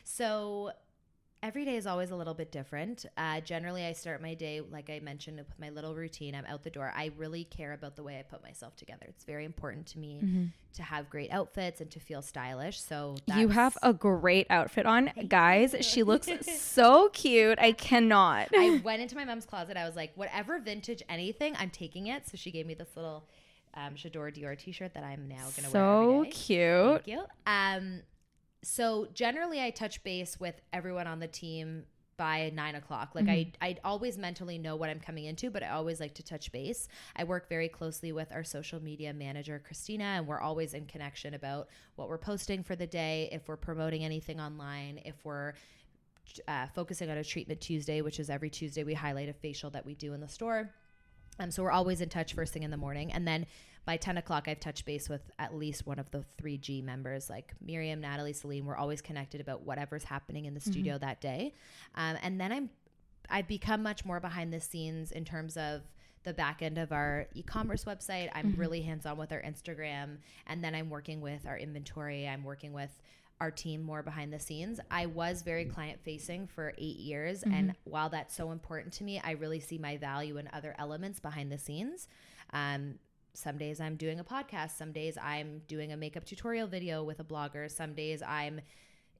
So 0.05 0.73
Every 1.47 1.65
day 1.65 1.77
is 1.77 1.87
always 1.87 2.11
a 2.11 2.17
little 2.17 2.35
bit 2.35 2.51
different. 2.51 3.07
Uh, 3.17 3.41
generally, 3.41 3.85
I 3.85 3.93
start 3.93 4.21
my 4.21 4.35
day, 4.35 4.61
like 4.69 4.91
I 4.91 4.99
mentioned, 4.99 5.37
with 5.39 5.47
my 5.61 5.71
little 5.71 5.95
routine. 5.95 6.35
I'm 6.35 6.45
out 6.47 6.65
the 6.65 6.71
door. 6.71 6.93
I 6.93 7.13
really 7.17 7.45
care 7.45 7.73
about 7.73 7.95
the 7.95 8.03
way 8.03 8.19
I 8.19 8.23
put 8.23 8.43
myself 8.43 8.75
together. 8.75 9.07
It's 9.09 9.23
very 9.23 9.45
important 9.45 9.87
to 9.87 10.01
me 10.01 10.51
to 10.75 10.83
have 10.83 11.09
great 11.09 11.31
outfits 11.31 11.81
and 11.81 11.89
to 11.93 12.01
feel 12.01 12.21
stylish. 12.21 12.81
So 12.81 13.15
You 13.37 13.47
have 13.51 13.79
a 13.81 13.93
great 13.93 14.49
outfit 14.51 14.87
on, 14.87 15.13
guys. 15.29 15.77
She 15.83 16.03
looks 16.03 16.29
so 16.59 17.11
cute. 17.13 17.61
I 17.61 17.71
cannot. 17.71 18.49
I 18.53 18.81
went 18.85 19.01
into 19.01 19.15
my 19.15 19.25
mom's 19.25 19.47
closet. 19.47 19.77
I 19.77 19.87
was 19.87 19.95
like, 19.95 20.11
whatever 20.17 20.59
vintage 20.59 21.05
anything, 21.09 21.55
I'm 21.61 21.71
taking 21.71 22.09
it. 22.09 22.29
So 22.29 22.37
she 22.37 22.51
gave 22.51 22.67
me 22.67 22.75
this 22.75 22.91
little 22.97 23.23
um, 23.75 23.95
J'adore 23.95 24.37
Dior 24.37 24.59
T-shirt 24.59 24.95
that 24.95 25.05
I'm 25.05 25.29
now 25.29 25.47
gonna 25.55 25.69
wear. 25.69 25.71
so 25.71 26.27
cute. 26.29 27.05
Thank 27.05 27.07
you. 27.07 27.23
Um, 27.47 28.01
so 28.62 29.09
generally, 29.14 29.62
I 29.62 29.71
touch 29.71 30.03
base 30.03 30.38
with 30.40 30.61
everyone 30.73 31.07
on 31.07 31.21
the 31.21 31.29
team 31.29 31.85
by 32.16 32.51
nine 32.55 32.75
o'clock. 32.75 33.11
Like 33.14 33.29
I, 33.29 33.53
I 33.61 33.77
always 33.85 34.16
mentally 34.16 34.59
know 34.59 34.77
what 34.77 34.88
I'm 34.88 35.01
coming 35.01 35.27
into, 35.27 35.51
but 35.51 35.62
I 35.62 35.69
always 35.69 36.01
like 36.01 36.14
to 36.14 36.23
touch 36.23 36.51
base. 36.51 36.88
I 37.14 37.25
work 37.25 37.49
very 37.49 37.69
closely 37.69 38.12
with 38.12 38.33
our 38.33 38.42
social 38.42 38.83
media 38.83 39.12
manager, 39.12 39.61
Christina, 39.64 40.05
and 40.05 40.27
we're 40.27 40.40
always 40.40 40.75
in 40.75 40.87
connection 40.87 41.35
about 41.35 41.69
what 41.97 42.09
we're 42.09 42.19
posting 42.19 42.62
for 42.62 42.75
the 42.75 42.87
day, 42.87 43.29
if 43.33 43.49
we're 43.49 43.57
promoting 43.57 44.05
anything 44.05 44.40
online, 44.40 45.01
if 45.05 45.14
we're 45.25 45.53
uh, 46.49 46.66
focusing 46.75 47.11
on 47.11 47.19
a 47.19 47.25
treatment 47.25 47.61
Tuesday, 47.61 48.01
which 48.01 48.19
is 48.19 48.31
every 48.31 48.51
Tuesday 48.51 48.83
we 48.83 48.95
highlight 48.95 49.29
a 49.29 49.35
facial 49.35 49.71
that 49.71 49.85
we 49.85 49.95
do 49.95 50.14
in 50.14 50.21
the 50.21 50.29
store. 50.29 50.71
Um, 51.38 51.51
so 51.51 51.62
we're 51.62 51.71
always 51.71 52.01
in 52.01 52.09
touch 52.09 52.33
first 52.33 52.53
thing 52.53 52.62
in 52.62 52.71
the 52.71 52.77
morning. 52.77 53.12
And 53.12 53.27
then 53.29 53.47
by 53.87 53.96
10 53.96 54.18
o'clock, 54.18 54.49
I've 54.49 54.59
touched 54.59 54.85
base 54.85 55.09
with 55.09 55.22
at 55.38 55.55
least 55.55 55.87
one 55.87 56.01
of 56.01 56.11
the 56.11 56.25
3G 56.42 56.83
members, 56.83 57.31
like 57.31 57.55
Miriam, 57.64 58.01
Natalie, 58.01 58.33
Celine. 58.33 58.66
We're 58.66 58.77
always 58.77 59.01
connected 59.01 59.40
about 59.40 59.62
whatever's 59.62 60.03
happening 60.03 60.44
in 60.44 60.55
the 60.55 60.61
studio 60.61 60.99
that 60.99 61.20
day. 61.20 61.55
Um, 61.94 62.16
and 62.20 62.40
then 62.40 62.53
I'm, 62.53 62.70
I've 63.31 63.46
become 63.46 63.85
much 63.85 64.05
more 64.05 64.18
behind 64.18 64.53
the 64.53 64.61
scenes 64.61 65.12
in 65.12 65.25
terms 65.25 65.57
of 65.57 65.83
the 66.25 66.35
back 66.35 66.62
end 66.62 66.79
of 66.79 66.90
our 66.90 67.29
e-commerce 67.35 67.85
website. 67.85 68.29
I'm 68.35 68.55
really 68.57 68.83
hands-on 68.83 69.16
with 69.16 69.31
our 69.31 69.40
Instagram. 69.40 70.18
And 70.49 70.62
then 70.64 70.75
I'm 70.75 70.90
working 70.90 71.20
with 71.20 71.46
our 71.46 71.57
inventory. 71.57 72.27
I'm 72.27 72.42
working 72.42 72.72
with 72.72 72.90
our 73.40 73.53
team 73.53 73.83
more 73.83 74.03
behind 74.03 74.33
the 74.33 74.40
scenes. 74.40 74.81
I 74.90 75.07
was 75.07 75.42
very 75.42 75.66
client 75.66 76.01
facing 76.03 76.49
for 76.49 76.72
eight 76.79 76.96
years. 76.96 77.44
And 77.44 77.75
while 77.85 78.09
that's 78.09 78.35
so 78.35 78.51
important 78.51 78.94
to 78.94 79.05
me, 79.05 79.20
I 79.22 79.33
really 79.33 79.61
see 79.61 79.79
my 79.79 79.96
value 79.96 80.38
in 80.38 80.49
other 80.53 80.75
elements 80.79 81.20
behind 81.20 81.53
the 81.53 81.59
scenes. 81.59 82.09
Um, 82.53 82.99
some 83.37 83.59
days 83.59 83.81
I'm 83.81 83.96
doing 83.96 84.18
a 84.18 84.25
podcast. 84.25 84.72
Some 84.79 84.92
days 84.92 85.16
I'm 85.22 85.62
doing 85.68 85.92
a 85.92 85.96
makeup 85.96 86.25
tutorial 86.25 86.66
video 86.66 87.05
with 87.05 87.20
a 87.20 87.25
blogger. 87.25 87.70
Some 87.70 87.94
days 87.94 88.22
I'm 88.22 88.61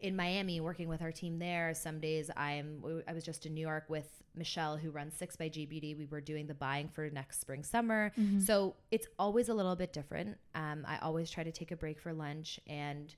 in 0.01 0.17
Miami 0.17 0.61
working 0.61 0.89
with 0.89 1.03
our 1.03 1.13
team 1.13 1.39
there. 1.39 1.75
Some 1.75 2.01
days 2.01 2.31
I'm 2.37 3.03
I 3.07 3.13
was 3.13 3.25
just 3.25 3.47
in 3.47 3.55
New 3.55 3.61
York 3.61 3.85
with 3.89 4.09
Michelle 4.35 4.77
who 4.77 4.91
runs 4.91 5.15
6 5.17 5.37
by 5.37 5.49
Gee 5.49 5.67
Beauty. 5.67 5.95
We 5.95 6.07
were 6.07 6.21
doing 6.21 6.47
the 6.47 6.55
buying 6.55 6.89
for 6.89 7.09
next 7.11 7.41
spring 7.41 7.63
summer. 7.63 8.13
So 8.41 8.75
it's 8.91 9.07
always 9.19 9.49
a 9.49 9.55
little 9.55 9.77
bit 9.77 9.93
different. 9.93 10.39
Um, 10.55 10.85
I 10.87 10.99
always 10.99 11.31
try 11.31 11.45
to 11.45 11.53
take 11.53 11.71
a 11.71 11.77
break 11.77 12.01
for 12.01 12.13
lunch 12.13 12.61
and 12.67 13.15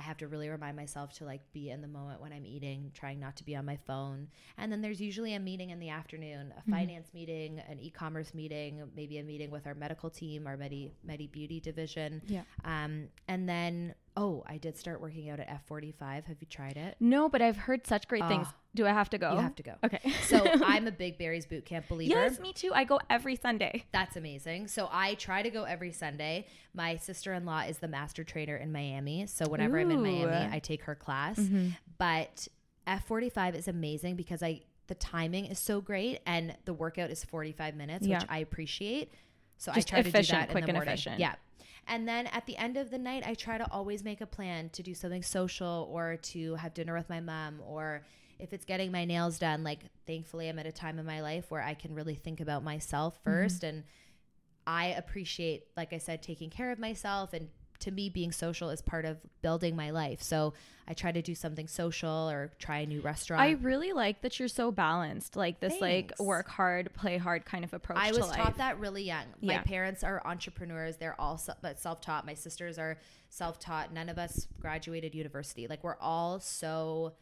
I 0.00 0.02
have 0.02 0.16
to 0.16 0.28
really 0.28 0.48
remind 0.48 0.76
myself 0.76 1.12
to 1.18 1.26
like 1.26 1.42
be 1.52 1.68
in 1.68 1.82
the 1.82 1.88
moment 1.88 2.22
when 2.22 2.32
I'm 2.32 2.46
eating, 2.46 2.90
trying 2.94 3.20
not 3.20 3.36
to 3.36 3.44
be 3.44 3.54
on 3.54 3.66
my 3.66 3.76
phone. 3.86 4.28
And 4.56 4.72
then 4.72 4.80
there's 4.80 4.98
usually 4.98 5.34
a 5.34 5.38
meeting 5.38 5.68
in 5.68 5.78
the 5.78 5.90
afternoon, 5.90 6.54
a 6.56 6.70
finance 6.70 7.08
meeting, 7.12 7.60
an 7.68 7.78
e-commerce 7.78 8.32
meeting, 8.32 8.82
maybe 8.96 9.18
a 9.18 9.22
meeting 9.22 9.50
with 9.50 9.66
our 9.66 9.74
medical 9.74 10.08
team, 10.08 10.46
our 10.46 10.56
Medi 10.56 10.90
Medi 11.04 11.26
Beauty 11.26 11.60
division. 11.60 12.22
Yeah. 12.26 12.44
Um, 12.64 13.08
and 13.28 13.46
then 13.46 13.94
oh, 14.16 14.42
I 14.46 14.58
did 14.58 14.76
start 14.76 15.00
working 15.00 15.30
out 15.30 15.40
at 15.40 15.48
F45. 15.68 16.24
Have 16.26 16.36
you 16.40 16.46
tried 16.50 16.76
it? 16.76 16.96
No, 17.00 17.28
but 17.28 17.40
I've 17.40 17.56
heard 17.56 17.86
such 17.86 18.08
great 18.08 18.26
things. 18.28 18.46
Ah. 18.48 18.54
Do 18.74 18.86
I 18.86 18.90
have 18.90 19.10
to 19.10 19.18
go? 19.18 19.32
You 19.32 19.38
have 19.38 19.56
to 19.56 19.62
go. 19.62 19.74
Okay. 19.84 20.12
so 20.24 20.46
I'm 20.64 20.86
a 20.86 20.92
big 20.92 21.18
Barry's 21.18 21.46
Boot 21.46 21.64
Camp 21.64 21.88
believer. 21.88 22.14
yes, 22.14 22.38
me 22.38 22.52
too. 22.52 22.70
I 22.74 22.84
go 22.84 23.00
every 23.08 23.34
Sunday. 23.36 23.84
That's 23.92 24.16
amazing. 24.16 24.68
So 24.68 24.88
I 24.92 25.14
try 25.14 25.42
to 25.42 25.50
go 25.50 25.64
every 25.64 25.90
Sunday. 25.92 26.46
My 26.74 26.96
sister 26.96 27.32
in 27.34 27.44
law 27.44 27.60
is 27.62 27.78
the 27.78 27.88
master 27.88 28.22
trainer 28.24 28.56
in 28.56 28.70
Miami. 28.72 29.26
So 29.26 29.46
whenever 29.48 29.78
I'm 29.78 29.90
in 29.90 30.02
Miami, 30.02 30.26
Mm-hmm. 30.32 30.54
I 30.54 30.58
take 30.60 30.84
her 30.84 30.94
class. 30.94 31.40
But 31.98 32.46
F45 32.86 33.54
is 33.56 33.68
amazing 33.68 34.16
because 34.16 34.42
I 34.42 34.60
the 34.86 34.94
timing 34.96 35.46
is 35.46 35.58
so 35.60 35.80
great 35.80 36.18
and 36.26 36.56
the 36.64 36.74
workout 36.74 37.10
is 37.10 37.22
45 37.24 37.76
minutes, 37.76 38.06
Yeah. 38.06 38.18
which 38.18 38.26
I 38.28 38.38
appreciate. 38.38 39.12
So 39.56 39.72
Just 39.72 39.86
I 39.88 39.90
try 39.90 40.02
to 40.02 40.10
do 40.10 40.22
that 40.32 40.48
quick 40.50 40.62
in 40.62 40.66
the 40.66 40.68
and 40.70 40.76
morning. 40.78 40.92
efficient. 40.94 41.20
Yeah. 41.20 41.34
And 41.86 42.06
then 42.06 42.26
at 42.28 42.46
the 42.46 42.56
end 42.56 42.76
of 42.76 42.90
the 42.90 42.98
night, 42.98 43.24
I 43.26 43.34
try 43.34 43.58
to 43.58 43.70
always 43.70 44.04
make 44.04 44.20
a 44.20 44.26
plan 44.26 44.70
to 44.70 44.82
do 44.82 44.94
something 44.94 45.22
social 45.22 45.88
or 45.92 46.16
to 46.16 46.54
have 46.56 46.74
dinner 46.74 46.94
with 46.94 47.08
my 47.08 47.20
mom 47.20 47.60
or 47.66 48.02
if 48.38 48.52
it's 48.52 48.64
getting 48.64 48.90
my 48.90 49.04
nails 49.04 49.38
done, 49.38 49.62
like 49.62 49.80
thankfully 50.06 50.48
I'm 50.48 50.58
at 50.58 50.66
a 50.66 50.72
time 50.72 50.98
in 50.98 51.06
my 51.06 51.20
life 51.20 51.50
where 51.50 51.62
I 51.62 51.74
can 51.74 51.94
really 51.94 52.14
think 52.14 52.40
about 52.40 52.64
myself 52.64 53.18
mm-hmm. 53.24 53.46
1st 53.46 53.62
and 53.64 53.84
I 54.66 54.86
appreciate, 54.86 55.64
like 55.76 55.92
I 55.92 55.98
said, 55.98 56.22
taking 56.22 56.50
care 56.50 56.70
of 56.70 56.78
myself 56.78 57.32
and 57.32 57.48
to 57.80 57.90
me 57.90 58.08
being 58.08 58.32
social 58.32 58.70
is 58.70 58.80
part 58.82 59.04
of 59.04 59.18
building 59.42 59.74
my 59.76 59.90
life. 59.90 60.22
So 60.22 60.54
I 60.86 60.94
try 60.94 61.12
to 61.12 61.22
do 61.22 61.34
something 61.34 61.68
social 61.68 62.28
or 62.30 62.50
try 62.58 62.78
a 62.78 62.86
new 62.86 63.00
restaurant. 63.00 63.40
I 63.42 63.50
really 63.52 63.92
like 63.92 64.22
that 64.22 64.38
you're 64.38 64.48
so 64.48 64.70
balanced, 64.72 65.36
like 65.36 65.60
this, 65.60 65.80
like 65.80 66.12
work 66.18 66.48
hard, 66.48 66.92
play 66.94 67.16
hard 67.16 67.44
kind 67.44 67.64
of 67.64 67.72
approach. 67.72 67.98
I 67.98 68.10
was 68.10 68.20
life. 68.20 68.36
taught 68.36 68.58
that 68.58 68.78
really 68.78 69.04
young. 69.04 69.24
My 69.40 69.54
Yeah. 69.54 69.62
parents 69.62 70.02
are 70.02 70.20
entrepreneurs. 70.26 70.96
They're 70.96 71.20
all 71.20 71.40
but 71.62 71.78
self-taught. 71.78 72.26
My 72.26 72.34
sisters 72.34 72.78
are 72.78 72.98
self-taught. 73.28 73.92
None 73.92 74.08
of 74.08 74.18
us 74.18 74.48
graduated 74.60 75.14
university. 75.14 75.66
Like 75.68 75.84
we're 75.84 75.98
all 76.00 76.40
so 76.40 77.12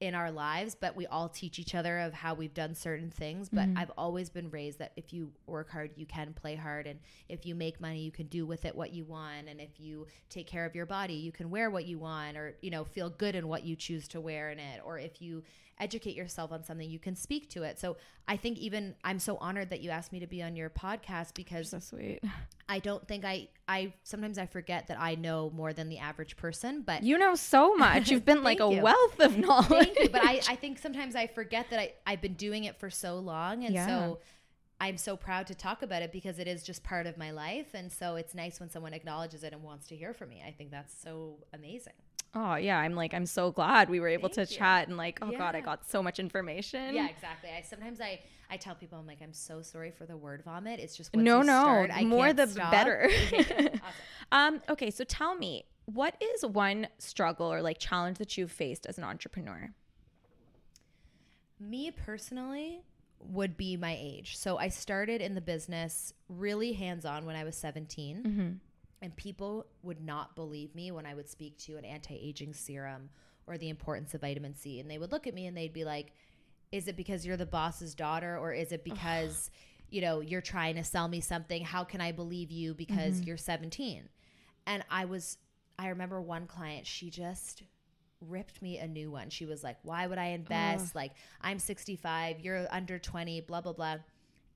in 0.00 0.14
our 0.14 0.30
lives, 0.30 0.74
but 0.74 0.96
we 0.96 1.06
all 1.06 1.28
teach 1.28 1.58
each 1.58 1.74
other 1.74 1.98
of 2.00 2.12
how 2.12 2.34
we've 2.34 2.52
done 2.54 2.74
certain 2.74 3.10
things. 3.10 3.48
But 3.48 3.64
Mm-hmm. 3.64 3.78
I've 3.78 3.92
always 3.96 4.28
been 4.28 4.50
raised 4.50 4.78
that 4.80 4.92
if 4.96 5.12
you 5.12 5.32
work 5.46 5.70
hard, 5.70 5.92
you 5.96 6.04
can 6.04 6.34
play 6.34 6.54
hard, 6.56 6.86
and 6.86 6.98
if 7.28 7.46
you 7.46 7.54
make 7.54 7.80
money, 7.80 8.00
you 8.00 8.10
can 8.10 8.26
do 8.26 8.44
with 8.44 8.64
it 8.64 8.74
what 8.74 8.92
you 8.92 9.04
want, 9.04 9.48
and 9.48 9.60
if 9.60 9.78
you 9.78 10.06
take 10.28 10.46
care 10.46 10.66
of 10.66 10.74
your 10.74 10.86
body, 10.86 11.14
you 11.14 11.32
can 11.32 11.48
wear 11.50 11.70
what 11.70 11.86
you 11.86 11.98
want, 11.98 12.36
or 12.36 12.56
you 12.60 12.70
know 12.70 12.84
feel 12.84 13.08
good 13.08 13.34
in 13.34 13.48
what 13.48 13.64
you 13.64 13.76
choose 13.76 14.06
to 14.08 14.20
wear 14.20 14.50
in 14.50 14.58
it, 14.58 14.80
or 14.84 14.98
if 14.98 15.22
you 15.22 15.42
educate 15.80 16.14
yourself 16.16 16.52
on 16.52 16.62
something, 16.64 16.88
you 16.88 16.98
can 16.98 17.16
speak 17.16 17.50
to 17.50 17.62
it. 17.62 17.78
So 17.78 17.96
I 18.28 18.36
think 18.36 18.58
even 18.58 18.94
I'm 19.04 19.18
so 19.18 19.36
honored 19.40 19.70
that 19.70 19.80
you 19.80 19.90
asked 19.90 20.12
me 20.12 20.20
to 20.20 20.26
be 20.26 20.42
on 20.42 20.56
your 20.56 20.70
podcast 20.70 21.34
because 21.34 21.70
so 21.70 21.78
sweet. 21.78 22.20
I 22.68 22.78
don't 22.78 23.06
think 23.06 23.24
I 23.24 23.48
I 23.68 23.92
sometimes 24.04 24.38
I 24.38 24.46
forget 24.46 24.86
that 24.88 24.98
I 25.00 25.14
know 25.16 25.50
more 25.54 25.72
than 25.72 25.88
the 25.88 25.98
average 25.98 26.36
person, 26.36 26.82
but 26.82 27.02
You 27.02 27.18
know 27.18 27.34
so 27.34 27.74
much. 27.74 28.10
You've 28.10 28.24
been 28.24 28.42
like 28.50 28.60
a 28.60 28.70
you. 28.70 28.80
wealth 28.82 29.20
of 29.20 29.36
knowledge. 29.36 29.68
Thank 29.68 29.98
you. 29.98 30.08
But 30.10 30.22
I, 30.24 30.40
I 30.48 30.56
think 30.56 30.78
sometimes 30.78 31.14
I 31.16 31.26
forget 31.26 31.70
that 31.70 31.78
I, 31.78 31.92
I've 32.06 32.20
been 32.22 32.34
doing 32.34 32.64
it 32.64 32.78
for 32.78 32.90
so 32.90 33.18
long. 33.18 33.64
And 33.64 33.74
Yeah. 33.74 33.86
so 33.86 34.18
I'm 34.80 34.96
so 34.96 35.16
proud 35.16 35.46
to 35.48 35.54
talk 35.54 35.82
about 35.82 36.02
it 36.02 36.12
because 36.12 36.38
it 36.38 36.48
is 36.48 36.62
just 36.62 36.82
part 36.82 37.06
of 37.06 37.16
my 37.16 37.30
life. 37.30 37.68
And 37.74 37.90
so 37.92 38.16
it's 38.16 38.34
nice 38.34 38.58
when 38.60 38.68
someone 38.70 38.92
acknowledges 38.92 39.42
it 39.44 39.52
and 39.52 39.62
wants 39.62 39.86
to 39.88 39.96
hear 39.96 40.12
from 40.12 40.28
me. 40.30 40.42
I 40.46 40.50
think 40.50 40.70
that's 40.70 40.94
so 41.00 41.38
amazing. 41.52 41.92
Oh 42.34 42.56
yeah, 42.56 42.78
I'm 42.78 42.94
like 42.94 43.14
I'm 43.14 43.26
so 43.26 43.50
glad 43.52 43.88
we 43.88 44.00
were 44.00 44.08
able 44.08 44.28
Thank 44.28 44.48
to 44.48 44.54
you. 44.54 44.58
chat 44.58 44.88
and 44.88 44.96
like 44.96 45.18
oh 45.22 45.30
god, 45.30 45.54
I 45.54 45.60
got 45.60 45.88
so 45.88 46.02
much 46.02 46.18
information. 46.18 46.94
Yeah, 46.94 47.08
exactly. 47.08 47.50
I 47.50 47.62
sometimes 47.62 48.00
I, 48.00 48.20
I 48.50 48.56
tell 48.56 48.74
people 48.74 48.98
I'm 48.98 49.06
like 49.06 49.22
I'm 49.22 49.32
so 49.32 49.62
sorry 49.62 49.90
for 49.90 50.04
the 50.04 50.16
word 50.16 50.42
vomit. 50.44 50.80
It's 50.80 50.96
just 50.96 51.14
No, 51.14 51.42
no, 51.42 51.86
start, 51.86 52.02
more 52.04 52.32
the 52.32 52.46
stop. 52.46 52.70
better. 52.70 53.08
Awesome. 53.32 53.80
Um. 54.32 54.62
Okay, 54.68 54.90
so 54.90 55.04
tell 55.04 55.36
me, 55.36 55.64
what 55.84 56.16
is 56.20 56.44
one 56.44 56.88
struggle 56.98 57.52
or 57.52 57.62
like 57.62 57.78
challenge 57.78 58.18
that 58.18 58.36
you've 58.36 58.50
faced 58.50 58.86
as 58.86 58.98
an 58.98 59.04
entrepreneur? 59.04 59.70
Me 61.60 61.90
personally 61.90 62.82
would 63.20 63.56
be 63.56 63.76
my 63.76 63.96
age. 63.98 64.36
So 64.36 64.58
I 64.58 64.68
started 64.68 65.20
in 65.20 65.34
the 65.34 65.40
business 65.40 66.12
really 66.28 66.72
hands 66.72 67.04
on 67.04 67.26
when 67.26 67.36
I 67.36 67.44
was 67.44 67.56
17. 67.56 68.60
And 69.04 69.14
people 69.16 69.66
would 69.82 70.00
not 70.00 70.34
believe 70.34 70.74
me 70.74 70.90
when 70.90 71.04
I 71.04 71.12
would 71.12 71.28
speak 71.28 71.58
to 71.58 71.76
an 71.76 71.84
anti 71.84 72.14
aging 72.14 72.54
serum 72.54 73.10
or 73.46 73.58
the 73.58 73.68
importance 73.68 74.14
of 74.14 74.22
vitamin 74.22 74.54
C. 74.54 74.80
And 74.80 74.90
they 74.90 74.96
would 74.96 75.12
look 75.12 75.26
at 75.26 75.34
me 75.34 75.44
and 75.44 75.54
they'd 75.54 75.74
be 75.74 75.84
like, 75.84 76.14
Is 76.72 76.88
it 76.88 76.96
because 76.96 77.26
you're 77.26 77.36
the 77.36 77.44
boss's 77.44 77.94
daughter 77.94 78.38
or 78.38 78.54
is 78.54 78.72
it 78.72 78.82
because, 78.82 79.50
you 79.90 80.00
know, 80.00 80.20
you're 80.20 80.40
trying 80.40 80.76
to 80.76 80.84
sell 80.84 81.06
me 81.06 81.20
something? 81.20 81.62
How 81.62 81.84
can 81.84 82.00
I 82.00 82.12
believe 82.12 82.50
you 82.50 82.72
because 82.72 83.16
mm-hmm. 83.16 83.24
you're 83.24 83.36
17? 83.36 84.08
And 84.66 84.82
I 84.90 85.04
was, 85.04 85.36
I 85.78 85.88
remember 85.88 86.22
one 86.22 86.46
client, 86.46 86.86
she 86.86 87.10
just 87.10 87.62
ripped 88.22 88.62
me 88.62 88.78
a 88.78 88.88
new 88.88 89.10
one. 89.10 89.28
She 89.28 89.44
was 89.44 89.62
like, 89.62 89.76
Why 89.82 90.06
would 90.06 90.16
I 90.16 90.28
invest? 90.28 90.94
Like, 90.94 91.12
I'm 91.42 91.58
65, 91.58 92.40
you're 92.40 92.66
under 92.70 92.98
20, 92.98 93.42
blah, 93.42 93.60
blah, 93.60 93.74
blah. 93.74 93.96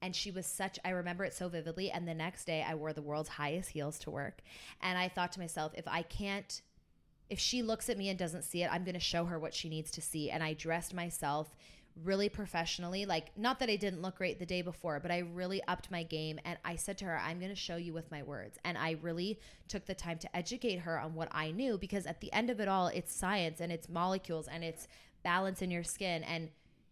And 0.01 0.15
she 0.15 0.31
was 0.31 0.47
such, 0.47 0.79
I 0.85 0.91
remember 0.91 1.25
it 1.25 1.35
so 1.35 1.49
vividly. 1.49 1.91
And 1.91 2.07
the 2.07 2.15
next 2.15 2.45
day, 2.45 2.65
I 2.67 2.75
wore 2.75 2.93
the 2.93 3.03
world's 3.03 3.31
highest 3.31 3.71
heels 3.71 3.99
to 4.01 4.11
work. 4.11 4.41
And 4.81 4.97
I 4.97 5.09
thought 5.09 5.33
to 5.33 5.41
myself, 5.41 5.73
if 5.77 5.89
I 5.89 6.03
can't, 6.03 6.63
if 7.29 7.39
she 7.39 7.63
looks 7.63 7.89
at 7.89 7.99
me 7.99 8.09
and 8.09 8.19
doesn't 8.19 8.45
see 8.45 8.63
it, 8.63 8.71
I'm 8.73 8.85
going 8.85 8.95
to 8.95 9.01
show 9.01 9.25
her 9.25 9.39
what 9.39 9.55
she 9.55 9.69
needs 9.69 9.91
to 9.93 10.01
see. 10.01 10.31
And 10.31 10.43
I 10.43 10.55
dressed 10.55 10.95
myself 10.95 11.55
really 12.05 12.29
professionally. 12.29 13.07
Like, 13.07 13.37
not 13.37 13.59
that 13.59 13.69
I 13.69 13.77
didn't 13.77 14.03
look 14.03 14.17
great 14.17 14.39
the 14.39 14.47
day 14.47 14.63
before, 14.63 15.01
but 15.01 15.11
I 15.11 15.19
really 15.19 15.63
upped 15.67 15.91
my 15.91 16.03
game. 16.03 16.39
And 16.45 16.59
I 16.65 16.77
said 16.77 16.99
to 16.99 17.05
her, 17.07 17.19
I'm 17.19 17.39
going 17.39 17.51
to 17.51 17.57
show 17.57 17.77
you 17.77 17.93
with 17.93 18.11
my 18.11 18.23
words. 18.23 18.59
And 18.65 18.79
I 18.79 18.97
really 19.03 19.41
took 19.67 19.87
the 19.87 19.95
time 19.95 20.19
to 20.19 20.37
educate 20.37 20.81
her 20.81 20.99
on 20.99 21.15
what 21.15 21.29
I 21.33 21.51
knew 21.51 21.77
because 21.77 22.07
at 22.07 22.21
the 22.21 22.33
end 22.33 22.51
of 22.51 22.61
it 22.61 22.69
all, 22.69 22.89
it's 22.89 23.15
science 23.15 23.61
and 23.61 23.73
it's 23.73 23.89
molecules 23.89 24.49
and 24.49 24.63
it's 24.63 24.87
balance 25.23 25.63
in 25.63 25.71
your 25.71 25.83
skin 25.83 26.23
and 26.23 26.51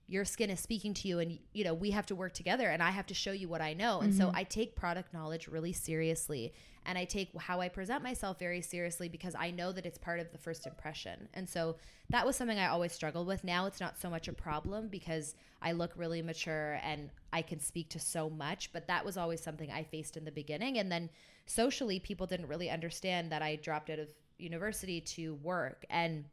your 0.09 0.25
skin 0.25 0.51
is 0.51 0.61
speaking 0.61 0.95
to 0.95 1.09
you 1.09 1.19
and 1.19 1.39
you 1.53 1.65
know 1.65 1.75
we 1.75 1.91
have 1.91 2.07
to 2.07 2.15
work 2.15 2.33
together 2.33 2.69
and 2.69 2.83
i 2.83 2.91
have 2.91 3.07
to 3.07 3.15
show 3.15 3.33
you 3.33 3.49
what 3.49 3.61
i 3.61 3.73
know. 3.73 4.01
And 4.01 4.15
so 4.15 4.27
mm-hmm. 4.27 4.37
i 4.37 4.45
take 4.45 4.77
product 4.77 5.13
knowledge 5.13 5.49
really 5.49 5.73
seriously 5.73 6.53
and 6.85 6.97
i 6.97 7.05
take 7.05 7.37
how 7.37 7.61
i 7.61 7.69
present 7.69 8.03
myself 8.03 8.39
very 8.39 8.61
seriously 8.61 9.09
because 9.09 9.35
i 9.35 9.51
know 9.51 9.73
that 9.73 9.87
it's 9.87 9.99
part 9.99 10.21
of 10.21 10.31
the 10.33 10.39
first 10.39 10.67
impression. 10.67 11.29
And 11.35 11.49
so 11.49 11.77
that 12.11 12.25
was 12.25 12.37
something 12.37 12.59
i 12.59 12.69
always 12.69 12.93
struggled 12.93 13.27
with. 13.27 13.43
Now 13.43 13.67
it's 13.67 13.81
not 13.81 13.99
so 13.99 14.09
much 14.09 14.29
a 14.29 14.33
problem 14.33 14.89
because 14.89 15.35
i 15.61 15.73
look 15.73 15.93
really 15.97 16.23
mature 16.23 16.79
and 16.83 17.11
i 17.33 17.43
can 17.43 17.59
speak 17.59 17.89
to 17.91 17.99
so 17.99 18.31
much 18.31 18.73
but 18.73 18.87
that 18.87 19.05
was 19.05 19.17
always 19.17 19.43
something 19.43 19.71
i 19.73 19.83
faced 19.83 20.17
in 20.17 20.25
the 20.25 20.33
beginning. 20.33 20.79
And 20.79 20.91
then 20.91 21.11
socially 21.47 21.99
people 21.99 22.27
didn't 22.27 22.49
really 22.49 22.71
understand 22.71 23.33
that 23.33 23.43
i 23.43 23.57
dropped 23.57 23.91
out 23.91 23.99
of 23.99 24.09
university 24.39 25.01
to 25.01 25.35
work. 25.37 25.85
And 25.91 26.25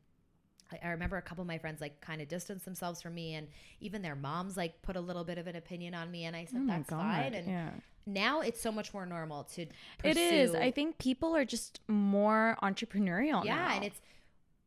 I- 0.84 0.90
remember 0.90 1.18
a 1.18 1.22
couple 1.22 1.42
of 1.42 1.48
my 1.48 1.58
friends 1.58 1.82
like 1.82 2.00
kind 2.02 2.22
of 2.22 2.28
distanced 2.28 2.66
themselves 2.66 3.02
from 3.02 3.14
me, 3.16 3.36
and 3.36 3.48
even 3.82 4.02
their 4.02 4.16
moms 4.16 4.56
like 4.58 4.82
put 4.82 4.96
a 4.96 5.02
little 5.02 5.24
bit 5.24 5.38
of 5.38 5.48
an 5.48 5.56
opinion 5.56 5.94
on 5.94 6.10
me, 6.12 6.26
and 6.26 6.36
I 6.36 6.46
said 6.46 6.62
Oh 6.64 6.68
that's 6.68 6.90
God, 6.90 7.00
fine. 7.02 7.34
And 7.34 7.48
yeah. 7.48 7.70
now 8.06 8.42
it's 8.42 8.62
so 8.62 8.72
much 8.72 8.94
more 8.94 9.06
normal 9.06 9.44
to 9.56 9.66
pursue. 10.00 10.10
It 10.12 10.18
is. 10.18 10.56
I 10.56 10.72
think 10.72 10.98
people 10.98 11.36
are 11.36 11.46
just 11.46 11.80
more 11.88 12.58
entrepreneurial 12.64 13.44
yeah, 13.46 13.56
now. 13.56 13.76
and 13.76 13.84
it's 13.84 14.00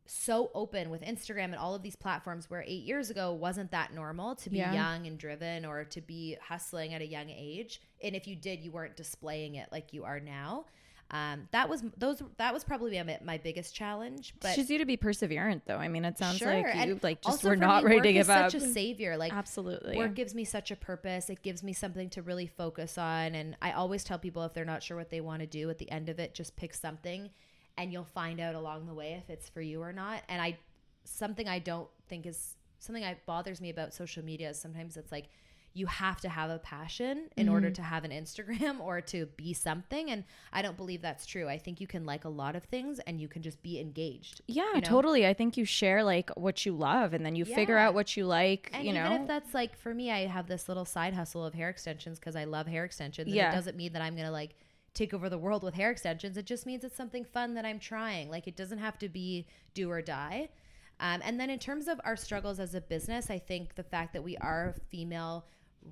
so 0.09 0.49
open 0.55 0.89
with 0.89 1.01
Instagram 1.01 1.45
and 1.45 1.55
all 1.57 1.75
of 1.75 1.81
these 1.81 1.97
platforms 1.97 2.49
where 2.49 2.63
eight 2.65 2.83
years 2.85 3.09
ago 3.09 3.33
wasn't 3.33 3.69
that 3.71 3.93
normal 3.93 4.35
to 4.35 4.49
be 4.49 4.57
Yeah. 4.57 4.73
young 4.73 5.05
and 5.05 5.17
driven 5.17 5.65
or 5.65 5.83
to 5.83 5.99
be 5.99 6.37
hustling 6.47 6.93
at 6.93 7.01
a 7.01 7.05
young 7.05 7.29
age, 7.29 7.81
and 8.01 8.15
if 8.15 8.25
you 8.25 8.35
did, 8.35 8.61
you 8.61 8.71
weren't 8.71 8.95
displaying 8.95 9.55
it 9.55 9.67
like 9.71 9.91
you 9.91 10.05
are 10.05 10.19
now. 10.21 10.65
Um, 11.09 11.47
that 11.51 11.69
was 11.69 11.83
those. 11.97 12.21
That 12.37 12.53
was 12.53 12.65
probably 12.65 13.01
my, 13.01 13.17
my 13.23 13.37
biggest 13.37 13.73
challenge. 13.73 14.33
But 14.41 14.55
Teaches 14.55 14.69
you 14.69 14.77
to 14.79 14.85
be 14.85 14.97
perseverant, 14.97 15.61
though. 15.65 15.77
I 15.77 15.87
mean, 15.87 16.03
it 16.03 16.17
sounds 16.17 16.41
like 16.41 16.65
you 16.65 16.71
and 16.71 17.03
like 17.03 17.21
just 17.21 17.43
we're 17.45 17.55
not 17.55 17.83
me, 17.83 17.91
ready 17.91 18.09
to 18.09 18.13
give 18.13 18.29
up. 18.29 18.51
Such 18.51 18.61
a 18.61 18.65
savior, 18.65 19.15
like 19.15 19.31
Absolutely. 19.31 19.95
Work 19.95 20.15
gives 20.15 20.35
me 20.35 20.43
such 20.43 20.69
a 20.69 20.75
purpose. 20.75 21.29
It 21.29 21.41
gives 21.41 21.63
me 21.63 21.71
something 21.71 22.09
to 22.11 22.21
really 22.21 22.47
focus 22.47 22.97
on, 22.97 23.35
and 23.35 23.55
I 23.61 23.71
always 23.71 24.03
tell 24.03 24.19
people 24.19 24.43
if 24.43 24.53
they're 24.53 24.65
not 24.65 24.83
sure 24.83 24.97
what 24.97 25.09
they 25.09 25.21
want 25.21 25.39
to 25.41 25.47
do 25.47 25.69
at 25.69 25.77
the 25.77 25.89
end 25.89 26.09
of 26.09 26.19
it, 26.19 26.33
just 26.33 26.57
pick 26.57 26.73
something, 26.73 27.29
and 27.77 27.93
you'll 27.93 28.03
find 28.03 28.41
out 28.41 28.55
along 28.55 28.87
the 28.87 28.93
way 28.93 29.13
if 29.13 29.29
it's 29.29 29.47
for 29.47 29.61
you 29.61 29.81
or 29.81 29.93
not. 29.93 30.23
And 30.27 30.41
I, 30.41 30.57
something 31.05 31.47
I 31.47 31.59
don't 31.59 31.87
think 32.09 32.25
is 32.25 32.55
something 32.79 33.03
that 33.03 33.25
bothers 33.25 33.61
me 33.61 33.69
about 33.69 33.93
social 33.93 34.23
media 34.23 34.49
is 34.49 34.59
sometimes 34.59 34.97
it's 34.97 35.11
like 35.11 35.29
you 35.77 35.85
have 35.85 36.19
to 36.21 36.29
have 36.29 36.49
a 36.49 36.59
passion 36.59 37.29
in 37.37 37.45
Mm-hmm. 37.45 37.53
order 37.53 37.69
to 37.71 37.81
have 37.81 38.03
an 38.03 38.11
Instagram 38.11 38.79
or 38.87 38.99
to 39.01 39.27
be 39.37 39.53
something. 39.53 40.09
And 40.11 40.23
I 40.51 40.61
don't 40.61 40.75
believe 40.75 41.01
that's 41.01 41.25
true. 41.25 41.47
I 41.47 41.57
think 41.57 41.79
you 41.79 41.87
can 41.87 42.05
like 42.05 42.25
a 42.25 42.29
lot 42.29 42.55
of 42.55 42.63
things 42.63 42.99
and 43.07 43.21
you 43.21 43.27
can 43.27 43.41
just 43.41 43.61
be 43.61 43.79
engaged. 43.79 44.41
yeah, 44.47 44.63
you 44.69 44.73
know? 44.75 44.81
totally. 44.81 45.25
I 45.27 45.33
think 45.33 45.55
you 45.57 45.65
share 45.65 46.03
like 46.03 46.29
what 46.35 46.65
you 46.65 46.73
love, 46.73 47.13
and 47.13 47.25
then 47.25 47.35
you 47.35 47.45
figure 47.45 47.77
out 47.77 47.93
what 47.93 48.17
you 48.17 48.25
like. 48.25 48.69
And 48.73 48.83
you 48.83 48.91
even 48.91 49.03
know, 49.03 49.15
if 49.21 49.27
that's 49.27 49.53
like 49.53 49.77
for 49.77 49.93
me, 49.93 50.11
I 50.11 50.25
have 50.25 50.47
this 50.47 50.67
little 50.67 50.85
side 50.85 51.13
hustle 51.13 51.45
of 51.45 51.53
hair 51.53 51.69
extensions 51.69 52.19
because 52.19 52.35
I 52.35 52.45
love 52.45 52.67
hair 52.67 52.83
extensions. 52.83 53.29
Yeah. 53.29 53.45
And 53.45 53.53
it 53.53 53.57
doesn't 53.57 53.77
mean 53.77 53.93
that 53.93 54.01
I'm 54.01 54.15
gonna 54.15 54.31
like 54.31 54.55
take 54.93 55.13
over 55.13 55.29
the 55.29 55.37
world 55.37 55.61
with 55.63 55.75
hair 55.75 55.91
extensions. 55.91 56.37
It 56.37 56.45
just 56.47 56.65
means 56.65 56.83
it's 56.83 56.95
something 56.97 57.23
fun 57.23 57.53
that 57.53 57.65
I'm 57.65 57.77
trying. 57.79 58.29
Like 58.31 58.47
it 58.47 58.55
doesn't 58.55 58.79
have 58.79 58.97
to 58.99 59.09
be 59.09 59.45
do 59.75 59.91
or 59.91 60.01
die. 60.01 60.49
Um, 60.99 61.21
and 61.23 61.39
then 61.39 61.51
in 61.51 61.59
terms 61.59 61.87
of 61.87 62.01
our 62.03 62.15
struggles 62.15 62.59
as 62.59 62.73
a 62.73 62.81
business, 62.81 63.29
I 63.29 63.37
think 63.37 63.75
the 63.75 63.83
fact 63.83 64.13
that 64.13 64.23
we 64.23 64.35
are 64.37 64.73
female 64.89 65.45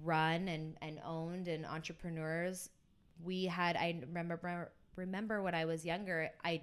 run 0.03 0.47
and, 0.47 0.75
and 0.81 0.99
owned 1.05 1.47
and 1.47 1.65
entrepreneurs, 1.65 2.69
we 3.23 3.45
had 3.45 3.75
I 3.75 4.01
remember 4.07 4.71
remember 4.95 5.41
when 5.41 5.55
I 5.55 5.65
was 5.65 5.85
younger, 5.85 6.29
I 6.43 6.61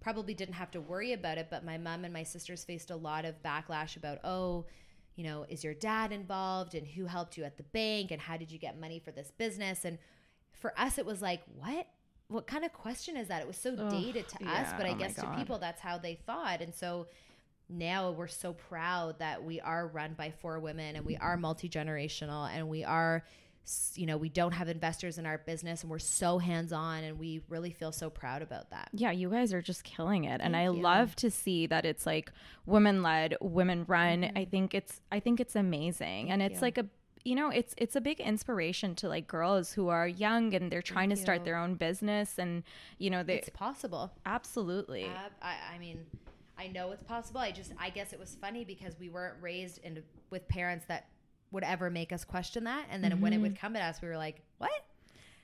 probably 0.00 0.34
didn't 0.34 0.54
have 0.54 0.70
to 0.72 0.80
worry 0.80 1.12
about 1.12 1.38
it, 1.38 1.48
but 1.50 1.64
my 1.64 1.78
mom 1.78 2.04
and 2.04 2.12
my 2.12 2.22
sisters 2.22 2.64
faced 2.64 2.90
a 2.90 2.96
lot 2.96 3.24
of 3.24 3.42
backlash 3.42 3.96
about, 3.96 4.18
oh, 4.24 4.66
you 5.16 5.24
know, 5.24 5.46
is 5.48 5.64
your 5.64 5.74
dad 5.74 6.12
involved 6.12 6.74
and 6.74 6.86
who 6.86 7.06
helped 7.06 7.36
you 7.36 7.44
at 7.44 7.56
the 7.56 7.62
bank 7.64 8.10
and 8.10 8.20
how 8.20 8.36
did 8.36 8.50
you 8.52 8.58
get 8.58 8.78
money 8.78 9.00
for 9.00 9.10
this 9.10 9.30
business? 9.30 9.84
And 9.84 9.98
for 10.52 10.78
us, 10.78 10.98
it 10.98 11.06
was 11.06 11.22
like, 11.22 11.42
what? 11.56 11.86
What 12.28 12.46
kind 12.48 12.64
of 12.64 12.72
question 12.72 13.16
is 13.16 13.28
that? 13.28 13.40
It 13.40 13.46
was 13.46 13.56
so 13.56 13.74
Ugh, 13.78 13.88
dated 13.88 14.28
to 14.28 14.36
us, 14.36 14.42
yeah, 14.42 14.74
but 14.76 14.86
I 14.86 14.90
oh 14.90 14.94
guess 14.96 15.14
to 15.14 15.34
people, 15.36 15.58
that's 15.58 15.80
how 15.80 15.96
they 15.96 16.16
thought. 16.26 16.60
And 16.60 16.74
so 16.74 17.06
now 17.68 18.10
we're 18.12 18.26
so 18.28 18.52
proud 18.52 19.18
that 19.18 19.42
we 19.44 19.60
are 19.60 19.88
run 19.88 20.14
by 20.14 20.30
four 20.30 20.58
women 20.60 20.96
and 20.96 21.04
we 21.04 21.16
are 21.16 21.36
multi 21.36 21.68
generational 21.68 22.48
and 22.48 22.68
we 22.68 22.84
are, 22.84 23.24
you 23.94 24.06
know, 24.06 24.16
we 24.16 24.28
don't 24.28 24.52
have 24.52 24.68
investors 24.68 25.18
in 25.18 25.26
our 25.26 25.38
business 25.38 25.82
and 25.82 25.90
we're 25.90 25.98
so 25.98 26.38
hands 26.38 26.72
on 26.72 27.02
and 27.02 27.18
we 27.18 27.40
really 27.48 27.72
feel 27.72 27.90
so 27.90 28.08
proud 28.08 28.40
about 28.42 28.70
that. 28.70 28.88
yeah, 28.92 29.10
you 29.10 29.28
guys 29.30 29.52
are 29.52 29.60
just 29.62 29.82
killing 29.82 30.24
it, 30.24 30.40
and 30.40 30.54
I 30.56 30.64
you. 30.64 30.72
love 30.72 31.16
to 31.16 31.30
see 31.30 31.66
that 31.66 31.84
it's 31.84 32.06
like 32.06 32.30
women 32.66 33.02
led, 33.02 33.36
women 33.40 33.84
run. 33.88 34.22
Mm-hmm. 34.22 34.38
I 34.38 34.44
think 34.44 34.72
it's 34.74 35.00
I 35.10 35.18
think 35.18 35.40
it's 35.40 35.56
amazing, 35.56 36.30
and 36.30 36.40
it's 36.42 36.56
you. 36.56 36.60
like 36.60 36.78
a 36.78 36.86
you 37.24 37.34
know 37.34 37.50
it's 37.50 37.74
it's 37.76 37.96
a 37.96 38.00
big 38.00 38.20
inspiration 38.20 38.94
to 38.94 39.08
like 39.08 39.26
girls 39.26 39.72
who 39.72 39.88
are 39.88 40.06
young 40.06 40.54
and 40.54 40.70
they're 40.70 40.80
trying 40.80 41.10
to 41.10 41.16
start 41.16 41.40
you. 41.40 41.44
their 41.46 41.56
own 41.56 41.74
business, 41.74 42.38
and 42.38 42.62
you 42.98 43.10
know 43.10 43.24
they 43.24 43.38
It's 43.38 43.48
possible. 43.50 44.12
absolutely. 44.24 45.06
Ab- 45.06 45.32
I, 45.42 45.56
I 45.74 45.78
mean, 45.80 46.06
I 46.58 46.68
know 46.68 46.90
it's 46.92 47.02
possible. 47.02 47.40
I 47.40 47.50
just, 47.52 47.72
I 47.78 47.90
guess 47.90 48.12
it 48.12 48.18
was 48.18 48.36
funny 48.40 48.64
because 48.64 48.98
we 48.98 49.08
weren't 49.08 49.34
raised 49.40 49.78
in 49.84 50.02
with 50.30 50.48
parents 50.48 50.84
that 50.88 51.08
would 51.52 51.64
ever 51.64 51.90
make 51.90 52.12
us 52.12 52.24
question 52.24 52.64
that, 52.64 52.86
and 52.90 53.02
then 53.04 53.20
when 53.20 53.32
it 53.32 53.38
would 53.38 53.58
come 53.58 53.76
at 53.76 53.82
us, 53.82 54.02
we 54.02 54.08
were 54.08 54.16
like, 54.16 54.42
"What?" 54.58 54.70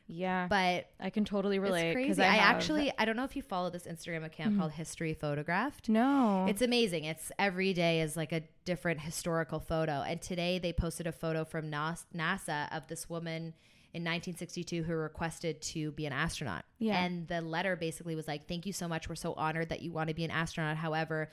yeah, 0.09 0.47
But 0.49 0.89
I 1.01 1.11
can 1.11 1.25
totally 1.25 1.59
relate 1.59 1.91
it's 1.91 1.97
because 1.97 2.17
crazy. 2.17 2.23
I, 2.23 2.35
I, 2.35 2.39
Mm-hmm. 2.39 2.51
actually, 2.57 2.93
I 2.99 3.05
don't 3.05 3.17
know 3.17 3.25
if 3.25 3.37
you 3.37 3.41
follow 3.43 3.71
this 3.71 3.85
Instagram 3.85 4.25
account 4.25 4.59
called 4.59 4.73
History 4.73 5.15
Photographed. 5.15 5.89
no. 5.89 6.45
It's 6.49 6.61
amazing. 6.61 7.05
It's 7.05 7.31
every 7.39 7.73
day 7.73 8.01
is 8.01 8.17
like 8.17 8.33
a 8.33 8.43
different 8.65 9.01
historical 9.01 9.61
photo. 9.61 10.03
And 10.03 10.21
today 10.21 10.59
they 10.59 10.73
posted 10.73 11.07
a 11.07 11.13
photo 11.13 11.45
from 11.45 11.71
NASA 11.71 12.77
of 12.77 12.89
this 12.89 13.09
woman 13.09 13.55
in 13.95 14.03
1962 14.03 14.83
who 14.83 14.95
requested 14.95 15.61
to 15.61 15.93
be 15.93 16.07
an 16.07 16.13
astronaut. 16.13 16.65
Yeah. 16.79 17.03
And 17.03 17.29
the 17.29 17.43
letter 17.43 17.77
basically 17.77 18.17
was 18.17 18.27
like, 18.27 18.49
"Thank 18.49 18.65
you 18.65 18.73
so 18.73 18.89
much. 18.89 19.09
We're 19.09 19.15
so 19.17 19.35
honored 19.35 19.69
that 19.69 19.83
you 19.83 19.93
want 19.93 20.09
to 20.09 20.15
be 20.15 20.25
an 20.25 20.31
astronaut. 20.31 20.77
However, 20.79 21.31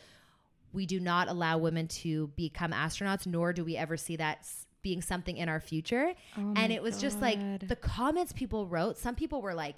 we 0.74 0.86
do 0.86 1.00
not 1.00 1.30
allow 1.30 1.58
women 1.58 1.88
to 1.88 2.28
become 2.36 2.72
astronauts, 2.72 3.26
nor 3.26 3.54
do 3.54 3.64
we 3.64 3.78
ever 3.78 3.98
see 3.98 4.18
that." 4.18 4.48
being 4.82 5.02
something 5.02 5.36
in 5.36 5.50
our 5.50 5.60
future 5.60 6.14
and 6.38 6.72
it 6.72 6.82
was 6.82 7.02
just 7.02 7.20
like 7.20 7.38
the 7.68 7.76
comments 7.76 8.32
people 8.32 8.66
wrote 8.66 8.98
some 8.98 9.14
people 9.14 9.42
were 9.42 9.54
like 9.54 9.76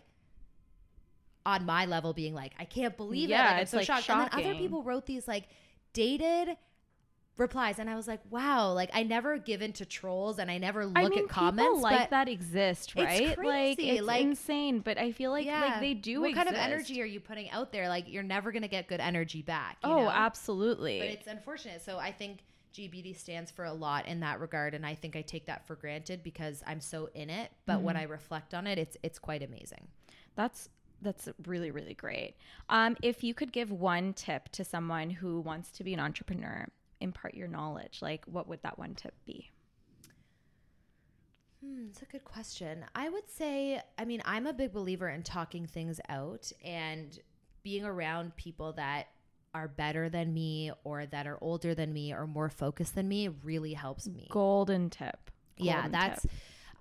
on 1.44 1.66
my 1.66 1.88
level 1.88 2.14
being 2.14 2.36
like 2.36 2.54
i 2.60 2.66
can't 2.66 2.96
believe 2.98 3.28
it 3.28 3.32
Yeah, 3.32 3.46
like, 3.46 3.52
I'm 3.56 3.62
it's, 3.62 3.72
so 3.72 3.78
like, 3.78 3.88
shocked 3.88 4.10
and 4.10 4.20
then 4.20 4.52
other 4.52 4.60
people 4.60 4.84
wrote 4.84 5.08
these 5.08 5.28
like 5.28 5.46
dated 5.94 6.56
replies 7.38 7.80
and 7.80 7.90
i 7.90 7.96
was 7.96 8.08
like 8.08 8.20
wow 8.30 8.72
like 8.74 8.90
i 8.94 9.02
never 9.04 9.38
give 9.38 9.62
in 9.62 9.72
to 9.74 9.86
trolls 9.86 10.38
and 10.38 10.52
i 10.52 10.58
never 10.58 10.86
look 10.86 10.98
I 10.98 11.08
mean, 11.10 11.20
at 11.24 11.30
comments 11.30 11.64
people 11.70 11.82
like 11.82 12.10
that 12.12 12.28
exist, 12.30 12.94
it's 12.96 13.20
right? 13.20 13.38
like 13.38 13.80
it's 13.80 14.02
like- 14.04 14.22
insane, 14.22 14.80
but 14.80 14.98
I 14.98 15.12
feel 15.12 15.32
like 15.32 15.48
like 15.48 15.80
they 15.80 15.94
do. 15.96 16.22
what 16.22 16.36
kind 16.36 16.50
of 16.50 16.56
energy 16.56 17.02
are 17.02 17.06
you 17.06 17.20
putting 17.20 17.50
out 17.50 17.72
there 17.72 17.90
like 17.90 18.06
you're 18.08 18.22
never 18.24 18.52
gonna 18.52 18.68
get 18.68 18.88
good 18.88 19.00
energy 19.00 19.42
back 19.42 19.78
you 19.84 19.90
Oh, 19.90 20.04
know? 20.04 20.10
absolutely. 20.10 21.00
but 21.00 21.08
it's 21.08 21.28
unfortunate 21.28 21.82
so 21.84 21.98
i 21.98 22.12
think 22.12 22.40
GBD 22.74 23.18
stands 23.18 23.52
for 23.52 23.66
a 23.66 23.74
lot 23.74 24.06
in 24.08 24.20
that 24.22 24.40
regard 24.40 24.74
and 24.74 24.86
i 24.86 24.94
think 24.94 25.16
i 25.16 25.22
take 25.22 25.46
that 25.48 25.66
for 25.66 25.76
granted 25.76 26.22
because 26.24 26.62
i'm 26.68 26.80
so 26.80 27.10
in 27.16 27.30
it 27.30 27.50
but 27.66 27.82
when 27.82 27.96
Mm-hmm. 27.96 28.02
i 28.04 28.12
reflect 28.12 28.54
on 28.54 28.68
it 28.68 28.78
it's 28.78 28.98
it's 29.04 29.20
quite 29.20 29.42
amazing 29.42 29.88
That's 30.36 30.70
that's 31.02 31.28
really 31.48 31.72
really 31.72 31.96
great. 31.96 32.36
Um, 32.70 32.96
if 33.02 33.24
you 33.24 33.34
could 33.34 33.52
give 33.52 33.72
one 33.72 34.14
tip 34.14 34.50
to 34.50 34.64
someone 34.64 35.10
who 35.10 35.42
wants 35.42 35.72
to 35.72 35.84
be 35.84 35.96
an 35.96 36.00
entrepreneur, 36.00 36.68
impart 37.02 37.36
your 37.36 37.48
knowledge. 37.48 38.00
Like, 38.02 38.26
what 38.26 38.48
would 38.48 38.62
that 38.64 38.78
one 38.78 38.96
tip 38.96 39.14
be? 39.26 39.50
Hmm, 41.64 41.88
it's 41.90 42.02
a 42.02 42.06
good 42.06 42.24
question. 42.24 42.86
I 42.96 43.10
would 43.10 43.30
say, 43.30 43.82
I 43.98 44.06
mean, 44.06 44.22
I'm 44.26 44.48
a 44.48 44.54
big 44.54 44.74
believer 44.74 45.10
in 45.10 45.24
talking 45.24 45.68
things 45.68 46.00
out 46.10 46.52
and 46.64 47.18
being 47.64 47.86
around 47.86 48.36
people 48.36 48.74
that 48.74 49.08
are 49.54 49.68
better 49.68 50.10
than 50.10 50.34
me 50.34 50.72
or 50.84 51.06
that 51.06 51.28
are 51.28 51.38
older 51.42 51.76
than 51.76 51.94
me 51.94 52.14
or 52.14 52.26
more 52.26 52.50
focused 52.50 52.96
than 52.96 53.08
me 53.08 53.28
really 53.44 53.74
helps 53.74 54.08
me. 54.08 54.28
Golden 54.32 54.90
tip. 54.90 55.30
yeah, 55.58 55.88
that's 55.90 56.24
tip. 56.24 56.32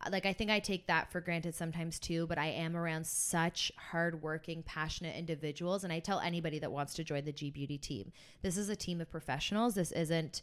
Like 0.09 0.25
I 0.25 0.33
think 0.33 0.51
I 0.51 0.61
take 0.61 0.87
that 0.87 1.13
for 1.13 1.21
granted 1.21 1.55
sometimes 1.55 1.99
too, 1.99 2.27
but 2.27 2.39
I 2.39 2.47
am 2.47 2.77
around 2.77 3.07
such 3.07 3.71
hardworking, 3.77 4.63
passionate 4.63 5.17
individuals 5.17 5.85
and 5.85 5.93
I 5.93 5.99
tell 5.99 6.21
anybody 6.21 6.59
that 6.61 6.73
wants 6.73 6.95
to 6.95 7.05
join 7.05 7.25
the 7.25 7.33
Gee 7.33 7.51
Beauty 7.51 7.77
team. 7.77 8.13
This 8.43 8.57
is 8.57 8.69
a 8.69 8.77
team 8.77 9.01
of 9.01 9.11
professionals. 9.11 9.75
This 9.75 9.93
isn't 9.93 10.43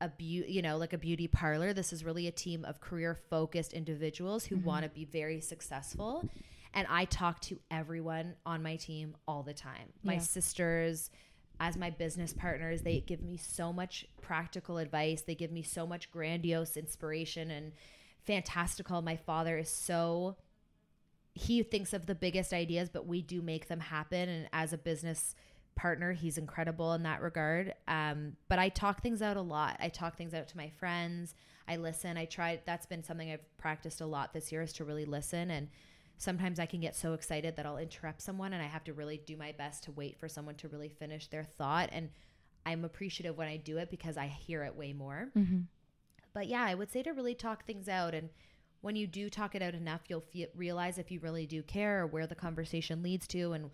a 0.00 0.08
beauty, 0.08 0.50
you 0.50 0.62
know, 0.62 0.78
like 0.78 0.92
a 0.92 0.98
beauty 0.98 1.28
parlor. 1.28 1.72
This 1.72 1.92
is 1.92 2.04
really 2.04 2.26
a 2.26 2.32
team 2.32 2.64
of 2.64 2.80
career 2.80 3.14
focused 3.30 3.72
individuals 3.72 4.44
who 4.44 4.56
mm-hmm. 4.56 4.66
want 4.66 4.82
to 4.84 4.88
be 4.88 5.04
very 5.04 5.40
successful. 5.40 6.28
And 6.74 6.86
I 6.88 7.04
talk 7.04 7.40
to 7.42 7.60
everyone 7.70 8.34
on 8.46 8.62
my 8.62 8.76
team 8.76 9.14
all 9.28 9.42
the 9.42 9.54
time. 9.54 9.92
My 10.02 10.14
Yeah. 10.14 10.20
sisters, 10.20 11.10
as 11.60 11.76
my 11.76 11.90
business 11.90 12.32
partners, 12.32 12.82
they 12.82 13.00
give 13.00 13.22
me 13.22 13.36
so 13.36 13.72
much 13.72 14.06
practical 14.20 14.78
advice. 14.78 15.22
They 15.22 15.34
give 15.34 15.52
me 15.52 15.62
so 15.62 15.86
much 15.86 16.10
grandiose 16.10 16.76
inspiration 16.76 17.50
and 17.50 17.72
fantastical. 18.24 19.02
My 19.02 19.16
father 19.16 19.58
is 19.58 19.68
so 19.68 20.36
he 21.34 21.62
thinks 21.62 21.94
of 21.94 22.06
the 22.06 22.14
biggest 22.14 22.52
ideas, 22.52 22.90
but 22.92 23.06
we 23.06 23.22
do 23.22 23.40
make 23.40 23.68
them 23.68 23.80
happen. 23.80 24.28
And 24.28 24.48
as 24.52 24.72
a 24.72 24.78
business 24.78 25.34
partner. 25.74 26.12
He's 26.12 26.38
incredible 26.38 26.92
in 26.94 27.02
that 27.04 27.22
regard. 27.22 27.74
Um, 27.88 28.36
but 28.48 28.58
I 28.58 28.68
talk 28.68 29.02
things 29.02 29.22
out 29.22 29.36
a 29.36 29.42
lot. 29.42 29.76
I 29.80 29.88
talk 29.88 30.16
things 30.16 30.34
out 30.34 30.48
to 30.48 30.56
my 30.56 30.68
friends. 30.68 31.34
I 31.68 31.76
listen. 31.76 32.16
I 32.16 32.24
try. 32.24 32.60
That's 32.66 32.86
been 32.86 33.02
something 33.02 33.30
I've 33.30 33.56
practiced 33.58 34.00
a 34.00 34.06
lot 34.06 34.32
this 34.32 34.52
year 34.52 34.62
is 34.62 34.72
to 34.74 34.84
really 34.84 35.04
listen. 35.04 35.50
And 35.50 35.68
sometimes 36.18 36.58
I 36.58 36.66
can 36.66 36.80
get 36.80 36.96
so 36.96 37.14
excited 37.14 37.56
that 37.56 37.66
I'll 37.66 37.78
interrupt 37.78 38.22
someone, 38.22 38.52
and 38.52 38.62
I 38.62 38.66
have 38.66 38.84
to 38.84 38.92
really 38.92 39.20
do 39.26 39.36
my 39.36 39.52
best 39.52 39.84
to 39.84 39.92
wait 39.92 40.18
for 40.18 40.28
someone 40.28 40.56
to 40.56 40.68
really 40.68 40.88
finish 40.88 41.28
their 41.28 41.44
thought. 41.44 41.88
And 41.92 42.10
I'm 42.66 42.84
appreciative 42.84 43.36
when 43.36 43.48
I 43.48 43.56
do 43.56 43.78
it 43.78 43.90
because 43.90 44.16
I 44.16 44.26
hear 44.26 44.64
it 44.64 44.76
way 44.76 44.92
more. 44.92 45.30
But 46.34 46.48
yeah, 46.48 46.62
I 46.62 46.74
would 46.74 46.90
say 46.90 47.02
to 47.02 47.12
really 47.12 47.34
talk 47.34 47.66
things 47.66 47.88
out 47.88 48.14
and 48.14 48.30
when 48.82 48.96
you 48.96 49.06
do 49.06 49.30
talk 49.30 49.54
it 49.54 49.62
out 49.62 49.74
enough, 49.74 50.02
you'll 50.08 50.24
realize 50.54 50.98
if 50.98 51.10
you 51.10 51.20
really 51.20 51.46
do 51.46 51.62
care 51.62 52.02
or 52.02 52.06
where 52.06 52.26
the 52.26 52.34
conversation 52.34 53.02
leads 53.02 53.26
to. 53.28 53.52
And 53.52 53.70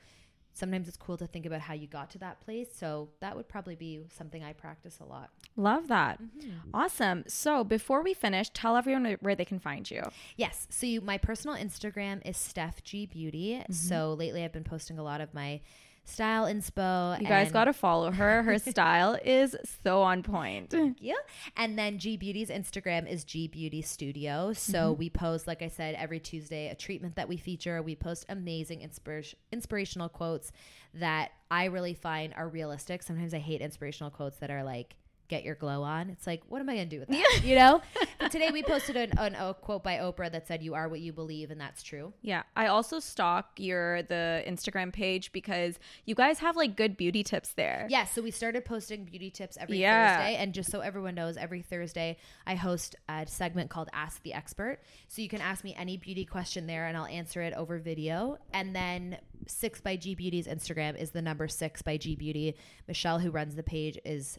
sometimes 0.52 0.86
it's 0.86 0.98
cool 0.98 1.16
to 1.16 1.26
think 1.26 1.46
about 1.46 1.62
how 1.62 1.74
you 1.74 1.86
got 1.86 2.11
to 2.11 2.18
that 2.18 2.40
place. 2.40 2.68
So 2.76 3.09
that 3.20 3.34
would 3.34 3.48
probably 3.48 3.74
be 3.74 4.00
something 4.14 4.44
I 4.44 4.52
practice 4.52 4.98
a 5.00 5.04
lot. 5.04 5.30
Love 5.56 5.88
that. 5.88 6.20
Mm-hmm. 6.22 6.70
Awesome. 6.74 7.24
So 7.26 7.64
before 7.64 8.02
we 8.02 8.12
finish, 8.12 8.50
tell 8.50 8.76
everyone 8.76 9.16
where 9.20 9.34
they 9.34 9.46
can 9.46 9.59
find 9.59 9.90
you. 9.90 10.02
Yes. 10.36 10.66
So 10.70 10.86
you, 10.86 11.00
my 11.00 11.16
personal 11.16 11.56
Instagram 11.56 12.20
is 12.26 12.36
Steph 12.36 12.84
Gee 12.84 13.06
Beauty. 13.06 13.54
Mm-hmm. 13.54 13.72
So 13.72 14.12
lately 14.12 14.44
I've 14.44 14.52
been 14.52 14.62
posting 14.62 14.98
a 14.98 15.02
lot 15.02 15.22
of 15.22 15.32
my 15.32 15.61
style 16.09 16.46
inspo. 16.46 17.20
You 17.20 17.26
guys 17.26 17.52
got 17.52 17.64
to 17.64 17.72
follow 17.72 18.11
her. 18.11 18.42
Her 18.42 18.59
style 18.70 19.18
is 19.24 19.56
so 19.84 20.02
on 20.02 20.22
point. 20.22 20.70
Thank 20.70 21.02
you. 21.02 21.18
And 21.56 21.78
then 21.78 21.98
Gee 21.98 22.16
Beauty's 22.16 22.50
Instagram 22.50 23.11
is 23.11 23.24
Gee 23.24 23.48
Beauty 23.48 23.82
Studio. 23.82 24.52
So 24.52 24.90
mm-hmm. 24.90 24.98
we 24.98 25.11
post, 25.11 25.46
like 25.46 25.62
I 25.62 25.68
said, 25.68 25.94
every 25.96 26.20
Tuesday 26.20 26.68
a 26.68 26.74
treatment 26.74 27.16
that 27.16 27.28
we 27.28 27.36
feature. 27.36 27.82
We 27.82 27.94
post 27.94 28.26
amazing 28.28 28.80
inspira- 28.80 29.34
inspirational 29.52 30.09
quotes 30.09 30.52
that 30.94 31.30
I 31.50 31.66
really 31.66 31.94
find 31.94 32.32
are 32.34 32.48
realistic. 32.48 33.02
Sometimes 33.02 33.34
I 33.34 33.38
hate 33.38 33.61
inspirational 33.61 34.11
quotes 34.11 34.38
that 34.38 34.50
are 34.50 34.64
like, 34.64 34.96
get 35.29 35.45
your 35.45 35.55
glow 35.55 35.83
on. 35.83 36.11
It's 36.11 36.26
like, 36.26 36.43
what 36.49 36.61
am 36.61 36.68
I 36.68 36.74
going 36.74 36.89
to 36.89 36.97
do 36.97 37.01
with 37.01 37.09
that? 37.09 37.41
You 37.45 37.55
know? 37.55 37.83
But 38.20 38.33
today 38.33 38.51
we 38.51 38.64
posted 38.64 38.97
an, 38.97 39.12
an, 39.16 39.37
a 39.37 39.55
quote 39.55 39.85
by 39.85 39.99
Oprah 39.99 40.31
that 40.33 40.49
said, 40.49 40.61
you 40.61 40.74
are 40.74 40.89
what 40.89 40.99
you 40.99 41.12
believe. 41.12 41.53
And 41.53 41.61
that's 41.61 41.85
true. 41.85 42.12
Yeah, 42.20 42.43
I 42.57 42.66
also 42.66 42.99
stalk 42.99 43.51
your 43.59 44.03
the 44.03 44.43
Instagram 44.45 44.93
page 44.93 45.31
because 45.31 45.79
you 46.05 46.16
guys 46.16 46.41
have 46.41 46.57
like 46.57 46.76
good 46.76 46.97
beauty 46.97 47.22
tips 47.22 47.53
there. 47.53 47.87
Yeah, 47.89 48.07
so 48.07 48.20
we 48.20 48.33
started 48.33 48.64
posting 48.64 49.05
beauty 49.05 49.31
tips 49.31 49.57
every 49.61 49.79
Yeah. 49.79 50.16
Thursday. 50.16 50.35
And 50.35 50.53
just 50.53 50.72
so 50.72 50.81
everyone 50.81 51.14
knows, 51.14 51.37
every 51.37 51.62
Thursday 51.62 52.16
I 52.45 52.57
host 52.57 52.97
a 53.09 53.24
segment 53.29 53.70
called 53.70 53.89
Ask 53.93 54.20
the 54.24 54.35
Expert. 54.35 54.81
So 55.07 55.22
you 55.22 55.29
can 55.29 55.41
ask 55.41 55.62
me 55.62 55.74
any 55.79 55.97
beauty 55.97 56.24
question 56.24 56.66
there 56.66 56.87
and 56.87 56.97
I'll 56.97 57.07
answer 57.07 57.41
it 57.41 57.55
over 57.55 57.79
video. 57.79 58.39
And 58.53 58.74
then 58.74 59.18
Six 59.47 59.81
by 59.81 59.97
Gee 59.97 60.14
Beauty's 60.14 60.47
Instagram 60.47 61.01
is 61.01 61.11
the 61.12 61.22
number 61.22 61.49
six 61.49 61.81
by 61.83 61.97
Gee 61.97 62.16
Beauty. 62.16 62.55
Michelle, 62.87 63.18
who 63.18 63.31
runs 63.31 63.55
the 63.55 63.62
page, 63.62 63.99
is 64.05 64.39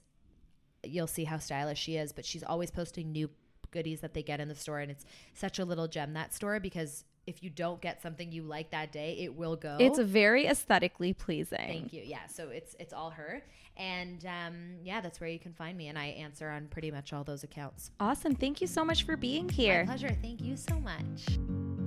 you'll 0.84 1.08
see 1.08 1.24
how 1.24 1.38
stylish 1.38 1.80
she 1.80 1.98
is, 1.98 2.12
but 2.12 2.26
she's 2.26 2.44
always 2.44 2.72
posting 2.72 3.12
new 3.12 3.30
goodies 3.72 4.02
that 4.02 4.14
they 4.14 4.24
get 4.24 4.40
in 4.40 4.48
the 4.48 4.56
store. 4.56 4.80
And 4.80 4.92
it's 4.92 5.06
such 5.34 5.60
a 5.60 5.66
little 5.66 5.88
gem 5.88 6.14
that 6.14 6.34
store 6.34 6.60
because 6.60 7.06
if 7.28 7.44
you 7.44 7.50
don't 7.50 7.80
get 7.80 8.02
something 8.02 8.32
you 8.32 8.42
like 8.42 8.72
that 8.72 8.92
day, 8.92 9.18
it 9.20 9.36
will 9.36 9.56
go. 9.56 9.78
It's 9.80 10.00
very 10.00 10.48
aesthetically 10.48 11.14
pleasing. 11.14 11.58
Thank 11.60 11.94
you. 11.94 12.02
Yeah, 12.04 12.26
so 12.28 12.50
it's 12.50 12.76
it's 12.80 12.92
all 12.92 13.12
her, 13.12 13.44
and 13.78 14.26
um, 14.26 14.56
yeah, 14.84 15.00
that's 15.00 15.22
where 15.22 15.30
you 15.30 15.38
can 15.38 15.54
find 15.54 15.78
me, 15.78 15.88
and 15.90 15.98
I 15.98 16.08
answer 16.08 16.50
on 16.50 16.68
pretty 16.68 16.90
much 16.90 17.14
all 17.14 17.24
those 17.24 17.44
accounts. 17.44 17.92
Awesome. 18.00 18.34
Thank 18.34 18.62
you 18.62 18.68
so 18.68 18.84
much 18.84 19.04
for 19.04 19.16
being 19.16 19.48
here. 19.48 19.82
My 19.86 19.96
pleasure. 19.96 20.18
Thank 20.22 20.42
you 20.42 20.58
so 20.58 20.74
much. 20.80 21.79